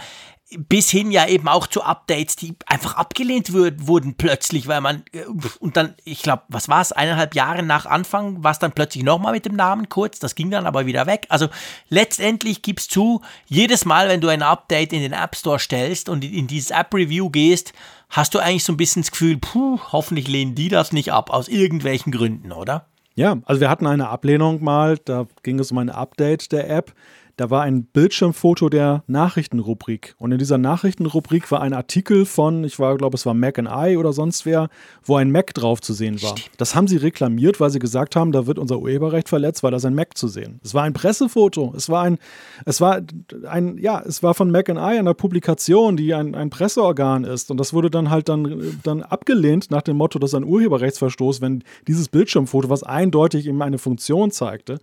[0.57, 5.23] bis hin ja eben auch zu Updates, die einfach abgelehnt wurden plötzlich, weil man äh,
[5.59, 9.03] und dann, ich glaube, was war es, eineinhalb Jahre nach Anfang war es dann plötzlich
[9.03, 11.25] nochmal mit dem Namen kurz, das ging dann aber wieder weg.
[11.29, 11.47] Also
[11.89, 16.23] letztendlich gibst zu, jedes Mal, wenn du ein Update in den App Store stellst und
[16.23, 17.73] in, in dieses App Review gehst,
[18.09, 21.31] hast du eigentlich so ein bisschen das Gefühl, puh, hoffentlich lehnen die das nicht ab,
[21.31, 22.85] aus irgendwelchen Gründen, oder?
[23.15, 26.93] Ja, also wir hatten eine Ablehnung mal, da ging es um ein Update der App.
[27.37, 30.15] Da war ein Bildschirmfoto der Nachrichtenrubrik.
[30.17, 33.69] Und in dieser Nachrichtenrubrik war ein Artikel von, ich war, glaube es war Mac and
[33.69, 34.69] I oder sonst wer,
[35.03, 36.35] wo ein Mac drauf zu sehen war.
[36.57, 39.77] Das haben sie reklamiert, weil sie gesagt haben, da wird unser Urheberrecht verletzt, weil da
[39.77, 40.61] ist ein Mac zu sehen.
[40.63, 41.73] Es war ein Pressefoto.
[41.75, 42.19] Es war ein,
[42.65, 43.01] es war
[43.49, 47.51] ein, ja, es war von Mac and I einer Publikation, die ein, ein Presseorgan ist.
[47.51, 51.41] Und das wurde dann halt dann, dann abgelehnt nach dem Motto, das ist ein Urheberrechtsverstoß,
[51.41, 54.79] wenn dieses Bildschirmfoto, was eindeutig eben eine Funktion zeigte,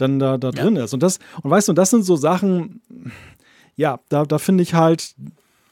[0.00, 0.94] dann da, da drin ist.
[0.94, 2.82] Und das, und weißt du, das sind so Sachen,
[3.76, 5.14] ja, da, da finde ich halt,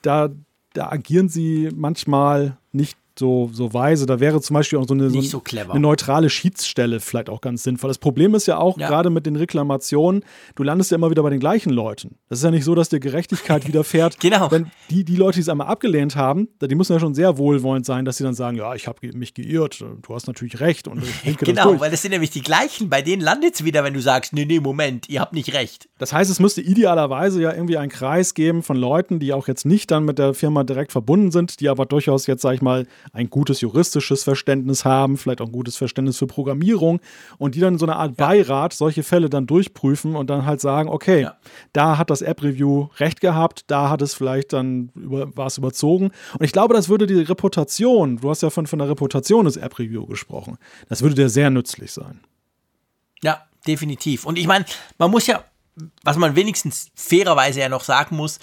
[0.03, 0.31] da,
[0.73, 4.07] da agieren sie manchmal nicht so, so weise.
[4.07, 7.63] Da wäre zum Beispiel auch so eine, so, so eine neutrale Schiedsstelle vielleicht auch ganz
[7.63, 7.89] sinnvoll.
[7.89, 8.89] Das Problem ist ja auch, ja.
[8.89, 12.17] gerade mit den Reklamationen, du landest ja immer wieder bei den gleichen Leuten.
[12.29, 14.21] Das ist ja nicht so, dass dir Gerechtigkeit widerfährt.
[14.21, 14.51] genau.
[14.51, 17.87] Wenn die, die Leute, die es einmal abgelehnt haben, die müssen ja schon sehr wohlwollend
[17.87, 20.89] sein, dass sie dann sagen, ja, ich habe mich geirrt, du hast natürlich recht.
[20.89, 23.85] Und ich genau, das weil das sind nämlich die gleichen, bei denen landet es wieder,
[23.85, 25.89] wenn du sagst, nee, nee, Moment, ihr habt nicht recht.
[25.99, 29.65] Das heißt, es müsste idealerweise ja irgendwie einen Kreis geben von Leuten, die auch jetzt
[29.65, 32.87] nicht dann mit der Firma direkt verbunden sind, die aber durchaus jetzt, sag ich mal,
[33.13, 37.01] ein gutes juristisches Verständnis haben, vielleicht auch ein gutes Verständnis für Programmierung
[37.39, 38.27] und die dann so eine Art ja.
[38.27, 41.37] Beirat solche Fälle dann durchprüfen und dann halt sagen, okay, ja.
[41.73, 46.11] da hat das App-Review recht gehabt, da hat es vielleicht dann über, war es überzogen.
[46.39, 49.57] Und ich glaube, das würde die Reputation, du hast ja von, von der Reputation des
[49.57, 50.59] App-Review gesprochen,
[50.89, 52.21] das würde dir sehr nützlich sein.
[53.23, 54.25] Ja, definitiv.
[54.25, 54.65] Und ich meine,
[54.99, 55.45] man muss ja,
[56.03, 58.39] was man wenigstens fairerweise ja noch sagen muss,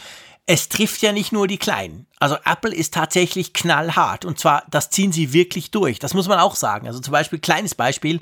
[0.47, 2.05] es trifft ja nicht nur die Kleinen.
[2.19, 5.99] Also Apple ist tatsächlich knallhart und zwar, das ziehen sie wirklich durch.
[5.99, 6.87] Das muss man auch sagen.
[6.87, 8.21] Also zum Beispiel, kleines Beispiel,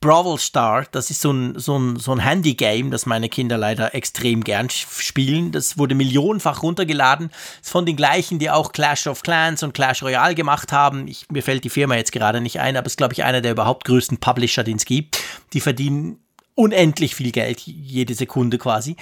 [0.00, 3.94] Brawl Star, das ist so ein, so ein, so ein Handy-Game, das meine Kinder leider
[3.94, 5.52] extrem gern spielen.
[5.52, 7.30] Das wurde millionenfach runtergeladen.
[7.60, 11.06] Ist von den gleichen, die auch Clash of Clans und Clash Royale gemacht haben.
[11.06, 13.42] Ich, mir fällt die Firma jetzt gerade nicht ein, aber es ist, glaube ich, einer
[13.42, 15.20] der überhaupt größten Publisher, den es gibt.
[15.52, 16.18] Die verdienen
[16.54, 18.96] unendlich viel Geld, jede Sekunde quasi.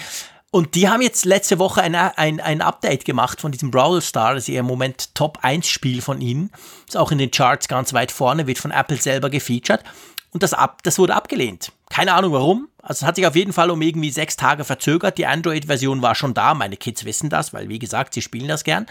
[0.51, 4.35] Und die haben jetzt letzte Woche ein, ein, ein Update gemacht von diesem Brawl Star,
[4.35, 6.51] das ist ihr im Moment Top 1 Spiel von ihnen.
[6.87, 9.85] Ist auch in den Charts ganz weit vorne, wird von Apple selber gefeatured.
[10.31, 11.73] Und das, ab, das wurde abgelehnt.
[11.91, 12.69] Keine Ahnung warum.
[12.83, 15.19] Also es hat sich auf jeden Fall um irgendwie sechs Tage verzögert.
[15.19, 16.55] Die Android-Version war schon da.
[16.55, 18.87] Meine Kids wissen das, weil wie gesagt, sie spielen das gern.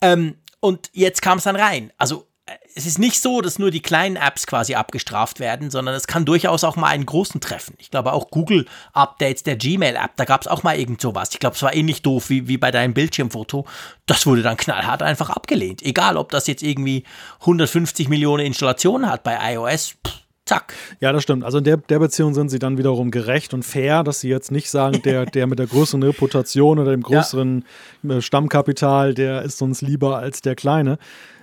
[0.00, 1.92] Ähm, und jetzt kam es dann rein.
[1.98, 2.26] Also
[2.74, 6.24] es ist nicht so, dass nur die kleinen Apps quasi abgestraft werden, sondern es kann
[6.24, 7.74] durchaus auch mal einen großen treffen.
[7.78, 11.30] Ich glaube auch Google-Updates der Gmail-App, da gab es auch mal irgend sowas.
[11.32, 13.64] Ich glaube, es war ähnlich doof wie, wie bei deinem Bildschirmfoto.
[14.06, 15.82] Das wurde dann knallhart einfach abgelehnt.
[15.82, 17.04] Egal, ob das jetzt irgendwie
[17.40, 19.94] 150 Millionen Installationen hat bei iOS.
[20.06, 20.74] Pff, Zack.
[21.00, 21.42] Ja, das stimmt.
[21.42, 24.52] Also in der, der Beziehung sind sie dann wiederum gerecht und fair, dass sie jetzt
[24.52, 27.64] nicht sagen, der, der mit der größeren Reputation oder dem größeren
[28.02, 28.20] ja.
[28.20, 30.98] Stammkapital, der ist uns lieber als der Kleine.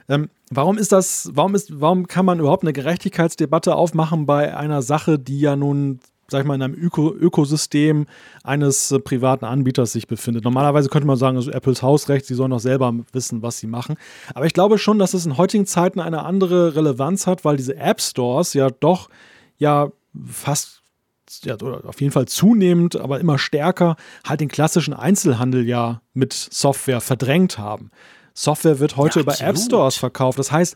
[0.10, 4.82] Ähm, warum ist das, warum ist, warum kann man überhaupt eine Gerechtigkeitsdebatte aufmachen bei einer
[4.82, 8.08] Sache, die ja nun, sag ich mal, in einem Öko Ökosystem
[8.44, 10.44] eines äh, privaten Anbieters sich befindet?
[10.44, 13.96] Normalerweise könnte man sagen, also Apples Hausrecht, sie sollen doch selber wissen, was sie machen.
[14.34, 17.76] Aber ich glaube schon, dass es in heutigen Zeiten eine andere Relevanz hat, weil diese
[17.78, 19.10] App Stores ja doch
[19.58, 19.92] ja
[20.26, 20.82] fast
[21.44, 23.96] ja, auf jeden Fall zunehmend, aber immer stärker
[24.26, 27.92] halt den klassischen Einzelhandel ja mit Software verdrängt haben.
[28.34, 30.40] Software wird heute ja, über App Stores verkauft.
[30.40, 30.76] Das heißt,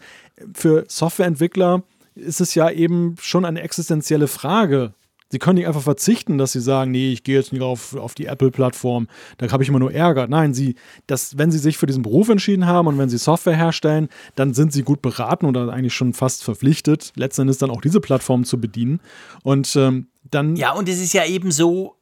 [0.54, 1.84] für Softwareentwickler
[2.16, 4.94] ist es ja eben schon eine existenzielle Frage.
[5.30, 8.14] Sie können nicht einfach verzichten, dass sie sagen, nee, ich gehe jetzt nicht auf, auf
[8.14, 9.08] die Apple-Plattform,
[9.38, 10.28] da habe ich immer nur Ärger.
[10.28, 10.76] Nein, sie,
[11.08, 14.54] das, wenn sie sich für diesen Beruf entschieden haben und wenn sie Software herstellen, dann
[14.54, 18.46] sind sie gut beraten oder eigentlich schon fast verpflichtet, letzten Endes dann auch diese Plattform
[18.46, 19.02] zu bedienen.
[19.44, 20.56] Und ähm, dann.
[20.56, 21.96] Ja, und es ist ja eben so,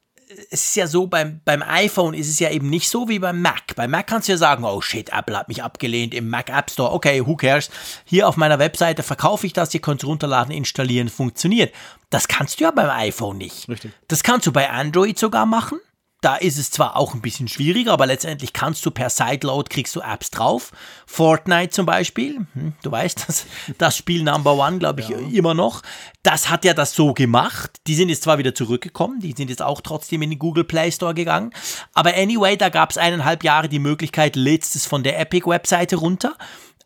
[0.50, 3.40] es ist ja so, beim, beim iPhone ist es ja eben nicht so wie beim
[3.40, 3.74] Mac.
[3.76, 6.70] Bei Mac kannst du ja sagen, oh shit, Apple hat mich abgelehnt im Mac App
[6.70, 6.92] Store.
[6.92, 7.70] Okay, who cares?
[8.04, 11.74] Hier auf meiner Webseite verkaufe ich das, ihr könnt es runterladen, installieren, funktioniert.
[12.10, 13.68] Das kannst du ja beim iPhone nicht.
[13.68, 13.92] Richtig.
[14.08, 15.80] Das kannst du bei Android sogar machen.
[16.24, 19.94] Da ist es zwar auch ein bisschen schwieriger, aber letztendlich kannst du per Sideload kriegst
[19.94, 20.72] du Apps drauf.
[21.04, 23.44] Fortnite zum Beispiel, hm, du weißt, das,
[23.76, 25.18] das Spiel Number One, glaube ich, ja.
[25.18, 25.82] immer noch.
[26.22, 27.72] Das hat ja das so gemacht.
[27.86, 30.90] Die sind jetzt zwar wieder zurückgekommen, die sind jetzt auch trotzdem in den Google Play
[30.90, 31.52] Store gegangen.
[31.92, 36.38] Aber anyway, da gab es eineinhalb Jahre die Möglichkeit, lädst es von der Epic-Webseite runter.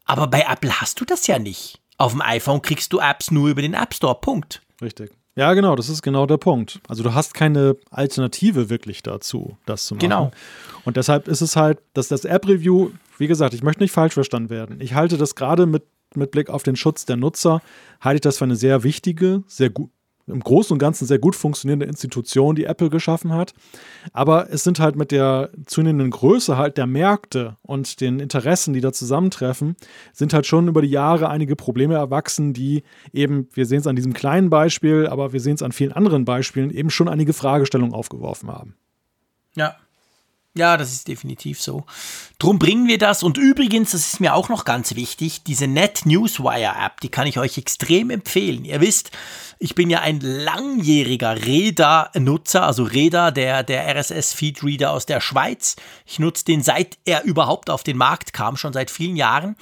[0.04, 1.78] Aber bei Apple hast du das ja nicht.
[1.96, 4.16] Auf dem iPhone kriegst du Apps nur über den App Store.
[4.20, 4.62] Punkt.
[4.82, 5.12] Richtig.
[5.38, 6.80] Ja, genau, das ist genau der Punkt.
[6.88, 10.00] Also du hast keine Alternative wirklich dazu, das zu machen.
[10.00, 10.32] Genau.
[10.84, 14.50] Und deshalb ist es halt, dass das App-Review, wie gesagt, ich möchte nicht falsch verstanden
[14.50, 14.80] werden.
[14.80, 15.84] Ich halte das gerade mit,
[16.16, 17.62] mit Blick auf den Schutz der Nutzer,
[18.00, 19.90] halte ich das für eine sehr wichtige, sehr gut,
[20.28, 23.54] im Großen und Ganzen sehr gut funktionierende Institution, die Apple geschaffen hat.
[24.12, 28.80] Aber es sind halt mit der zunehmenden Größe halt der Märkte und den Interessen, die
[28.80, 29.76] da zusammentreffen,
[30.12, 32.82] sind halt schon über die Jahre einige Probleme erwachsen, die
[33.12, 36.24] eben, wir sehen es an diesem kleinen Beispiel, aber wir sehen es an vielen anderen
[36.24, 38.76] Beispielen, eben schon einige Fragestellungen aufgeworfen haben.
[39.54, 39.76] Ja,
[40.58, 41.86] ja, das ist definitiv so.
[42.38, 43.22] Drum bringen wir das.
[43.22, 47.26] Und übrigens, das ist mir auch noch ganz wichtig, diese Net Newswire App, die kann
[47.26, 48.64] ich euch extrem empfehlen.
[48.64, 49.10] Ihr wisst,
[49.58, 55.76] ich bin ja ein langjähriger Reda-Nutzer, also Reda, der, der RSS-Feed-Reader aus der Schweiz.
[56.04, 59.56] Ich nutze den seit er überhaupt auf den Markt kam, schon seit vielen Jahren.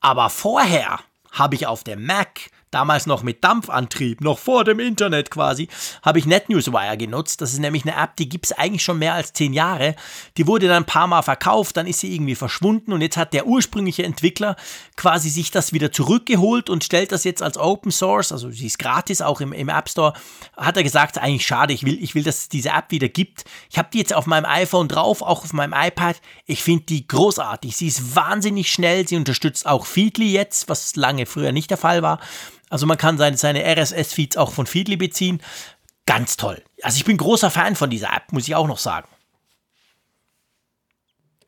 [0.00, 1.00] Aber vorher
[1.32, 5.68] habe ich auf dem Mac damals noch mit Dampfantrieb, noch vor dem Internet quasi,
[6.02, 7.40] habe ich NetNewsWire genutzt.
[7.40, 9.94] Das ist nämlich eine App, die gibt es eigentlich schon mehr als zehn Jahre.
[10.36, 13.32] Die wurde dann ein paar Mal verkauft, dann ist sie irgendwie verschwunden und jetzt hat
[13.32, 14.56] der ursprüngliche Entwickler
[14.96, 18.78] quasi sich das wieder zurückgeholt und stellt das jetzt als Open Source, also sie ist
[18.78, 20.12] gratis auch im, im App Store,
[20.56, 23.44] hat er gesagt, eigentlich schade, ich will, ich will, dass es diese App wieder gibt.
[23.70, 26.20] Ich habe die jetzt auf meinem iPhone drauf, auch auf meinem iPad.
[26.46, 27.76] Ich finde die großartig.
[27.76, 32.02] Sie ist wahnsinnig schnell, sie unterstützt auch Feedly jetzt, was lange früher nicht der Fall
[32.02, 32.18] war.
[32.74, 35.40] Also man kann seine, seine RSS-Feeds auch von Feedly beziehen.
[36.06, 36.60] Ganz toll.
[36.82, 39.06] Also ich bin großer Fan von dieser App, muss ich auch noch sagen.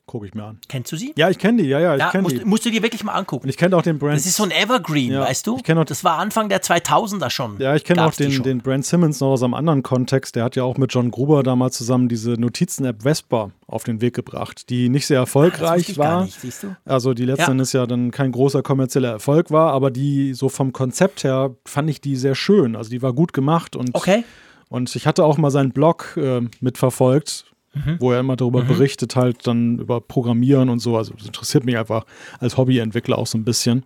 [0.08, 0.60] Gucke ich mir an.
[0.68, 1.12] Kennst du sie?
[1.16, 2.44] Ja, ich kenne die, ja, ja, ich Ja, kenne musst, die.
[2.44, 3.42] musst du dir wirklich mal angucken.
[3.42, 4.14] Und ich kenne auch den Brand.
[4.16, 5.56] Das ist so ein Evergreen, Ja, weißt du?
[5.56, 7.58] ich auch- das war Anfang der 2000er schon.
[7.58, 10.36] Ja, ich kenne auch den, den Brand Simmons noch aus einem anderen Kontext.
[10.36, 14.14] Der hat ja auch mit John Gruber damals zusammen diese Notizen-App Vespa auf den Weg
[14.14, 16.24] gebracht, die nicht sehr erfolgreich gar war.
[16.24, 16.76] nicht, siehst du?
[16.84, 17.50] Also die letzten Ja.
[17.50, 21.90] Endes ja dann kein großer kommerzieller Erfolg war, aber die so vom Konzept her fand
[21.90, 22.76] ich die sehr schön.
[22.76, 24.22] Also die war gut gemacht und, Okay.
[24.68, 27.46] und ich hatte auch mal seinen Blog äh, mitverfolgt,
[27.76, 27.96] Mhm.
[28.00, 30.96] wo er immer darüber berichtet, halt dann über Programmieren und so.
[30.96, 32.04] Also das interessiert mich einfach
[32.40, 33.84] als Hobbyentwickler auch so ein bisschen.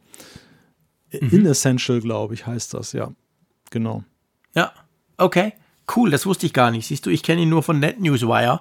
[1.13, 1.29] Mhm.
[1.31, 3.13] Inessential, glaube ich, heißt das, ja.
[3.71, 4.05] Genau.
[4.55, 4.73] Ja,
[5.17, 5.55] okay.
[5.95, 6.87] Cool, das wusste ich gar nicht.
[6.87, 8.61] Siehst du, ich kenne ihn nur von NetNewsWire.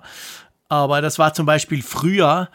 [0.68, 2.50] Aber das war zum Beispiel früher,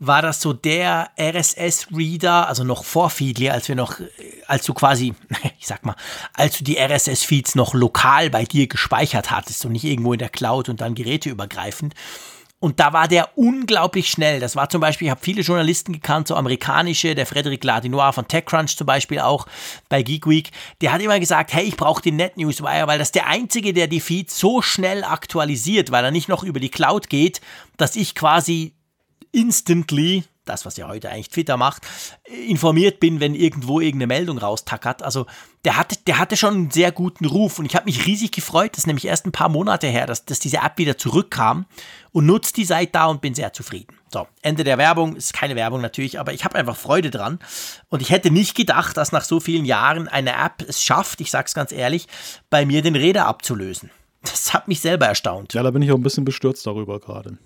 [0.00, 4.00] war das so der RSS-Reader, also noch vor Feedly, als wir noch,
[4.46, 5.14] als du quasi,
[5.58, 5.94] ich sag mal,
[6.32, 10.30] als du die RSS-Feeds noch lokal bei dir gespeichert hattest und nicht irgendwo in der
[10.30, 11.94] Cloud und dann geräteübergreifend.
[12.62, 14.38] Und da war der unglaublich schnell.
[14.38, 18.28] Das war zum Beispiel, ich habe viele Journalisten gekannt, so amerikanische, der Frederic Ladinois von
[18.28, 19.46] TechCrunch zum Beispiel auch
[19.88, 20.50] bei Geek Week.
[20.82, 24.00] Der hat immer gesagt, hey, ich brauche den NetNewsWire, weil das der einzige, der die
[24.00, 27.40] Feeds so schnell aktualisiert, weil er nicht noch über die Cloud geht,
[27.78, 28.74] dass ich quasi
[29.32, 31.86] instantly, das was ja heute eigentlich Twitter macht,
[32.48, 35.02] informiert bin, wenn irgendwo irgendeine Meldung raustackert.
[35.02, 35.26] Also
[35.64, 38.72] der hatte, der hatte schon einen sehr guten Ruf und ich habe mich riesig gefreut,
[38.72, 41.66] das ist nämlich erst ein paar Monate her, dass, dass diese App wieder zurückkam
[42.12, 43.96] und nutze die seit da und bin sehr zufrieden.
[44.12, 47.38] So, Ende der Werbung, ist keine Werbung natürlich, aber ich habe einfach Freude dran
[47.88, 51.30] und ich hätte nicht gedacht, dass nach so vielen Jahren eine App es schafft, ich
[51.30, 52.08] sag's ganz ehrlich,
[52.48, 53.90] bei mir den Räder abzulösen.
[54.22, 55.54] Das hat mich selber erstaunt.
[55.54, 57.38] Ja, da bin ich auch ein bisschen bestürzt darüber gerade.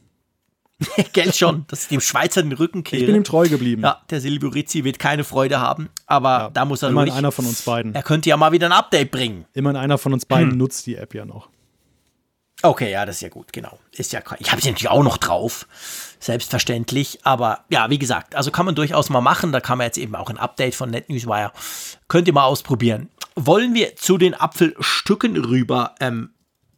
[1.12, 3.00] Geld schon, dass ich dem Schweizer den Rücken kehre.
[3.00, 3.82] Ich bin ihm treu geblieben.
[3.82, 7.62] Ja, der Silburizzi wird keine Freude haben, aber da muss er Immerhin einer von uns
[7.62, 7.94] beiden.
[7.94, 9.44] Er könnte ja mal wieder ein Update bringen.
[9.52, 10.58] Immerhin einer von uns beiden Hm.
[10.58, 11.48] nutzt die App ja noch.
[12.62, 13.78] Okay, ja, das ist ja gut, genau.
[13.92, 15.66] Ist ja, ich habe sie natürlich auch noch drauf,
[16.18, 17.18] selbstverständlich.
[17.22, 19.52] Aber ja, wie gesagt, also kann man durchaus mal machen.
[19.52, 21.52] Da kann man jetzt eben auch ein Update von NetNewsWire.
[22.08, 23.10] Könnt ihr mal ausprobieren.
[23.36, 26.30] Wollen wir zu den Apfelstücken rüber ähm,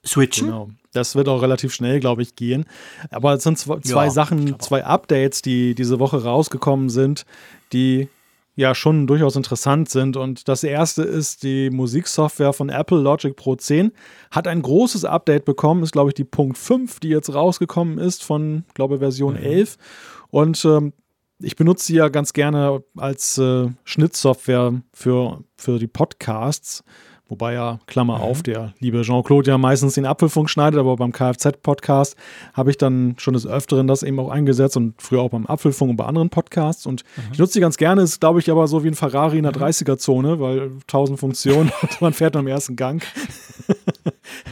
[0.05, 0.47] switchen?
[0.49, 0.71] Genau.
[0.97, 2.65] Das wird auch relativ schnell, glaube ich, gehen.
[3.11, 7.25] Aber es sind zwei, Ja, Sachen, zwei Updates, die diese Woche rausgekommen sind,
[7.73, 8.09] die
[8.57, 10.17] ja schon durchaus interessant sind.
[10.17, 13.93] Und das erste ist die Musiksoftware von Apple Logic Pro 10.
[14.31, 18.25] Hat ein großes Update bekommen, ist, glaube ich, die Punkt 5, die jetzt rausgekommen ist
[18.25, 19.43] von, glaube ich, Version Mhm.
[19.43, 19.77] 11.
[20.31, 20.95] Und ähm,
[21.39, 26.83] ich benutze sie ja ganz gerne als äh, Schnittsoftware für, für die Podcasts.
[27.29, 32.15] Wobei ja, Klammer auf, der liebe Jean-Claude ja meistens den Apfelfunk schneidet, aber beim Kfz-Podcast
[32.55, 35.91] habe ich dann schon des Öfteren das eben auch eingesetzt und früher auch beim Apfelfunk
[35.91, 36.87] und bei anderen Podcasts.
[36.87, 39.43] Und ich nutze die ganz gerne, ist glaube ich aber so wie ein Ferrari in
[39.43, 43.05] der 30er-Zone, weil 1000 Funktionen und man fährt nur im ersten Gang.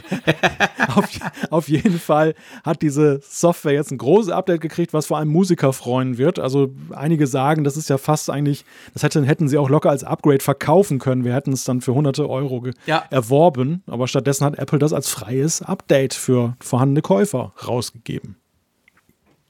[0.95, 1.07] auf,
[1.49, 5.73] auf jeden Fall hat diese Software jetzt ein großes Update gekriegt, was vor allem Musiker
[5.73, 6.39] freuen wird.
[6.39, 10.03] Also einige sagen, das ist ja fast eigentlich, das hätten, hätten sie auch locker als
[10.03, 11.23] Upgrade verkaufen können.
[11.23, 13.03] Wir hätten es dann für hunderte Euro Ja.
[13.09, 18.37] erworben, aber stattdessen hat Apple das als freies Update für vorhandene Käufer rausgegeben.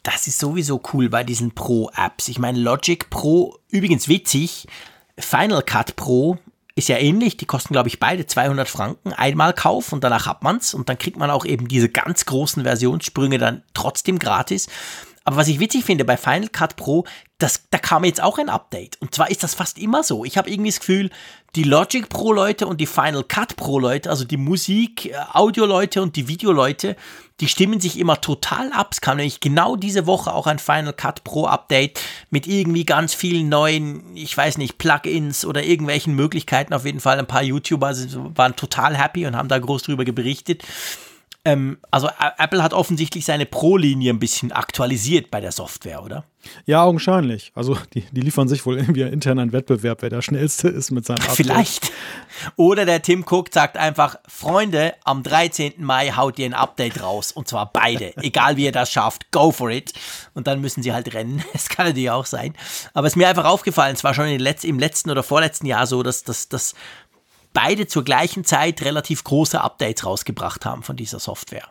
[0.04, 2.28] Das ist sowieso cool bei diesen Pro-Apps.
[2.28, 4.68] Ich meine, Logic Pro, übrigens witzig,
[5.18, 6.38] Final Cut Pro
[6.76, 7.38] ist ja ähnlich.
[7.38, 9.14] Die kosten, glaube ich, beide 200 Franken.
[9.14, 10.74] Einmal Kauf und danach hat man's.
[10.74, 14.68] Und dann kriegt man auch eben diese ganz großen Versionssprünge dann trotzdem gratis.
[15.26, 17.04] Aber was ich witzig finde bei Final Cut Pro,
[17.40, 19.02] das, da kam jetzt auch ein Update.
[19.02, 20.24] Und zwar ist das fast immer so.
[20.24, 21.10] Ich habe irgendwie das Gefühl,
[21.56, 25.66] die Logic Pro Leute und die Final Cut Pro Leute, also die Musik, äh, Audio
[25.66, 26.96] Leute und die Video Leute,
[27.40, 28.90] die stimmen sich immer total ab.
[28.92, 32.00] Es kam nämlich genau diese Woche auch ein Final Cut Pro Update
[32.30, 36.74] mit irgendwie ganz vielen neuen, ich weiß nicht, Plugins oder irgendwelchen Möglichkeiten.
[36.74, 37.96] Auf jeden Fall ein paar YouTuber
[38.36, 40.64] waren total happy und haben da groß drüber berichtet.
[41.46, 46.26] Ähm, also Apple hat offensichtlich seine Pro-Linie ein bisschen aktualisiert bei der Software, oder?
[46.66, 47.52] Ja, augenscheinlich.
[47.56, 51.06] Also die, die liefern sich wohl irgendwie intern einen Wettbewerb, wer der schnellste ist mit
[51.06, 51.36] seinem Update.
[51.36, 51.92] Vielleicht.
[52.56, 55.74] Oder der Tim Cook sagt einfach, Freunde, am 13.
[55.78, 57.32] Mai haut ihr ein Update raus.
[57.32, 58.16] Und zwar beide.
[58.24, 59.94] Egal wie ihr das schafft, go for it.
[60.34, 61.44] Und dann müssen sie halt rennen.
[61.56, 62.54] Das kann natürlich auch sein.
[62.94, 65.88] Aber es ist mir einfach aufgefallen, es war schon Letz-, im letzten oder vorletzten Jahr
[65.88, 66.76] so, dass, dass, dass
[67.56, 71.68] beide zur gleichen Zeit relativ große Updates rausgebracht haben von dieser Software.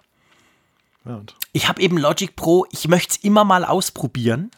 [1.05, 1.21] Ja,
[1.53, 4.51] ich habe eben Logic Pro, ich möchte es immer mal ausprobieren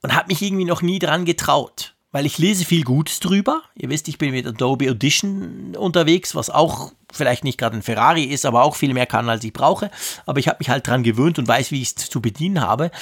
[0.00, 3.62] und habe mich irgendwie noch nie dran getraut, weil ich lese viel Gutes drüber.
[3.74, 8.22] Ihr wisst, ich bin mit Adobe Audition unterwegs, was auch vielleicht nicht gerade ein Ferrari
[8.24, 9.90] ist, aber auch viel mehr kann, als ich brauche.
[10.26, 12.92] Aber ich habe mich halt dran gewöhnt und weiß, wie ich es zu bedienen habe.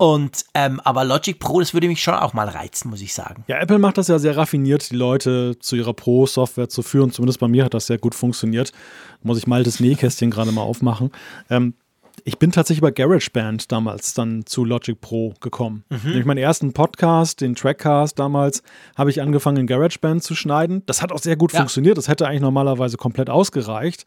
[0.00, 3.44] Und ähm, aber Logic Pro, das würde mich schon auch mal reizen, muss ich sagen.
[3.48, 7.12] Ja, Apple macht das ja sehr raffiniert, die Leute zu ihrer Pro-Software zu führen.
[7.12, 8.72] Zumindest bei mir hat das sehr gut funktioniert.
[9.22, 11.10] Muss ich mal das Nähkästchen gerade mal aufmachen.
[11.50, 11.74] Ähm,
[12.24, 15.84] ich bin tatsächlich bei GarageBand damals dann zu Logic Pro gekommen.
[15.88, 15.98] Mhm.
[16.04, 18.62] Nämlich meinen ersten Podcast, den Trackcast damals,
[18.96, 20.82] habe ich angefangen in GarageBand zu schneiden.
[20.86, 21.58] Das hat auch sehr gut ja.
[21.60, 21.98] funktioniert.
[21.98, 24.04] Das hätte eigentlich normalerweise komplett ausgereicht.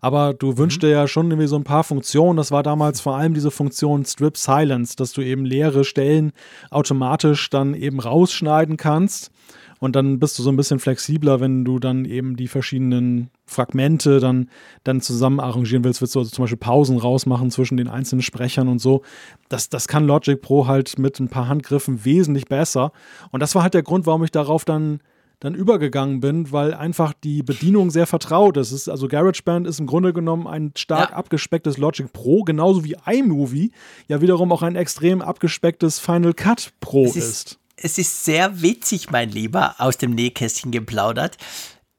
[0.00, 2.36] Aber du wünschst dir ja schon irgendwie so ein paar Funktionen.
[2.36, 6.32] Das war damals vor allem diese Funktion Strip Silence, dass du eben leere Stellen
[6.70, 9.30] automatisch dann eben rausschneiden kannst.
[9.80, 14.20] Und dann bist du so ein bisschen flexibler, wenn du dann eben die verschiedenen Fragmente
[14.20, 14.48] dann,
[14.82, 16.00] dann zusammen arrangieren willst.
[16.00, 19.02] Willst du also zum Beispiel Pausen rausmachen zwischen den einzelnen Sprechern und so.
[19.48, 22.92] Das, das kann Logic Pro halt mit ein paar Handgriffen wesentlich besser.
[23.30, 25.00] Und das war halt der Grund, warum ich darauf dann
[25.40, 28.72] dann übergegangen bin, weil einfach die Bedienung sehr vertraut ist.
[28.72, 31.16] ist also GarageBand ist im Grunde genommen ein stark ja.
[31.16, 33.70] abgespecktes Logic Pro, genauso wie iMovie
[34.08, 37.16] ja wiederum auch ein extrem abgespecktes Final Cut Pro ist.
[37.16, 37.58] ist.
[37.76, 41.36] Es ist sehr witzig, mein Lieber, aus dem Nähkästchen geplaudert.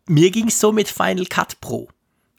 [0.07, 1.89] Mir ging es so mit Final Cut Pro.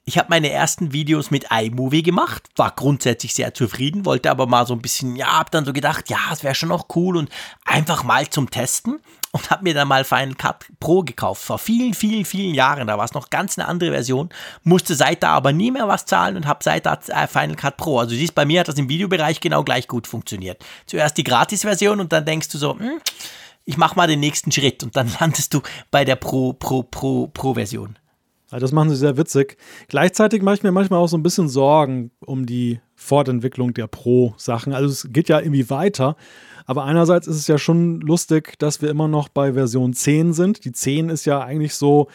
[0.04, 4.64] Ich habe meine ersten Videos mit iMovie gemacht, war grundsätzlich sehr zufrieden, wollte aber mal
[4.64, 7.28] so ein bisschen, ja, hab dann so gedacht, ja, es wäre schon noch cool und
[7.64, 9.00] einfach mal zum Testen
[9.32, 11.42] und habe mir dann mal Final Cut Pro gekauft.
[11.42, 12.86] Vor vielen, vielen, vielen Jahren.
[12.86, 14.30] Da war es noch ganz eine andere Version.
[14.62, 17.76] Musste seit da aber nie mehr was zahlen und habe seit da äh, Final Cut
[17.76, 17.98] Pro.
[17.98, 20.64] Also siehst, bei mir hat das im Videobereich genau gleich gut funktioniert.
[20.86, 23.00] Zuerst die Gratis-Version und dann denkst du so, hm,
[23.64, 27.26] ich mache mal den nächsten Schritt und dann landest du bei der Pro, Pro, Pro,
[27.26, 27.98] Pro-Version.
[28.50, 29.58] Das machen sie sehr witzig.
[29.88, 34.72] Gleichzeitig mache ich mir manchmal auch so ein bisschen Sorgen um die Fortentwicklung der Pro-Sachen.
[34.72, 36.16] Also es geht ja irgendwie weiter.
[36.66, 40.64] Aber einerseits ist es ja schon lustig, dass wir immer noch bei Version 10 sind.
[40.64, 42.08] Die 10 ist ja eigentlich so,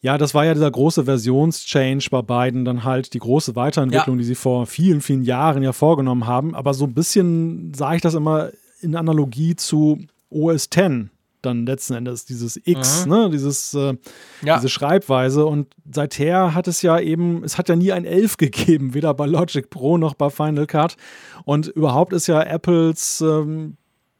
[0.00, 4.18] ja, das war ja dieser große Versionschange bei beiden, dann halt die große Weiterentwicklung, ja.
[4.18, 6.54] die sie vor vielen, vielen Jahren ja vorgenommen haben.
[6.54, 8.50] Aber so ein bisschen sah ich das immer
[8.80, 9.98] in Analogie zu
[10.30, 11.10] OS 10
[11.44, 13.12] dann letzten Endes dieses X, mhm.
[13.12, 13.94] ne, dieses, äh,
[14.42, 14.56] ja.
[14.56, 15.46] diese Schreibweise.
[15.46, 19.26] Und seither hat es ja eben, es hat ja nie ein 11 gegeben, weder bei
[19.26, 20.96] Logic Pro noch bei Final Cut.
[21.44, 23.76] Und überhaupt ist ja Apples ähm,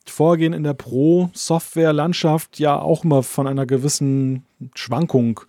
[0.06, 4.44] Vorgehen in der Pro-Software-Landschaft ja auch immer von einer gewissen
[4.74, 5.44] Schwankung äh,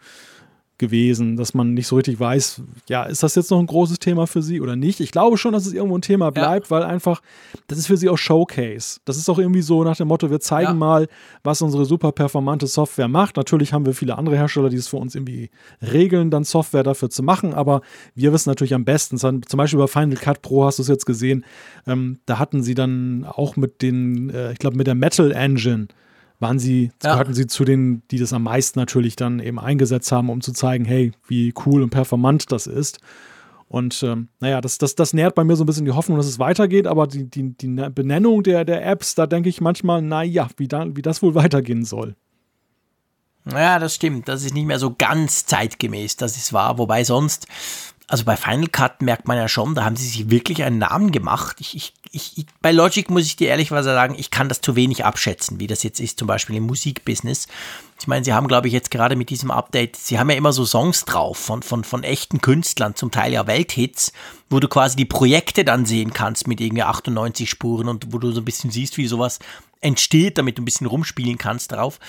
[0.77, 4.27] gewesen, dass man nicht so richtig weiß, ja, ist das jetzt noch ein großes Thema
[4.27, 4.99] für sie oder nicht?
[4.99, 6.71] Ich glaube schon, dass es irgendwo ein Thema bleibt, ja.
[6.71, 7.21] weil einfach,
[7.67, 8.99] das ist für sie auch Showcase.
[9.05, 10.73] Das ist auch irgendwie so nach dem Motto, wir zeigen ja.
[10.73, 11.07] mal,
[11.43, 13.37] was unsere super performante Software macht.
[13.37, 15.49] Natürlich haben wir viele andere Hersteller, die es für uns irgendwie
[15.81, 17.81] regeln, dann Software dafür zu machen, aber
[18.13, 21.05] wir wissen natürlich am besten, zum Beispiel bei Final Cut Pro hast du es jetzt
[21.05, 21.45] gesehen,
[21.87, 25.87] ähm, da hatten sie dann auch mit den, äh, ich glaube, mit der Metal Engine,
[26.39, 27.11] waren sie, ja.
[27.11, 30.53] gehörten sie zu denen, die das am meisten natürlich dann eben eingesetzt haben, um zu
[30.53, 32.99] zeigen, hey, wie cool und performant das ist.
[33.67, 36.27] Und ähm, naja, das, das, das nährt bei mir so ein bisschen die Hoffnung, dass
[36.27, 40.47] es weitergeht, aber die, die, die Benennung der, der Apps, da denke ich manchmal, naja,
[40.57, 42.15] wie, wie das wohl weitergehen soll.
[43.51, 44.27] Ja, das stimmt.
[44.27, 46.77] Das ist nicht mehr so ganz zeitgemäß, das ist wahr.
[46.77, 47.47] Wobei sonst,
[48.07, 51.11] also bei Final Cut merkt man ja schon, da haben sie sich wirklich einen Namen
[51.11, 51.57] gemacht.
[51.59, 55.03] Ich, ich, ich, bei Logic muss ich dir ehrlicherweise sagen, ich kann das zu wenig
[55.03, 57.47] abschätzen, wie das jetzt ist, zum Beispiel im Musikbusiness.
[57.99, 60.53] Ich meine, sie haben, glaube ich, jetzt gerade mit diesem Update, sie haben ja immer
[60.53, 64.13] so Songs drauf von, von, von echten Künstlern, zum Teil ja Welthits,
[64.49, 68.31] wo du quasi die Projekte dann sehen kannst mit irgendwie 98 Spuren und wo du
[68.31, 69.39] so ein bisschen siehst, wie sowas
[69.81, 71.99] entsteht, damit du ein bisschen rumspielen kannst drauf.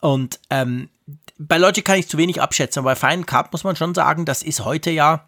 [0.00, 0.90] Und ähm,
[1.38, 4.26] bei Logic kann ich zu wenig abschätzen, aber bei Final Cut muss man schon sagen,
[4.26, 5.24] das ist heute ja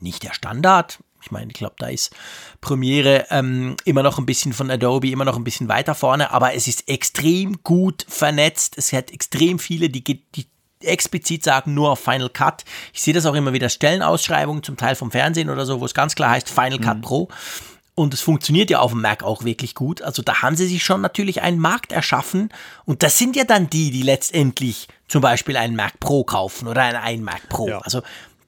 [0.00, 0.98] nicht der Standard.
[1.22, 2.14] Ich meine, ich glaube, da ist
[2.60, 6.54] Premiere ähm, immer noch ein bisschen von Adobe, immer noch ein bisschen weiter vorne, aber
[6.54, 8.76] es ist extrem gut vernetzt.
[8.76, 10.46] Es hat extrem viele, die, die
[10.80, 12.64] explizit sagen, nur auf Final Cut.
[12.92, 15.94] Ich sehe das auch immer wieder Stellenausschreibungen, zum Teil vom Fernsehen oder so, wo es
[15.94, 17.02] ganz klar heißt Final Cut mhm.
[17.02, 17.28] Pro.
[17.96, 20.02] Und es funktioniert ja auf dem Mac auch wirklich gut.
[20.02, 22.48] Also da haben sie sich schon natürlich einen Markt erschaffen.
[22.84, 26.82] Und das sind ja dann die, die letztendlich zum Beispiel einen Mac Pro kaufen oder
[26.82, 27.68] einen iMac Pro.
[27.68, 27.78] Ja.
[27.78, 28.02] Also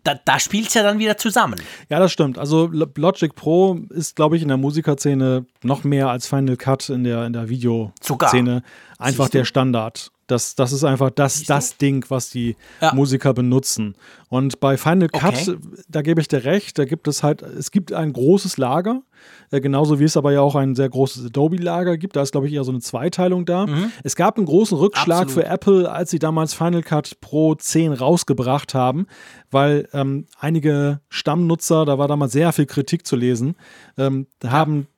[0.06, 1.56] da, da spielt es ja dann wieder zusammen.
[1.88, 2.38] Ja, das stimmt.
[2.38, 7.04] Also Logic Pro ist, glaube ich, in der Musikerszene noch mehr als Final Cut in
[7.04, 8.62] der, in der Videoszene
[8.98, 10.10] einfach der Standard.
[10.26, 12.92] Das, das ist einfach das, das Ding, was die ja.
[12.94, 13.94] Musiker benutzen.
[14.28, 15.56] Und bei Final Cut, okay.
[15.88, 19.02] da gebe ich dir recht, da gibt es halt, es gibt ein großes Lager,
[19.50, 22.16] äh, genauso wie es aber ja auch ein sehr großes Adobe-Lager gibt.
[22.16, 23.66] Da ist, glaube ich, eher so eine Zweiteilung da.
[23.66, 23.92] Mhm.
[24.02, 25.44] Es gab einen großen Rückschlag Absolut.
[25.44, 29.06] für Apple, als sie damals Final Cut Pro 10 rausgebracht haben,
[29.50, 33.54] weil ähm, einige Stammnutzer, da war damals sehr viel Kritik zu lesen,
[33.96, 34.88] ähm, haben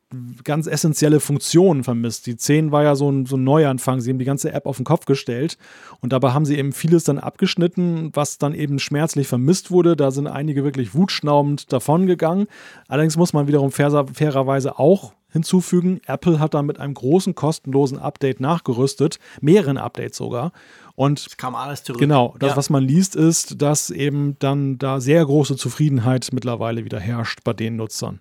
[0.44, 2.26] ganz essentielle Funktionen vermisst.
[2.26, 4.00] Die 10 war ja so ein, so ein Neuanfang.
[4.00, 5.58] Sie haben die ganze App auf den Kopf gestellt
[6.00, 9.96] und dabei haben sie eben vieles dann abgeschnitten, was dann eben schmerzlich vermisst wurde.
[9.96, 12.46] Da sind einige wirklich wutschnaubend davongegangen.
[12.88, 17.98] Allerdings muss man wiederum fair, fairerweise auch hinzufügen, Apple hat dann mit einem großen kostenlosen
[17.98, 20.52] Update nachgerüstet, mehreren Updates sogar.
[20.94, 22.00] Und es kam alles zurück.
[22.00, 22.56] Genau, das, ja.
[22.56, 27.52] was man liest, ist, dass eben dann da sehr große Zufriedenheit mittlerweile wieder herrscht bei
[27.52, 28.20] den Nutzern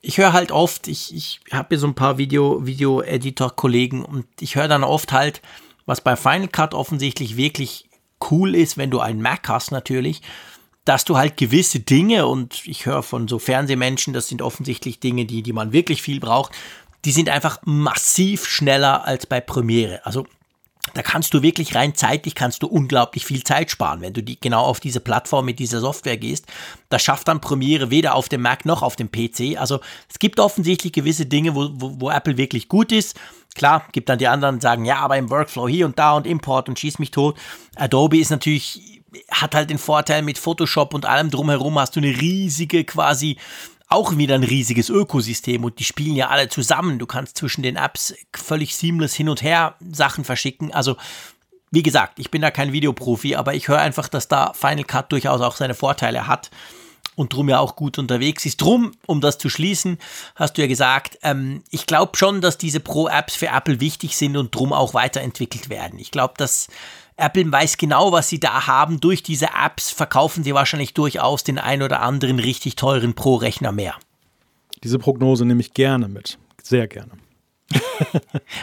[0.00, 4.56] ich höre halt oft, ich, ich habe hier so ein paar Video, Video-Editor-Kollegen und ich
[4.56, 5.42] höre dann oft halt,
[5.86, 7.88] was bei Final Cut offensichtlich wirklich
[8.30, 10.22] cool ist, wenn du einen Mac hast natürlich,
[10.84, 15.26] dass du halt gewisse Dinge und ich höre von so Fernsehmenschen, das sind offensichtlich Dinge,
[15.26, 16.52] die, die man wirklich viel braucht,
[17.04, 20.04] die sind einfach massiv schneller als bei Premiere.
[20.04, 20.26] Also
[20.94, 24.40] da kannst du wirklich rein zeitlich kannst du unglaublich viel Zeit sparen, wenn du die
[24.40, 26.46] genau auf diese Plattform mit dieser Software gehst.
[26.88, 29.58] Das schafft dann Premiere weder auf dem Mac noch auf dem PC.
[29.58, 33.18] Also es gibt offensichtlich gewisse Dinge, wo, wo, wo Apple wirklich gut ist.
[33.54, 36.68] Klar, gibt dann die anderen, sagen, ja, aber im Workflow hier und da und Import
[36.68, 37.36] und schieß mich tot.
[37.76, 42.20] Adobe ist natürlich, hat halt den Vorteil mit Photoshop und allem drumherum hast du eine
[42.20, 43.36] riesige quasi
[43.88, 46.98] auch wieder ein riesiges Ökosystem und die spielen ja alle zusammen.
[46.98, 50.72] Du kannst zwischen den Apps völlig seamless hin und her Sachen verschicken.
[50.72, 50.96] Also,
[51.70, 55.12] wie gesagt, ich bin da kein Videoprofi, aber ich höre einfach, dass da Final Cut
[55.12, 56.50] durchaus auch seine Vorteile hat
[57.18, 58.60] und drum ja auch gut unterwegs ist.
[58.60, 59.98] Drum, um das zu schließen,
[60.34, 64.36] hast du ja gesagt, ähm, ich glaube schon, dass diese Pro-Apps für Apple wichtig sind
[64.36, 65.98] und drum auch weiterentwickelt werden.
[65.98, 66.68] Ich glaube, dass
[67.18, 69.00] Apple weiß genau, was sie da haben.
[69.00, 73.94] Durch diese Apps verkaufen sie wahrscheinlich durchaus den ein oder anderen richtig teuren Pro-Rechner mehr.
[74.84, 76.38] Diese Prognose nehme ich gerne mit.
[76.62, 77.10] Sehr gerne.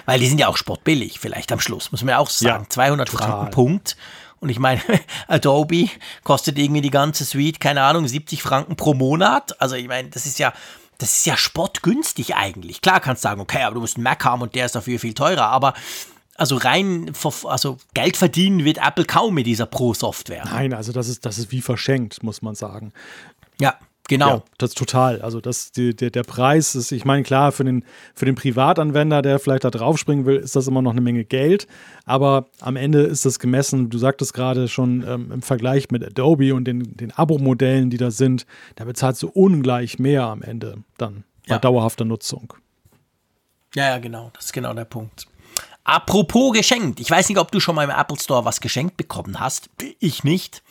[0.05, 2.63] Weil die sind ja auch sportbillig, vielleicht am Schluss, muss man ja auch sagen.
[2.63, 3.27] Ja, 200 total.
[3.27, 3.97] Franken Punkt.
[4.39, 4.81] Und ich meine,
[5.27, 5.89] Adobe
[6.23, 9.59] kostet irgendwie die ganze Suite, keine Ahnung, 70 Franken pro Monat.
[9.61, 10.53] Also ich meine, das ist ja,
[10.97, 12.79] das ist ja sportgünstig eigentlich.
[12.79, 14.97] Klar kannst du sagen, okay, aber du musst einen Mac haben und der ist dafür
[14.97, 15.47] viel teurer.
[15.47, 15.73] Aber
[16.35, 17.11] also rein,
[17.45, 20.43] also Geld verdienen wird Apple kaum mit dieser Pro-Software.
[20.45, 22.91] Nein, also das ist, das ist wie verschenkt, muss man sagen.
[23.59, 23.75] Ja,
[24.09, 24.29] genau.
[24.29, 25.21] Ja, das ist total.
[25.21, 29.21] Also das, die, der, der Preis ist, ich meine, klar, für den, für den Privatanwender,
[29.21, 31.67] der vielleicht da draufspringen will, ist das immer noch eine Menge Geld.
[32.05, 36.53] Aber am Ende ist das gemessen, du sagtest gerade schon ähm, im Vergleich mit Adobe
[36.53, 38.45] und den, den Abo-Modellen, die da sind,
[38.75, 41.59] da bezahlst du ungleich mehr am Ende dann bei ja.
[41.59, 42.53] dauerhafter Nutzung.
[43.73, 44.31] Ja, ja, genau.
[44.33, 45.27] Das ist genau der Punkt.
[45.85, 46.99] Apropos geschenkt.
[46.99, 49.69] Ich weiß nicht, ob du schon mal im Apple Store was geschenkt bekommen hast.
[49.99, 50.63] Ich nicht.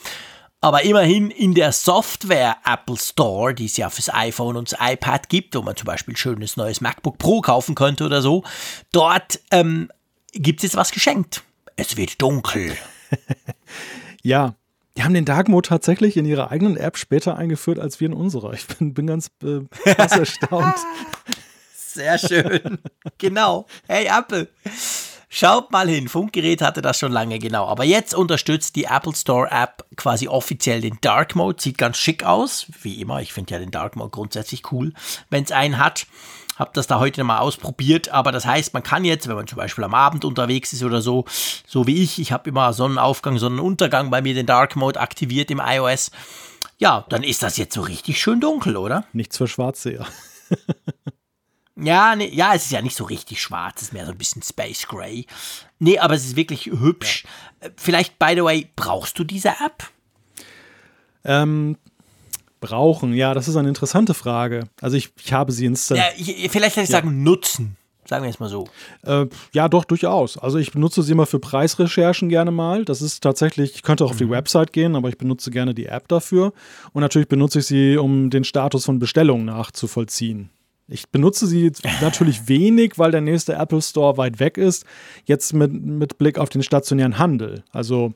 [0.60, 5.28] Aber immerhin in der Software Apple Store, die es ja fürs iPhone und das iPad
[5.28, 8.42] gibt, wo man zum Beispiel ein schönes neues MacBook Pro kaufen könnte oder so,
[8.90, 9.88] dort ähm,
[10.32, 11.44] gibt es jetzt was geschenkt.
[11.76, 12.76] Es wird dunkel.
[14.22, 14.54] ja,
[14.96, 18.14] die haben den Dark Mode tatsächlich in ihrer eigenen App später eingeführt als wir in
[18.14, 18.52] unserer.
[18.54, 20.76] Ich bin, bin ganz äh, erstaunt.
[21.76, 22.78] Sehr schön.
[23.18, 23.66] genau.
[23.86, 24.48] Hey Apple.
[25.36, 27.66] Schaut mal hin, Funkgerät hatte das schon lange, genau.
[27.66, 31.60] Aber jetzt unterstützt die Apple Store App quasi offiziell den Dark Mode.
[31.60, 33.20] Sieht ganz schick aus, wie immer.
[33.20, 34.92] Ich finde ja den Dark Mode grundsätzlich cool,
[35.30, 36.06] wenn es einen hat.
[36.54, 39.56] Hab das da heute mal ausprobiert, aber das heißt, man kann jetzt, wenn man zum
[39.56, 41.24] Beispiel am Abend unterwegs ist oder so,
[41.66, 45.60] so wie ich, ich habe immer Sonnenaufgang, Sonnenuntergang bei mir den Dark Mode aktiviert im
[45.60, 46.12] iOS.
[46.78, 49.04] Ja, dann ist das jetzt so richtig schön dunkel, oder?
[49.12, 50.06] Nichts für Schwarzseher.
[50.48, 50.56] Ja,
[51.76, 54.42] nee, ja, es ist ja nicht so richtig schwarz, es ist mehr so ein bisschen
[54.42, 55.26] Space Gray.
[55.78, 57.24] Nee, aber es ist wirklich hübsch.
[57.60, 57.68] Ja.
[57.68, 59.90] Äh, vielleicht, by the way, brauchst du diese App?
[61.24, 61.76] Ähm,
[62.60, 64.68] brauchen, ja, das ist eine interessante Frage.
[64.80, 66.14] Also ich, ich habe sie installiert.
[66.16, 67.00] Ja, vielleicht hätte ich ja.
[67.00, 67.76] sagen, nutzen.
[68.06, 68.68] Sagen wir es mal so.
[69.04, 70.36] Äh, ja, doch, durchaus.
[70.36, 72.84] Also ich benutze sie immer für Preisrecherchen gerne mal.
[72.84, 74.30] Das ist tatsächlich, ich könnte auch auf die mhm.
[74.30, 76.52] Website gehen, aber ich benutze gerne die App dafür.
[76.92, 80.50] Und natürlich benutze ich sie, um den Status von Bestellungen nachzuvollziehen.
[80.86, 84.84] Ich benutze sie natürlich wenig, weil der nächste Apple Store weit weg ist.
[85.24, 87.64] Jetzt mit, mit Blick auf den stationären Handel.
[87.72, 88.12] Also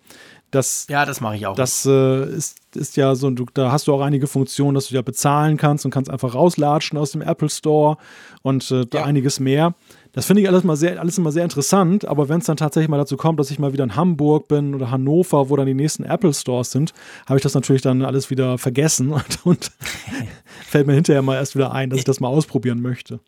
[0.51, 1.55] das, ja, das mache ich auch.
[1.55, 4.95] Das äh, ist, ist ja so, du, da hast du auch einige Funktionen, dass du
[4.95, 7.99] ja bezahlen kannst und kannst einfach rauslatschen aus dem Apple Store
[8.43, 9.05] und äh, ja.
[9.05, 9.75] einiges mehr.
[10.13, 12.89] Das finde ich alles, mal sehr, alles immer sehr interessant, aber wenn es dann tatsächlich
[12.89, 15.75] mal dazu kommt, dass ich mal wieder in Hamburg bin oder Hannover, wo dann die
[15.75, 16.93] nächsten Apple Stores sind,
[17.27, 19.71] habe ich das natürlich dann alles wieder vergessen und, und
[20.67, 23.21] fällt mir hinterher mal erst wieder ein, dass ich das mal ausprobieren möchte.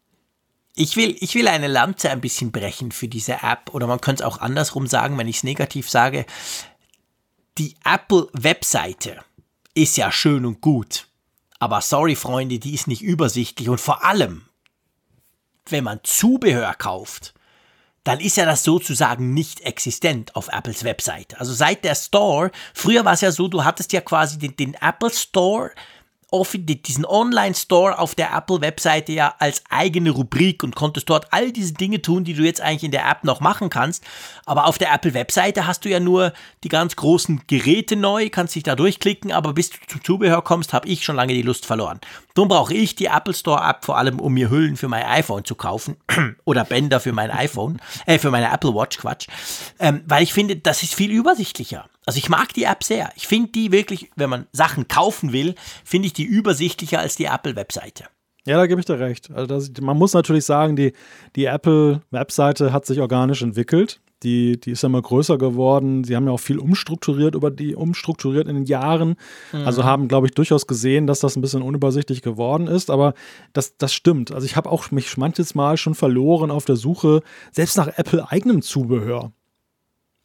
[0.74, 4.22] ich will, ich will eine Lanze ein bisschen brechen für diese App oder man könnte
[4.22, 6.24] es auch andersrum sagen, wenn ich es negativ sage.
[7.58, 9.18] Die Apple-Webseite
[9.74, 11.08] ist ja schön und gut,
[11.58, 14.42] aber sorry Freunde, die ist nicht übersichtlich und vor allem,
[15.66, 17.34] wenn man Zubehör kauft,
[18.04, 21.38] dann ist ja das sozusagen nicht existent auf Apples Webseite.
[21.38, 24.74] Also seit der Store, früher war es ja so, du hattest ja quasi den, den
[24.74, 25.70] Apple Store
[26.32, 32.02] diesen Online-Store auf der Apple-Webseite ja als eigene Rubrik und konntest dort all diese Dinge
[32.02, 34.04] tun, die du jetzt eigentlich in der App noch machen kannst.
[34.46, 36.32] Aber auf der Apple-Webseite hast du ja nur
[36.62, 40.72] die ganz großen Geräte neu, kannst dich da durchklicken, aber bis du zum Zubehör kommst,
[40.72, 42.00] habe ich schon lange die Lust verloren.
[42.34, 45.54] Darum brauche ich die Apple Store-App vor allem, um mir Hüllen für mein iPhone zu
[45.54, 45.96] kaufen
[46.44, 49.26] oder Bänder für mein iPhone, äh, für meine Apple Watch, Quatsch,
[49.78, 51.86] ähm, weil ich finde, das ist viel übersichtlicher.
[52.10, 53.12] Also ich mag die App sehr.
[53.14, 55.54] Ich finde die wirklich, wenn man Sachen kaufen will,
[55.84, 58.02] finde ich die übersichtlicher als die Apple-Webseite.
[58.44, 59.30] Ja, da gebe ich dir recht.
[59.30, 60.92] Also das, man muss natürlich sagen, die,
[61.36, 64.00] die Apple-Webseite hat sich organisch entwickelt.
[64.24, 66.02] Die, die ist ja immer größer geworden.
[66.02, 69.14] Sie haben ja auch viel umstrukturiert über die umstrukturiert in den Jahren.
[69.52, 69.64] Mhm.
[69.64, 72.90] Also haben, glaube ich, durchaus gesehen, dass das ein bisschen unübersichtlich geworden ist.
[72.90, 73.14] Aber
[73.52, 74.32] das, das stimmt.
[74.32, 77.22] Also ich habe auch mich manches Mal schon verloren auf der Suche,
[77.52, 79.30] selbst nach Apple eigenem Zubehör.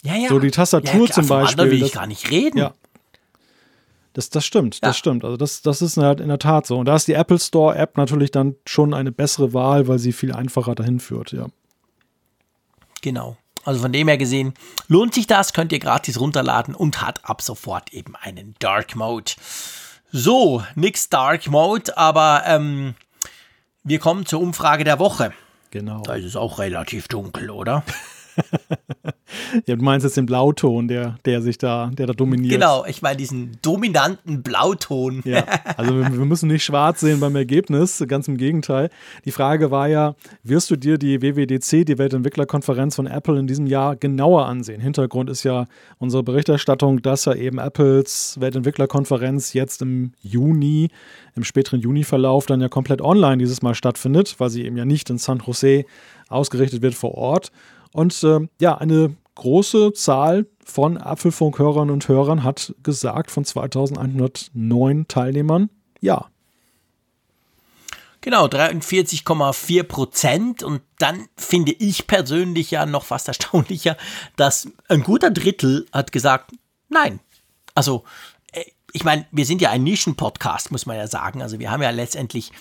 [0.05, 0.29] Ja, ja.
[0.29, 1.57] So die Tastatur ja, zum Beispiel.
[1.57, 2.59] Da will ich das, gar nicht reden.
[2.59, 2.73] Ja.
[4.13, 4.87] Das, das stimmt, ja.
[4.87, 5.25] das stimmt.
[5.25, 6.77] Also das, das ist halt in der Tat so.
[6.77, 10.13] Und da ist die Apple Store App natürlich dann schon eine bessere Wahl, weil sie
[10.13, 11.47] viel einfacher dahin führt, ja.
[13.01, 13.35] Genau.
[13.65, 14.53] Also von dem her gesehen,
[14.87, 19.31] lohnt sich das, könnt ihr gratis runterladen und hat ab sofort eben einen Dark Mode.
[20.11, 22.93] So, nix Dark Mode, aber ähm,
[23.83, 25.33] wir kommen zur Umfrage der Woche.
[25.71, 26.03] Genau.
[26.03, 27.83] Da ist es auch relativ dunkel, oder?
[29.65, 32.53] ja, du meinst jetzt den Blauton, der, der sich da, der da dominiert.
[32.53, 35.21] Genau, ich meine diesen dominanten Blauton.
[35.25, 35.45] ja,
[35.77, 38.89] also wir, wir, müssen nicht schwarz sehen beim Ergebnis, ganz im Gegenteil.
[39.25, 43.67] Die Frage war ja, wirst du dir die WWDC, die Weltentwicklerkonferenz von Apple in diesem
[43.67, 44.81] Jahr genauer ansehen?
[44.81, 45.65] Hintergrund ist ja
[45.97, 50.89] unsere Berichterstattung, dass ja eben Apples Weltentwicklerkonferenz jetzt im Juni,
[51.35, 55.09] im späteren Juni-Verlauf dann ja komplett online dieses Mal stattfindet, weil sie eben ja nicht
[55.09, 55.85] in San Jose
[56.29, 57.51] ausgerichtet wird vor Ort.
[57.95, 65.69] Und äh, ja, eine große Zahl von Apfelfunk-Hörern und Hörern hat gesagt, von 2109 Teilnehmern,
[66.01, 66.25] ja.
[68.19, 70.61] Genau, 43,4 Prozent.
[70.61, 73.95] Und dann finde ich persönlich ja noch fast erstaunlicher,
[74.35, 76.51] dass ein guter Drittel hat gesagt,
[76.89, 77.21] nein.
[77.75, 78.03] Also,
[78.51, 81.41] äh, ich meine, wir sind ja ein Nischen-Podcast, muss man ja sagen.
[81.41, 82.51] Also, wir haben ja letztendlich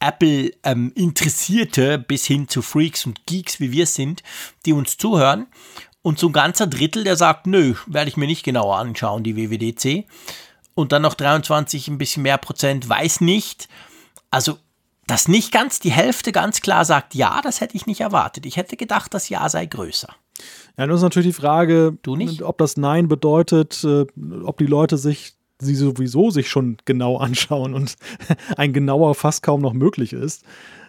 [0.00, 4.22] Apple-Interessierte ähm, bis hin zu Freaks und Geeks, wie wir sind,
[4.64, 5.46] die uns zuhören.
[6.02, 9.36] Und so ein ganzer Drittel, der sagt, nö, werde ich mir nicht genauer anschauen, die
[9.36, 10.06] WWDC.
[10.74, 13.68] Und dann noch 23, ein bisschen mehr Prozent, weiß nicht.
[14.30, 14.58] Also,
[15.06, 18.46] dass nicht ganz die Hälfte ganz klar sagt, ja, das hätte ich nicht erwartet.
[18.46, 20.14] Ich hätte gedacht, das Ja sei größer.
[20.76, 21.96] Ja, nun ist natürlich die Frage,
[22.42, 24.06] ob das Nein bedeutet, äh,
[24.44, 27.96] ob die Leute sich sie sowieso sich schon genau anschauen und
[28.56, 30.44] ein genauer fast kaum noch möglich ist.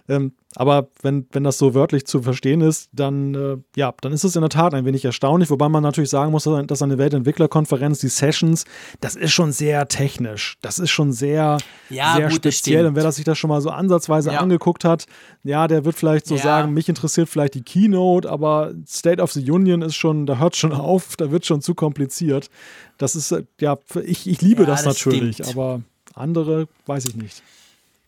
[0.09, 4.23] Ähm, aber wenn, wenn das so wörtlich zu verstehen ist, dann, äh, ja, dann ist
[4.23, 7.99] es in der Tat ein wenig erstaunlich, wobei man natürlich sagen muss, dass eine Weltentwicklerkonferenz,
[7.99, 8.65] die Sessions,
[9.01, 10.57] das ist schon sehr technisch.
[10.61, 11.57] Das ist schon sehr,
[11.89, 12.87] ja, sehr gut, speziell.
[12.87, 14.39] Und wer das sich das schon mal so ansatzweise ja.
[14.39, 15.05] angeguckt hat,
[15.43, 16.41] ja, der wird vielleicht so ja.
[16.41, 20.55] sagen, mich interessiert vielleicht die Keynote, aber State of the Union ist schon, da hört
[20.55, 22.49] schon auf, da wird schon zu kompliziert.
[22.97, 25.49] Das ist, äh, ja, ich, ich liebe das, das natürlich, stimmt.
[25.49, 25.81] aber
[26.15, 27.43] andere weiß ich nicht.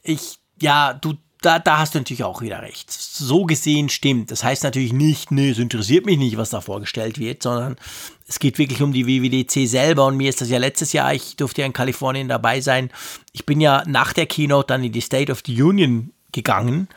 [0.01, 2.91] Ich, ja, du, da, da hast du natürlich auch wieder recht.
[2.91, 4.29] So gesehen stimmt.
[4.31, 7.77] Das heißt natürlich nicht, nee, es interessiert mich nicht, was da vorgestellt wird, sondern
[8.27, 10.05] es geht wirklich um die WWDC selber.
[10.05, 12.89] Und mir ist das ja letztes Jahr, ich durfte ja in Kalifornien dabei sein.
[13.31, 16.89] Ich bin ja nach der Keynote dann in die State of the Union gegangen.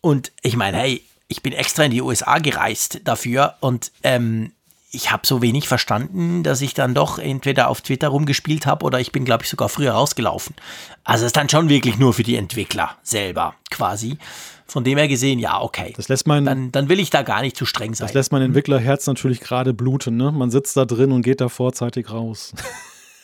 [0.00, 4.52] Und ich meine, hey, ich bin extra in die USA gereist dafür und ähm,
[4.92, 8.98] ich habe so wenig verstanden, dass ich dann doch entweder auf Twitter rumgespielt habe oder
[8.98, 10.56] ich bin, glaube ich, sogar früher rausgelaufen.
[11.04, 14.18] Also es ist dann schon wirklich nur für die Entwickler selber quasi.
[14.66, 15.92] Von dem her gesehen, ja, okay.
[15.96, 18.06] Das lässt man, dann, dann will ich da gar nicht zu streng sein.
[18.06, 20.16] Das lässt mein Entwicklerherz natürlich gerade bluten.
[20.16, 20.30] Ne?
[20.30, 22.52] Man sitzt da drin und geht da vorzeitig raus.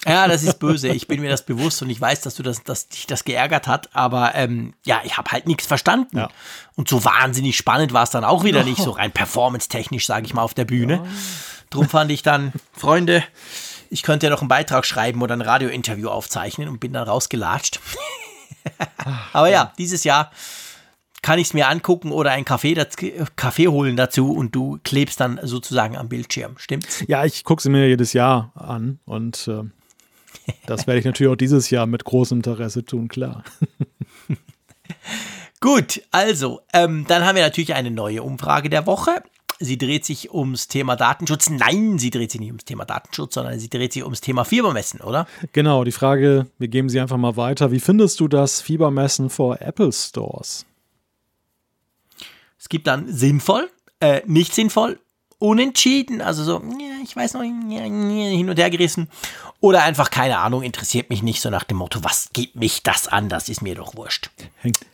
[0.06, 0.88] Ja, das ist böse.
[0.88, 3.66] Ich bin mir das bewusst und ich weiß, dass du das, dass dich das geärgert
[3.66, 3.90] hat.
[3.93, 6.18] Aber ähm, ja, ich habe halt nichts verstanden.
[6.18, 6.28] Ja.
[6.76, 8.64] Und so wahnsinnig spannend war es dann auch wieder oh.
[8.68, 10.94] nicht, so rein performance-technisch, sage ich mal, auf der Bühne.
[10.94, 11.06] Ja.
[11.70, 13.24] Drum fand ich dann, Freunde,
[13.90, 17.80] ich könnte ja noch einen Beitrag schreiben oder ein Radiointerview aufzeichnen und bin dann rausgelatscht.
[19.32, 20.30] Aber ja, dieses Jahr
[21.22, 22.74] kann ich es mir angucken oder einen Kaffee,
[23.36, 27.05] Kaffee holen dazu und du klebst dann sozusagen am Bildschirm, stimmt's?
[27.09, 29.62] Ja, ich gucke sie mir jedes Jahr an und äh,
[30.66, 33.43] das werde ich natürlich auch dieses Jahr mit großem Interesse tun, klar.
[35.60, 39.22] Gut, also, ähm, dann haben wir natürlich eine neue Umfrage der Woche.
[39.59, 41.49] Sie dreht sich ums Thema Datenschutz.
[41.49, 45.01] Nein, sie dreht sich nicht ums Thema Datenschutz, sondern sie dreht sich ums Thema Fiebermessen,
[45.01, 45.27] oder?
[45.53, 47.70] Genau, die Frage, wir geben sie einfach mal weiter.
[47.73, 50.66] Wie findest du das Fiebermessen vor Apple Stores?
[52.59, 53.70] Es gibt dann sinnvoll,
[54.01, 54.99] äh, nicht sinnvoll,
[55.39, 56.62] unentschieden, also so,
[57.05, 59.09] ich weiß noch, hin und her gerissen.
[59.61, 63.09] Oder einfach, keine Ahnung, interessiert mich nicht, so nach dem Motto, was geht mich das
[63.09, 64.31] an, das ist mir doch wurscht.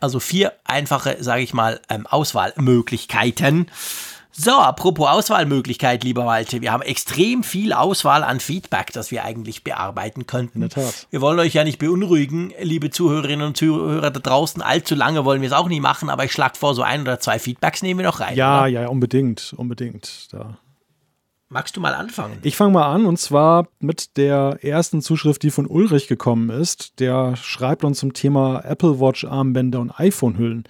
[0.01, 3.71] Also vier einfache, sage ich mal, ähm, Auswahlmöglichkeiten.
[4.35, 9.63] So, apropos Auswahlmöglichkeit, lieber Malte, wir haben extrem viel Auswahl an Feedback, das wir eigentlich
[9.63, 10.63] bearbeiten könnten.
[10.63, 11.07] In der Tat.
[11.11, 14.63] Wir wollen euch ja nicht beunruhigen, liebe Zuhörerinnen und Zuhörer da draußen.
[14.63, 17.21] Allzu lange wollen wir es auch nicht machen, aber ich schlage vor, so ein oder
[17.21, 18.35] zwei Feedbacks nehmen wir noch rein.
[18.35, 18.69] Ja, oder?
[18.69, 20.33] ja, unbedingt, unbedingt.
[20.33, 20.57] Da.
[21.53, 22.39] Magst du mal anfangen?
[22.41, 26.99] Ich fange mal an und zwar mit der ersten Zuschrift, die von Ulrich gekommen ist.
[26.99, 30.65] Der schreibt uns zum Thema Apple Watch Armbänder und iPhone-Hüllen.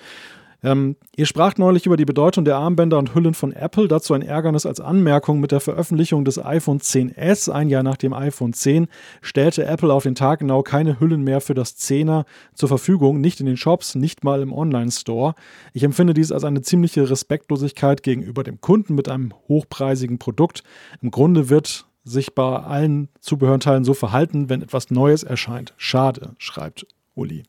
[0.65, 4.23] Ähm, ihr spracht neulich über die Bedeutung der Armbänder und Hüllen von Apple, dazu ein
[4.23, 8.87] Ärgernis als Anmerkung mit der Veröffentlichung des iPhone 10s, ein Jahr nach dem iPhone 10,
[9.23, 12.25] stellte Apple auf den Tag genau keine Hüllen mehr für das 10er
[12.55, 15.35] zur Verfügung, nicht in den Shops, nicht mal im Online-Store.
[15.73, 20.63] Ich empfinde dies als eine ziemliche Respektlosigkeit gegenüber dem Kunden mit einem hochpreisigen Produkt.
[21.01, 25.75] Im Grunde wird sich bei allen Zubehörteilen so verhalten, wenn etwas Neues erscheint.
[25.77, 27.45] Schade, schreibt Uli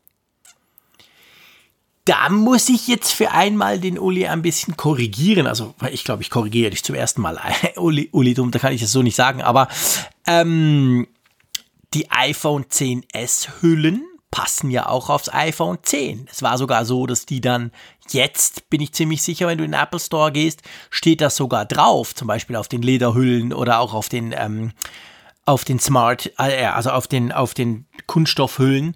[2.05, 5.47] da muss ich jetzt für einmal den Uli ein bisschen korrigieren.
[5.47, 7.39] Also, ich glaube, ich korrigiere dich zum ersten Mal.
[7.77, 9.41] Uli, Uli, dumm, da kann ich das so nicht sagen.
[9.41, 9.69] Aber
[10.27, 11.07] ähm,
[11.93, 16.27] die iPhone 10s Hüllen passen ja auch aufs iPhone 10.
[16.29, 17.71] Es war sogar so, dass die dann
[18.09, 21.65] jetzt, bin ich ziemlich sicher, wenn du in den Apple Store gehst, steht das sogar
[21.65, 22.15] drauf.
[22.15, 24.71] Zum Beispiel auf den Lederhüllen oder auch auf den, ähm,
[25.45, 28.95] auf den Smart, äh, also auf den, auf den Kunststoffhüllen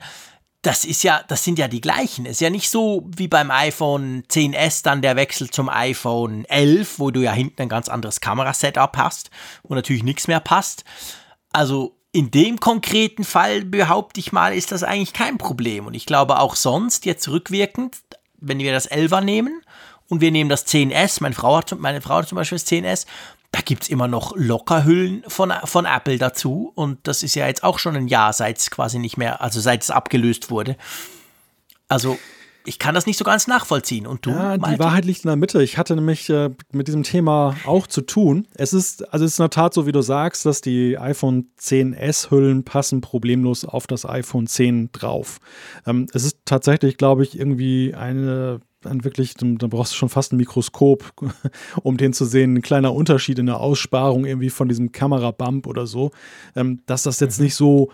[0.68, 2.26] das ist ja, das sind ja die gleichen.
[2.26, 7.10] Ist ja nicht so wie beim iPhone 10s dann der Wechsel zum iPhone 11, wo
[7.10, 9.31] du ja hinten ein ganz anderes Kamerasetup hast,
[9.64, 10.84] wo natürlich nichts mehr passt.
[11.53, 15.85] Also in dem konkreten Fall behaupte ich mal, ist das eigentlich kein Problem.
[15.85, 17.99] Und ich glaube auch sonst, jetzt rückwirkend,
[18.35, 19.61] wenn wir das 11er nehmen
[20.10, 23.06] und wir nehmen das 10S, meine Frau hat, meine Frau hat zum Beispiel das 10S,
[23.52, 26.72] da gibt es immer noch Lockerhüllen von, von Apple dazu.
[26.76, 29.60] Und das ist ja jetzt auch schon ein Jahr, seit es quasi nicht mehr, also
[29.60, 30.76] seit es abgelöst wurde.
[31.88, 32.18] Also
[32.68, 34.06] ich kann das nicht so ganz nachvollziehen.
[34.06, 34.32] Und du?
[34.32, 35.64] Ja, die Wahrheit liegt in der Mitte.
[35.64, 38.45] Ich hatte nämlich äh, mit diesem Thema auch zu tun.
[38.56, 41.49] Es ist, also es ist in der Tat so, wie du sagst, dass die iPhone
[41.57, 45.40] 10S-Hüllen passen problemlos auf das iPhone 10 drauf.
[45.86, 50.10] Ähm, es ist tatsächlich, glaube ich, irgendwie eine dann wirklich, dann, dann, brauchst du schon
[50.10, 51.14] fast ein Mikroskop,
[51.84, 52.56] um den zu sehen.
[52.56, 56.12] Ein kleiner Unterschied in der Aussparung irgendwie von diesem Kamerabump oder so.
[56.56, 57.45] Ähm, dass das jetzt mhm.
[57.45, 57.90] nicht so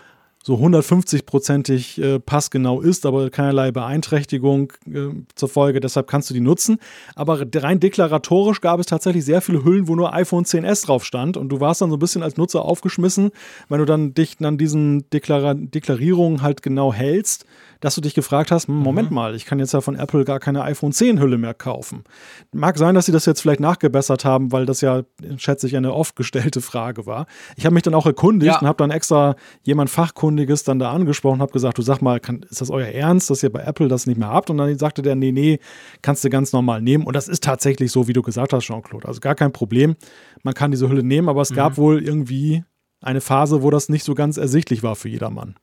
[0.46, 5.80] so 150-prozentig äh, passgenau ist, aber keinerlei Beeinträchtigung äh, zur Folge.
[5.80, 6.76] Deshalb kannst du die nutzen.
[7.14, 11.38] Aber rein deklaratorisch gab es tatsächlich sehr viele Hüllen, wo nur iPhone 10s drauf stand.
[11.38, 13.30] Und du warst dann so ein bisschen als Nutzer aufgeschmissen,
[13.70, 17.46] wenn du dann dich an diesen Deklar Deklarierungen halt genau hältst
[17.84, 19.14] dass du dich gefragt hast, hm, Moment mhm.
[19.14, 22.04] mal, ich kann jetzt ja von Apple gar keine iPhone 10 Hülle mehr kaufen.
[22.52, 25.02] Mag sein, dass sie das jetzt vielleicht nachgebessert haben, weil das ja,
[25.36, 27.26] schätze ich, eine oft gestellte Frage war.
[27.56, 28.58] Ich habe mich dann auch erkundigt ja.
[28.58, 32.44] und habe dann extra jemand Fachkundiges dann da angesprochen, habe gesagt, du sag mal, kann,
[32.48, 34.48] ist das euer Ernst, dass ihr bei Apple das nicht mehr habt?
[34.48, 35.58] Und dann sagte der, nee, nee,
[36.00, 37.04] kannst du ganz normal nehmen.
[37.04, 39.06] Und das ist tatsächlich so, wie du gesagt hast, Jean-Claude.
[39.06, 39.96] Also gar kein Problem.
[40.42, 41.56] Man kann diese Hülle nehmen, aber es mhm.
[41.56, 42.64] gab wohl irgendwie
[43.02, 45.56] eine Phase, wo das nicht so ganz ersichtlich war für jedermann.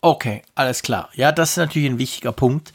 [0.00, 1.08] Okay, alles klar.
[1.14, 2.70] Ja, das ist natürlich ein wichtiger Punkt,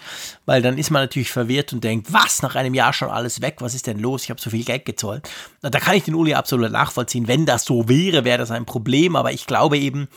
[0.45, 3.57] weil dann ist man natürlich verwirrt und denkt, was, nach einem Jahr schon alles weg,
[3.59, 4.23] was ist denn los?
[4.23, 5.29] Ich habe so viel Geld gezahlt.
[5.61, 7.29] Da kann ich den Uli absolut nachvollziehen.
[7.29, 10.09] Wenn das so wäre, wäre das ein Problem, aber ich glaube eben,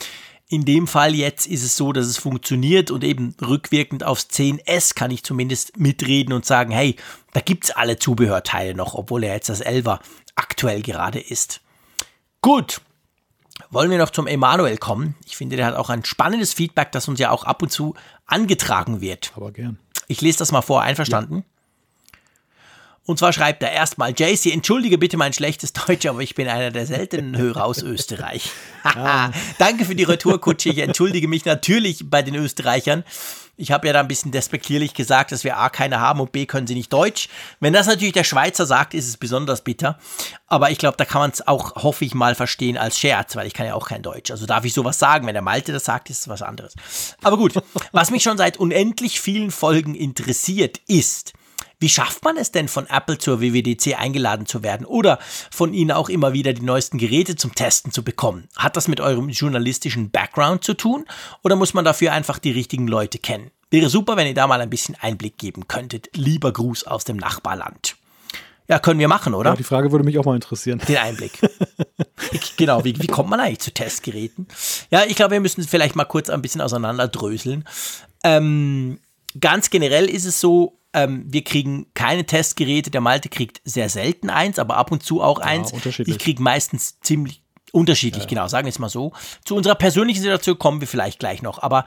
[0.48, 4.94] in dem Fall jetzt ist es so, dass es funktioniert und eben rückwirkend aufs 10S
[4.96, 6.96] kann ich zumindest mitreden und sagen, hey,
[7.32, 10.00] da gibt es alle Zubehörteile noch, obwohl er jetzt das 11er
[10.34, 11.60] aktuell gerade ist.
[12.42, 12.80] Gut,
[13.70, 15.14] wollen wir noch zum Emanuel kommen.
[15.26, 17.94] Ich finde, der hat auch ein spannendes Feedback, das uns ja auch ab und zu
[18.26, 19.32] angetragen wird.
[19.36, 19.78] Aber gern.
[20.08, 21.38] Ich lese das mal vor, einverstanden?
[21.38, 21.44] Ja.
[23.06, 26.72] Und zwar schreibt er erstmal, JC, entschuldige bitte mein schlechtes Deutsch, aber ich bin einer
[26.72, 28.50] der seltenen Hörer aus Österreich.
[28.84, 29.30] ja.
[29.58, 30.70] Danke für die Retourkutsche.
[30.70, 33.04] Ich entschuldige mich natürlich bei den Österreichern.
[33.56, 36.44] Ich habe ja da ein bisschen despektierlich gesagt, dass wir A keine haben und B
[36.44, 37.28] können sie nicht Deutsch.
[37.58, 39.98] Wenn das natürlich der Schweizer sagt, ist es besonders bitter.
[40.46, 43.46] Aber ich glaube, da kann man es auch, hoffe ich mal, verstehen als Scherz, weil
[43.46, 44.30] ich kann ja auch kein Deutsch.
[44.30, 45.26] Also darf ich sowas sagen.
[45.26, 46.74] Wenn der Malte das sagt, ist es was anderes.
[47.22, 47.54] Aber gut,
[47.92, 51.32] was mich schon seit unendlich vielen Folgen interessiert, ist,
[51.78, 55.18] wie schafft man es denn, von Apple zur WWDC eingeladen zu werden oder
[55.50, 58.48] von ihnen auch immer wieder die neuesten Geräte zum Testen zu bekommen?
[58.56, 61.04] Hat das mit eurem journalistischen Background zu tun
[61.42, 63.50] oder muss man dafür einfach die richtigen Leute kennen?
[63.70, 66.08] Wäre super, wenn ihr da mal ein bisschen Einblick geben könntet.
[66.14, 67.96] Lieber Gruß aus dem Nachbarland.
[68.68, 69.50] Ja, können wir machen, oder?
[69.50, 70.80] Ja, die Frage würde mich auch mal interessieren.
[70.88, 71.38] Den Einblick.
[72.56, 74.48] genau, wie, wie kommt man eigentlich zu Testgeräten?
[74.90, 77.64] Ja, ich glaube, wir müssen es vielleicht mal kurz ein bisschen auseinanderdröseln.
[78.24, 78.98] Ähm,
[79.40, 82.90] ganz generell ist es so, ähm, wir kriegen keine Testgeräte.
[82.90, 85.72] Der Malte kriegt sehr selten eins, aber ab und zu auch eins.
[85.72, 87.42] Ja, ich kriege meistens ziemlich
[87.72, 88.28] unterschiedlich, ja.
[88.28, 89.12] genau, sagen wir es mal so.
[89.44, 91.84] Zu unserer persönlichen Situation kommen wir vielleicht gleich noch, aber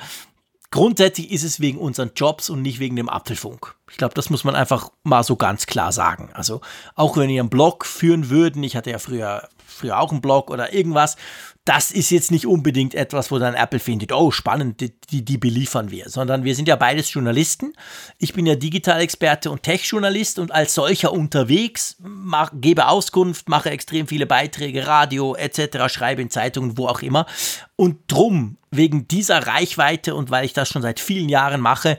[0.71, 3.76] grundsätzlich ist es wegen unseren Jobs und nicht wegen dem Apfelfunk.
[3.89, 6.30] Ich glaube, das muss man einfach mal so ganz klar sagen.
[6.34, 6.61] Also
[6.95, 10.51] auch wenn ihr einen Blog führen würden, ich hatte ja früher, früher auch einen Blog
[10.51, 11.17] oder irgendwas,
[11.65, 15.38] das ist jetzt nicht unbedingt etwas, wo dann Apple findet, oh spannend, die, die, die
[15.38, 17.73] beliefern wir, sondern wir sind ja beides Journalisten.
[18.18, 24.07] Ich bin ja Digitalexperte und Tech-Journalist und als solcher unterwegs, mach, gebe Auskunft, mache extrem
[24.07, 27.27] viele Beiträge, Radio etc., schreibe in Zeitungen, wo auch immer.
[27.76, 31.98] Und drum, wegen dieser Reichweite und weil ich das schon seit vielen Jahren mache,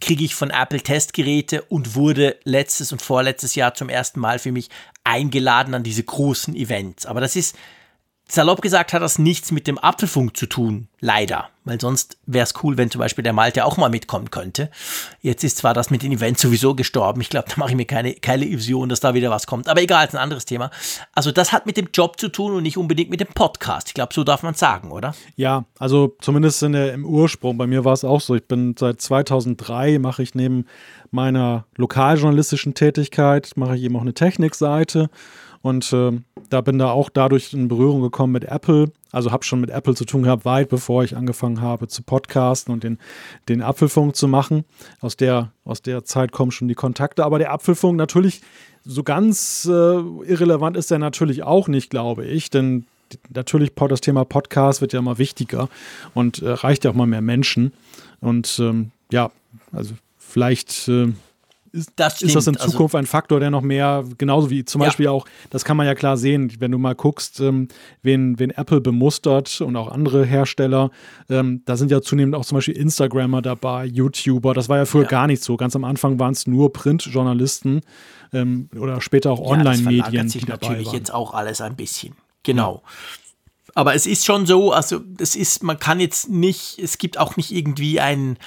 [0.00, 4.52] kriege ich von Apple Testgeräte und wurde letztes und vorletztes Jahr zum ersten Mal für
[4.52, 4.68] mich
[5.02, 7.06] eingeladen an diese großen Events.
[7.06, 7.56] Aber das ist
[8.30, 11.48] Salopp gesagt hat das nichts mit dem Apfelfunk zu tun, leider.
[11.64, 14.70] Weil sonst wäre es cool, wenn zum Beispiel der Malte auch mal mitkommen könnte.
[15.20, 17.20] Jetzt ist zwar das mit den Events sowieso gestorben.
[17.20, 19.68] Ich glaube, da mache ich mir keine, keine Illusion, dass da wieder was kommt.
[19.68, 20.70] Aber egal, ist ein anderes Thema.
[21.14, 23.88] Also das hat mit dem Job zu tun und nicht unbedingt mit dem Podcast.
[23.88, 25.14] Ich glaube, so darf man sagen, oder?
[25.36, 27.56] Ja, also zumindest in der, im Ursprung.
[27.56, 28.34] Bei mir war es auch so.
[28.34, 30.66] Ich bin seit 2003, mache ich neben
[31.10, 35.08] meiner lokaljournalistischen Tätigkeit, mache ich eben auch eine Technikseite.
[35.68, 36.12] Und äh,
[36.48, 38.90] da bin da auch dadurch in Berührung gekommen mit Apple.
[39.12, 42.72] Also habe schon mit Apple zu tun gehabt, weit bevor ich angefangen habe zu podcasten
[42.72, 42.98] und den,
[43.50, 44.64] den Apfelfunk zu machen.
[45.00, 47.24] Aus der, aus der Zeit kommen schon die Kontakte.
[47.24, 48.40] Aber der Apfelfunk natürlich,
[48.84, 52.48] so ganz äh, irrelevant ist er natürlich auch nicht, glaube ich.
[52.48, 52.86] Denn
[53.28, 55.68] natürlich das Thema Podcast wird ja immer wichtiger
[56.14, 57.72] und äh, reicht ja auch mal mehr Menschen.
[58.20, 59.30] Und ähm, ja,
[59.72, 61.12] also vielleicht äh,
[61.72, 64.64] ist das, ist das in also Zukunft also, ein Faktor, der noch mehr, genauso wie
[64.64, 64.88] zum ja.
[64.88, 67.68] Beispiel auch, das kann man ja klar sehen, wenn du mal guckst, ähm,
[68.02, 70.90] wen, wen Apple bemustert und auch andere Hersteller,
[71.28, 75.02] ähm, da sind ja zunehmend auch zum Beispiel Instagrammer dabei, YouTuber, das war ja früher
[75.02, 75.08] ja.
[75.08, 75.56] gar nicht so.
[75.56, 77.80] Ganz am Anfang waren es nur Printjournalisten
[78.32, 80.12] ähm, oder später auch Online-Medien.
[80.12, 80.94] Ja, das sich natürlich waren.
[80.94, 82.14] jetzt auch alles ein bisschen.
[82.42, 82.82] Genau.
[83.74, 87.36] Aber es ist schon so, also es ist, man kann jetzt nicht, es gibt auch
[87.36, 88.38] nicht irgendwie ein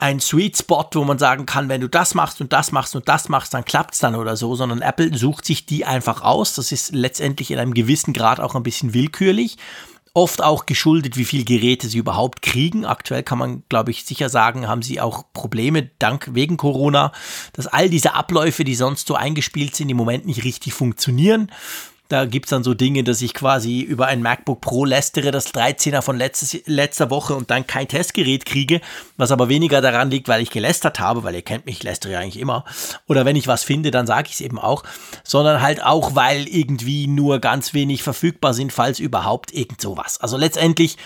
[0.00, 3.06] ein Sweet Spot, wo man sagen kann, wenn du das machst und das machst und
[3.06, 6.54] das machst, dann klappt es dann oder so, sondern Apple sucht sich die einfach aus.
[6.54, 9.58] Das ist letztendlich in einem gewissen Grad auch ein bisschen willkürlich.
[10.14, 12.86] Oft auch geschuldet, wie viele Geräte sie überhaupt kriegen.
[12.86, 17.12] Aktuell kann man, glaube ich, sicher sagen, haben sie auch Probleme, dank wegen Corona,
[17.52, 21.52] dass all diese Abläufe, die sonst so eingespielt sind, im Moment nicht richtig funktionieren.
[22.10, 25.54] Da gibt es dann so Dinge, dass ich quasi über ein MacBook Pro lästere, das
[25.54, 28.80] 13er von letztes, letzter Woche und dann kein Testgerät kriege,
[29.16, 32.14] was aber weniger daran liegt, weil ich gelästert habe, weil ihr kennt mich, ich lästere
[32.14, 32.64] ja eigentlich immer.
[33.06, 34.82] Oder wenn ich was finde, dann sage ich es eben auch,
[35.22, 40.20] sondern halt auch, weil irgendwie nur ganz wenig verfügbar sind, falls überhaupt irgend sowas.
[40.20, 40.96] Also letztendlich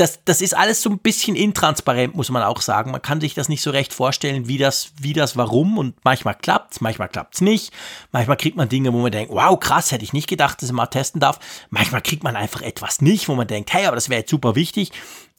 [0.00, 2.90] das, das ist alles so ein bisschen intransparent, muss man auch sagen.
[2.90, 5.76] Man kann sich das nicht so recht vorstellen, wie das, wie das, warum.
[5.76, 7.70] Und manchmal klappt es, manchmal klappt es nicht.
[8.10, 10.74] Manchmal kriegt man Dinge, wo man denkt, wow, krass, hätte ich nicht gedacht, dass ich
[10.74, 11.38] mal testen darf.
[11.68, 14.54] Manchmal kriegt man einfach etwas nicht, wo man denkt, hey, aber das wäre jetzt super
[14.54, 14.90] wichtig.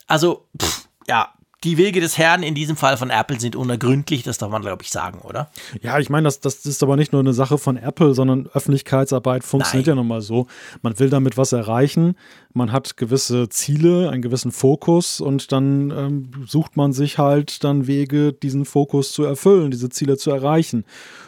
[0.06, 1.34] Also, pff, ja,
[1.64, 4.82] die Wege des Herrn in diesem Fall von Apple sind unergründlich, das darf man, glaube
[4.84, 5.52] ich, sagen, oder?
[5.82, 9.44] Ja, ich meine, das, das ist aber nicht nur eine Sache von Apple, sondern Öffentlichkeitsarbeit
[9.44, 9.98] funktioniert Nein.
[9.98, 10.48] ja nun mal so.
[10.82, 12.16] Man will damit was erreichen,
[12.54, 17.86] man hat gewisse Ziele, einen gewissen Fokus und dann ähm, sucht man sich halt dann
[17.86, 20.86] Wege, diesen Fokus zu erfüllen, diese Ziele zu erreichen.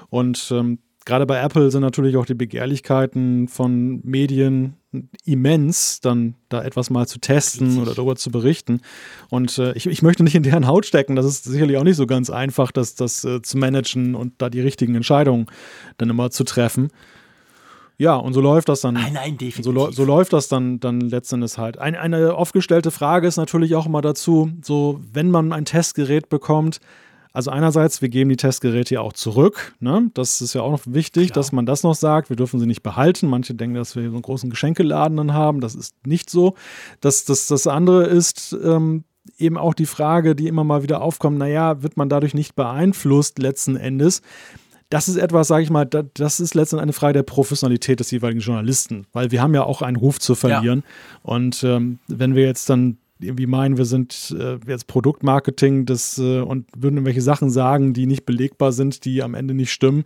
[0.09, 4.77] Und ähm, gerade bei Apple sind natürlich auch die Begehrlichkeiten von Medien
[5.25, 8.81] immens, dann da etwas mal zu testen oder darüber zu berichten.
[9.29, 11.15] Und äh, ich, ich möchte nicht in deren Haut stecken.
[11.15, 14.49] Das ist sicherlich auch nicht so ganz einfach, das, das äh, zu managen und da
[14.49, 15.47] die richtigen Entscheidungen
[15.97, 16.89] dann immer zu treffen.
[17.97, 18.95] Ja, und so läuft das dann.
[18.95, 19.63] Nein, nein, definitiv.
[19.63, 21.77] So, so läuft das dann, dann letztendlich halt.
[21.77, 26.27] Ein, eine oft gestellte Frage ist natürlich auch immer dazu, so, wenn man ein Testgerät
[26.29, 26.79] bekommt,
[27.33, 29.73] also einerseits, wir geben die Testgeräte ja auch zurück.
[29.79, 30.11] Ne?
[30.13, 31.35] Das ist ja auch noch wichtig, Klar.
[31.35, 32.29] dass man das noch sagt.
[32.29, 33.27] Wir dürfen sie nicht behalten.
[33.27, 35.59] Manche denken, dass wir so einen großen Geschenkeladen dann haben.
[35.59, 36.53] Das ist nicht so.
[37.01, 39.03] Das, das, das andere ist ähm,
[39.39, 43.39] eben auch die Frage, die immer mal wieder aufkommt, naja, wird man dadurch nicht beeinflusst
[43.39, 44.21] letzten Endes?
[44.89, 48.41] das ist etwas, sage ich mal, das ist letztendlich eine Frage der Professionalität des jeweiligen
[48.41, 50.83] Journalisten, weil wir haben ja auch einen Ruf zu verlieren.
[50.85, 51.19] Ja.
[51.23, 56.41] Und ähm, wenn wir jetzt dann irgendwie meinen, wir sind äh, jetzt Produktmarketing das, äh,
[56.41, 60.03] und würden irgendwelche Sachen sagen, die nicht belegbar sind, die am Ende nicht stimmen,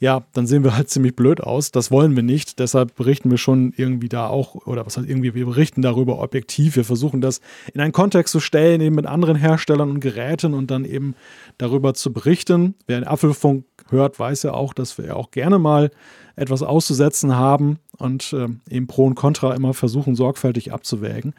[0.00, 1.70] ja, dann sehen wir halt ziemlich blöd aus.
[1.70, 2.58] Das wollen wir nicht.
[2.58, 6.76] Deshalb berichten wir schon irgendwie da auch, oder was heißt irgendwie, wir berichten darüber objektiv.
[6.76, 7.40] Wir versuchen das
[7.72, 11.14] in einen Kontext zu stellen, eben mit anderen Herstellern und Geräten und dann eben
[11.58, 12.74] darüber zu berichten.
[12.86, 15.90] Wer den Apfelfunk hört, weiß ja auch, dass wir auch gerne mal
[16.36, 21.34] etwas auszusetzen haben und äh, eben Pro und Contra immer versuchen, sorgfältig abzuwägen.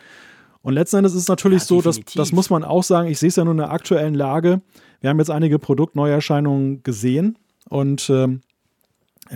[0.62, 3.20] Und letzten Endes ist es natürlich ja, so, dass das muss man auch sagen, ich
[3.20, 4.62] sehe es ja nur in der aktuellen Lage.
[5.02, 7.38] Wir haben jetzt einige Produktneuerscheinungen gesehen
[7.70, 8.42] und ähm,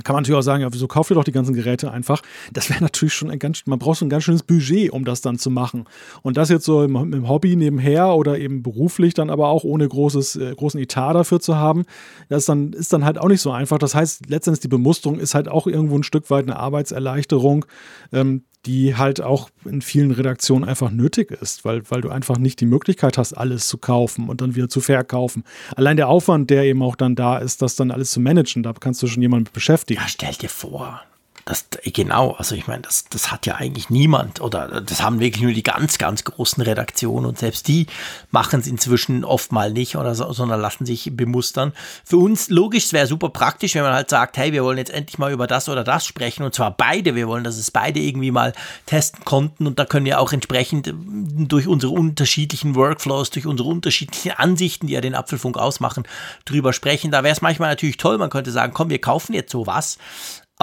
[0.03, 2.21] kann man natürlich auch sagen, ja, wieso kauft ihr doch die ganzen Geräte einfach?
[2.51, 5.21] Das wäre natürlich schon ein ganz, man braucht so ein ganz schönes Budget, um das
[5.21, 5.85] dann zu machen.
[6.23, 9.87] Und das jetzt so im, im Hobby nebenher oder eben beruflich dann aber auch ohne
[9.87, 11.83] großes, äh, großen Etat dafür zu haben,
[12.29, 13.77] das dann, ist dann halt auch nicht so einfach.
[13.77, 17.65] Das heißt, letztendlich die Bemusterung ist halt auch irgendwo ein Stück weit eine Arbeitserleichterung,
[18.11, 22.60] ähm, die halt auch in vielen Redaktionen einfach nötig ist, weil, weil du einfach nicht
[22.61, 25.44] die Möglichkeit hast, alles zu kaufen und dann wieder zu verkaufen.
[25.76, 28.73] Allein der Aufwand, der eben auch dann da ist, das dann alles zu managen, da
[28.73, 30.02] kannst du schon jemanden beschäftigen.
[30.02, 31.02] Ja, stell dir vor,
[31.45, 35.43] das, genau, also ich meine, das, das hat ja eigentlich niemand oder das haben wirklich
[35.43, 37.87] nur die ganz, ganz großen Redaktionen und selbst die
[38.31, 41.73] machen es inzwischen oft mal nicht oder so, sondern lassen sich bemustern.
[42.05, 44.91] Für uns logisch, es wäre super praktisch, wenn man halt sagt, hey, wir wollen jetzt
[44.91, 47.99] endlich mal über das oder das sprechen und zwar beide, wir wollen, dass es beide
[47.99, 48.53] irgendwie mal
[48.85, 54.31] testen konnten und da können wir auch entsprechend durch unsere unterschiedlichen Workflows, durch unsere unterschiedlichen
[54.31, 56.05] Ansichten, die ja den Apfelfunk ausmachen,
[56.45, 57.11] drüber sprechen.
[57.11, 59.97] Da wäre es manchmal natürlich toll, man könnte sagen, komm, wir kaufen jetzt sowas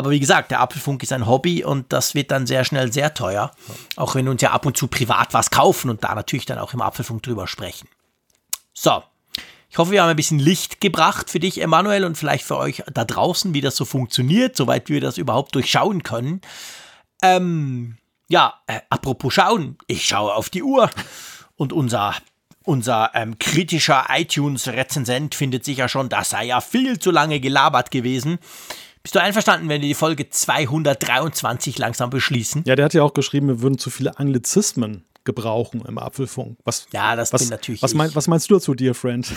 [0.01, 3.13] aber wie gesagt, der Apfelfunk ist ein Hobby und das wird dann sehr schnell sehr
[3.13, 3.51] teuer.
[3.97, 6.59] Auch wenn wir uns ja ab und zu privat was kaufen und da natürlich dann
[6.59, 7.87] auch im Apfelfunk drüber sprechen.
[8.73, 9.03] So.
[9.69, 12.83] Ich hoffe, wir haben ein bisschen Licht gebracht für dich, Emanuel, und vielleicht für euch
[12.93, 16.41] da draußen, wie das so funktioniert, soweit wir das überhaupt durchschauen können.
[17.23, 17.99] Ähm,
[18.29, 20.89] ja, äh, apropos schauen, ich schaue auf die Uhr
[21.57, 22.15] und unser
[22.63, 28.39] unser ähm, kritischer iTunes-Rezensent findet sicher schon, das sei ja viel zu lange gelabert gewesen.
[29.03, 32.65] Bist du einverstanden, wenn wir die Folge 223 langsam beschließen?
[32.67, 36.59] Ja, der hat ja auch geschrieben, wir würden zu viele Anglizismen gebrauchen im Apfelfunk.
[36.65, 39.33] Was, ja, das was, bin natürlich was, mein, was meinst du dazu, dear friend?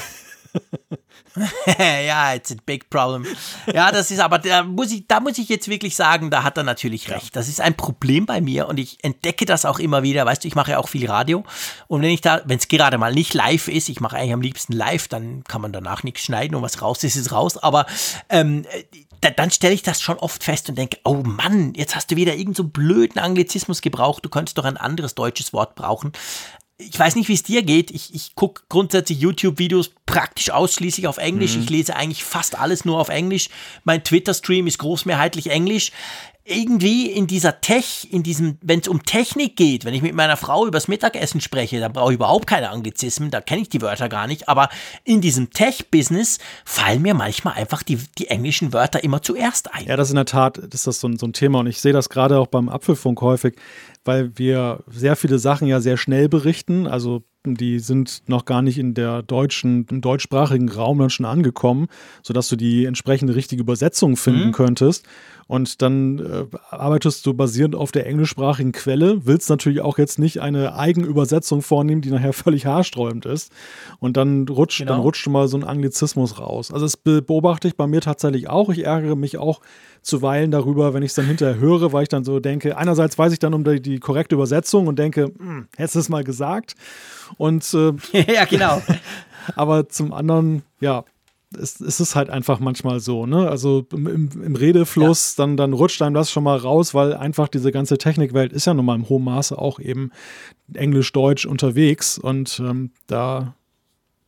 [1.77, 3.26] ja, it's a big problem.
[3.73, 6.57] Ja, das ist aber, da muss, ich, da muss ich jetzt wirklich sagen, da hat
[6.57, 7.35] er natürlich recht.
[7.35, 10.26] Das ist ein Problem bei mir und ich entdecke das auch immer wieder.
[10.26, 11.44] Weißt du, ich mache ja auch viel Radio
[11.88, 14.41] und wenn ich da, wenn es gerade mal nicht live ist, ich mache eigentlich am
[14.41, 17.57] liebsten live, dann kann man danach nichts schneiden und was raus ist, ist raus.
[17.57, 17.85] Aber
[18.30, 18.65] ähm,
[19.23, 22.15] da, dann stelle ich das schon oft fest und denke, oh Mann, jetzt hast du
[22.15, 26.11] wieder irgendeinen so blöden Anglizismus gebraucht, du könntest doch ein anderes deutsches Wort brauchen.
[26.77, 27.91] Ich weiß nicht, wie es dir geht.
[27.91, 31.55] Ich, ich gucke grundsätzlich YouTube-Videos praktisch ausschließlich auf Englisch.
[31.55, 31.63] Mhm.
[31.63, 33.49] Ich lese eigentlich fast alles nur auf Englisch.
[33.83, 35.91] Mein Twitter-Stream ist großmehrheitlich Englisch
[36.45, 40.35] irgendwie in dieser Tech, in diesem, wenn es um Technik geht, wenn ich mit meiner
[40.35, 44.09] Frau übers Mittagessen spreche, dann brauche ich überhaupt keine Anglizismen, da kenne ich die Wörter
[44.09, 44.67] gar nicht, aber
[45.05, 49.85] in diesem Tech-Business fallen mir manchmal einfach die, die englischen Wörter immer zuerst ein.
[49.85, 51.79] Ja, das ist in der Tat, ist das so ein, so ein Thema und ich
[51.79, 53.55] sehe das gerade auch beim Apfelfunk häufig,
[54.03, 58.77] weil wir sehr viele Sachen ja sehr schnell berichten, also die sind noch gar nicht
[58.77, 61.87] in der deutschen, im deutschsprachigen Raum dann schon angekommen,
[62.21, 64.51] sodass du die entsprechende richtige Übersetzung finden mhm.
[64.53, 65.05] könntest.
[65.47, 70.41] Und dann äh, arbeitest du basierend auf der englischsprachigen Quelle, willst natürlich auch jetzt nicht
[70.41, 73.51] eine Eigenübersetzung vornehmen, die nachher völlig haarsträubend ist.
[73.99, 74.93] Und dann rutscht, genau.
[74.93, 76.71] dann rutscht mal so ein Anglizismus raus.
[76.71, 78.69] Also das beobachte ich bei mir tatsächlich auch.
[78.69, 79.61] Ich ärgere mich auch
[80.01, 83.33] zuweilen darüber, wenn ich es dann hinterher höre, weil ich dann so denke, einerseits weiß
[83.33, 86.75] ich dann um die, die korrekte Übersetzung und denke, hm, hättest du es mal gesagt.
[87.37, 87.93] Und äh,
[88.33, 88.81] ja, genau.
[89.55, 91.03] aber zum anderen, ja,
[91.57, 93.49] es, es ist halt einfach manchmal so, ne?
[93.49, 95.43] Also im, im Redefluss, ja.
[95.43, 98.73] dann, dann rutscht einem das schon mal raus, weil einfach diese ganze Technikwelt ist ja
[98.73, 100.11] nun mal im hohen Maße auch eben
[100.73, 103.55] Englisch-Deutsch unterwegs und ähm, da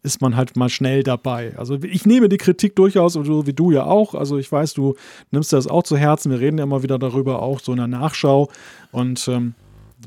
[0.06, 1.58] ist man halt mal schnell dabei.
[1.58, 4.14] Also ich nehme die Kritik durchaus, so wie du ja auch.
[4.14, 4.96] Also ich weiß, du
[5.32, 6.32] nimmst das auch zu Herzen.
[6.32, 8.50] Wir reden ja immer wieder darüber, auch so in der Nachschau.
[8.92, 9.56] Und ähm,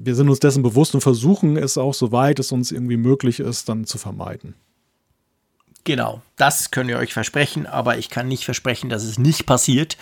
[0.00, 3.68] wir sind uns dessen bewusst und versuchen es auch, soweit es uns irgendwie möglich ist,
[3.68, 4.54] dann zu vermeiden.
[5.84, 9.96] Genau, das können wir euch versprechen, aber ich kann nicht versprechen, dass es nicht passiert.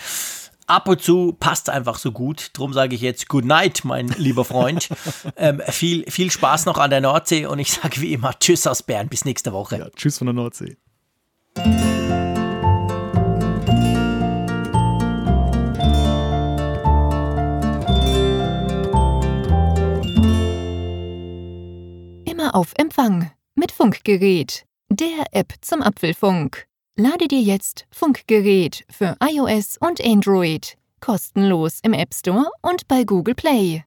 [0.66, 2.50] Ab und zu passt einfach so gut.
[2.54, 4.88] Drum sage ich jetzt Good Night, mein lieber Freund.
[5.36, 8.82] ähm, viel, viel Spaß noch an der Nordsee und ich sage wie immer Tschüss aus
[8.82, 9.08] Bern.
[9.08, 9.78] Bis nächste Woche.
[9.78, 10.76] Ja, tschüss von der Nordsee.
[22.24, 26.66] Immer auf Empfang mit Funkgerät, der App zum Apfelfunk.
[26.96, 33.34] Lade dir jetzt Funkgerät für iOS und Android kostenlos im App Store und bei Google
[33.34, 33.84] Play.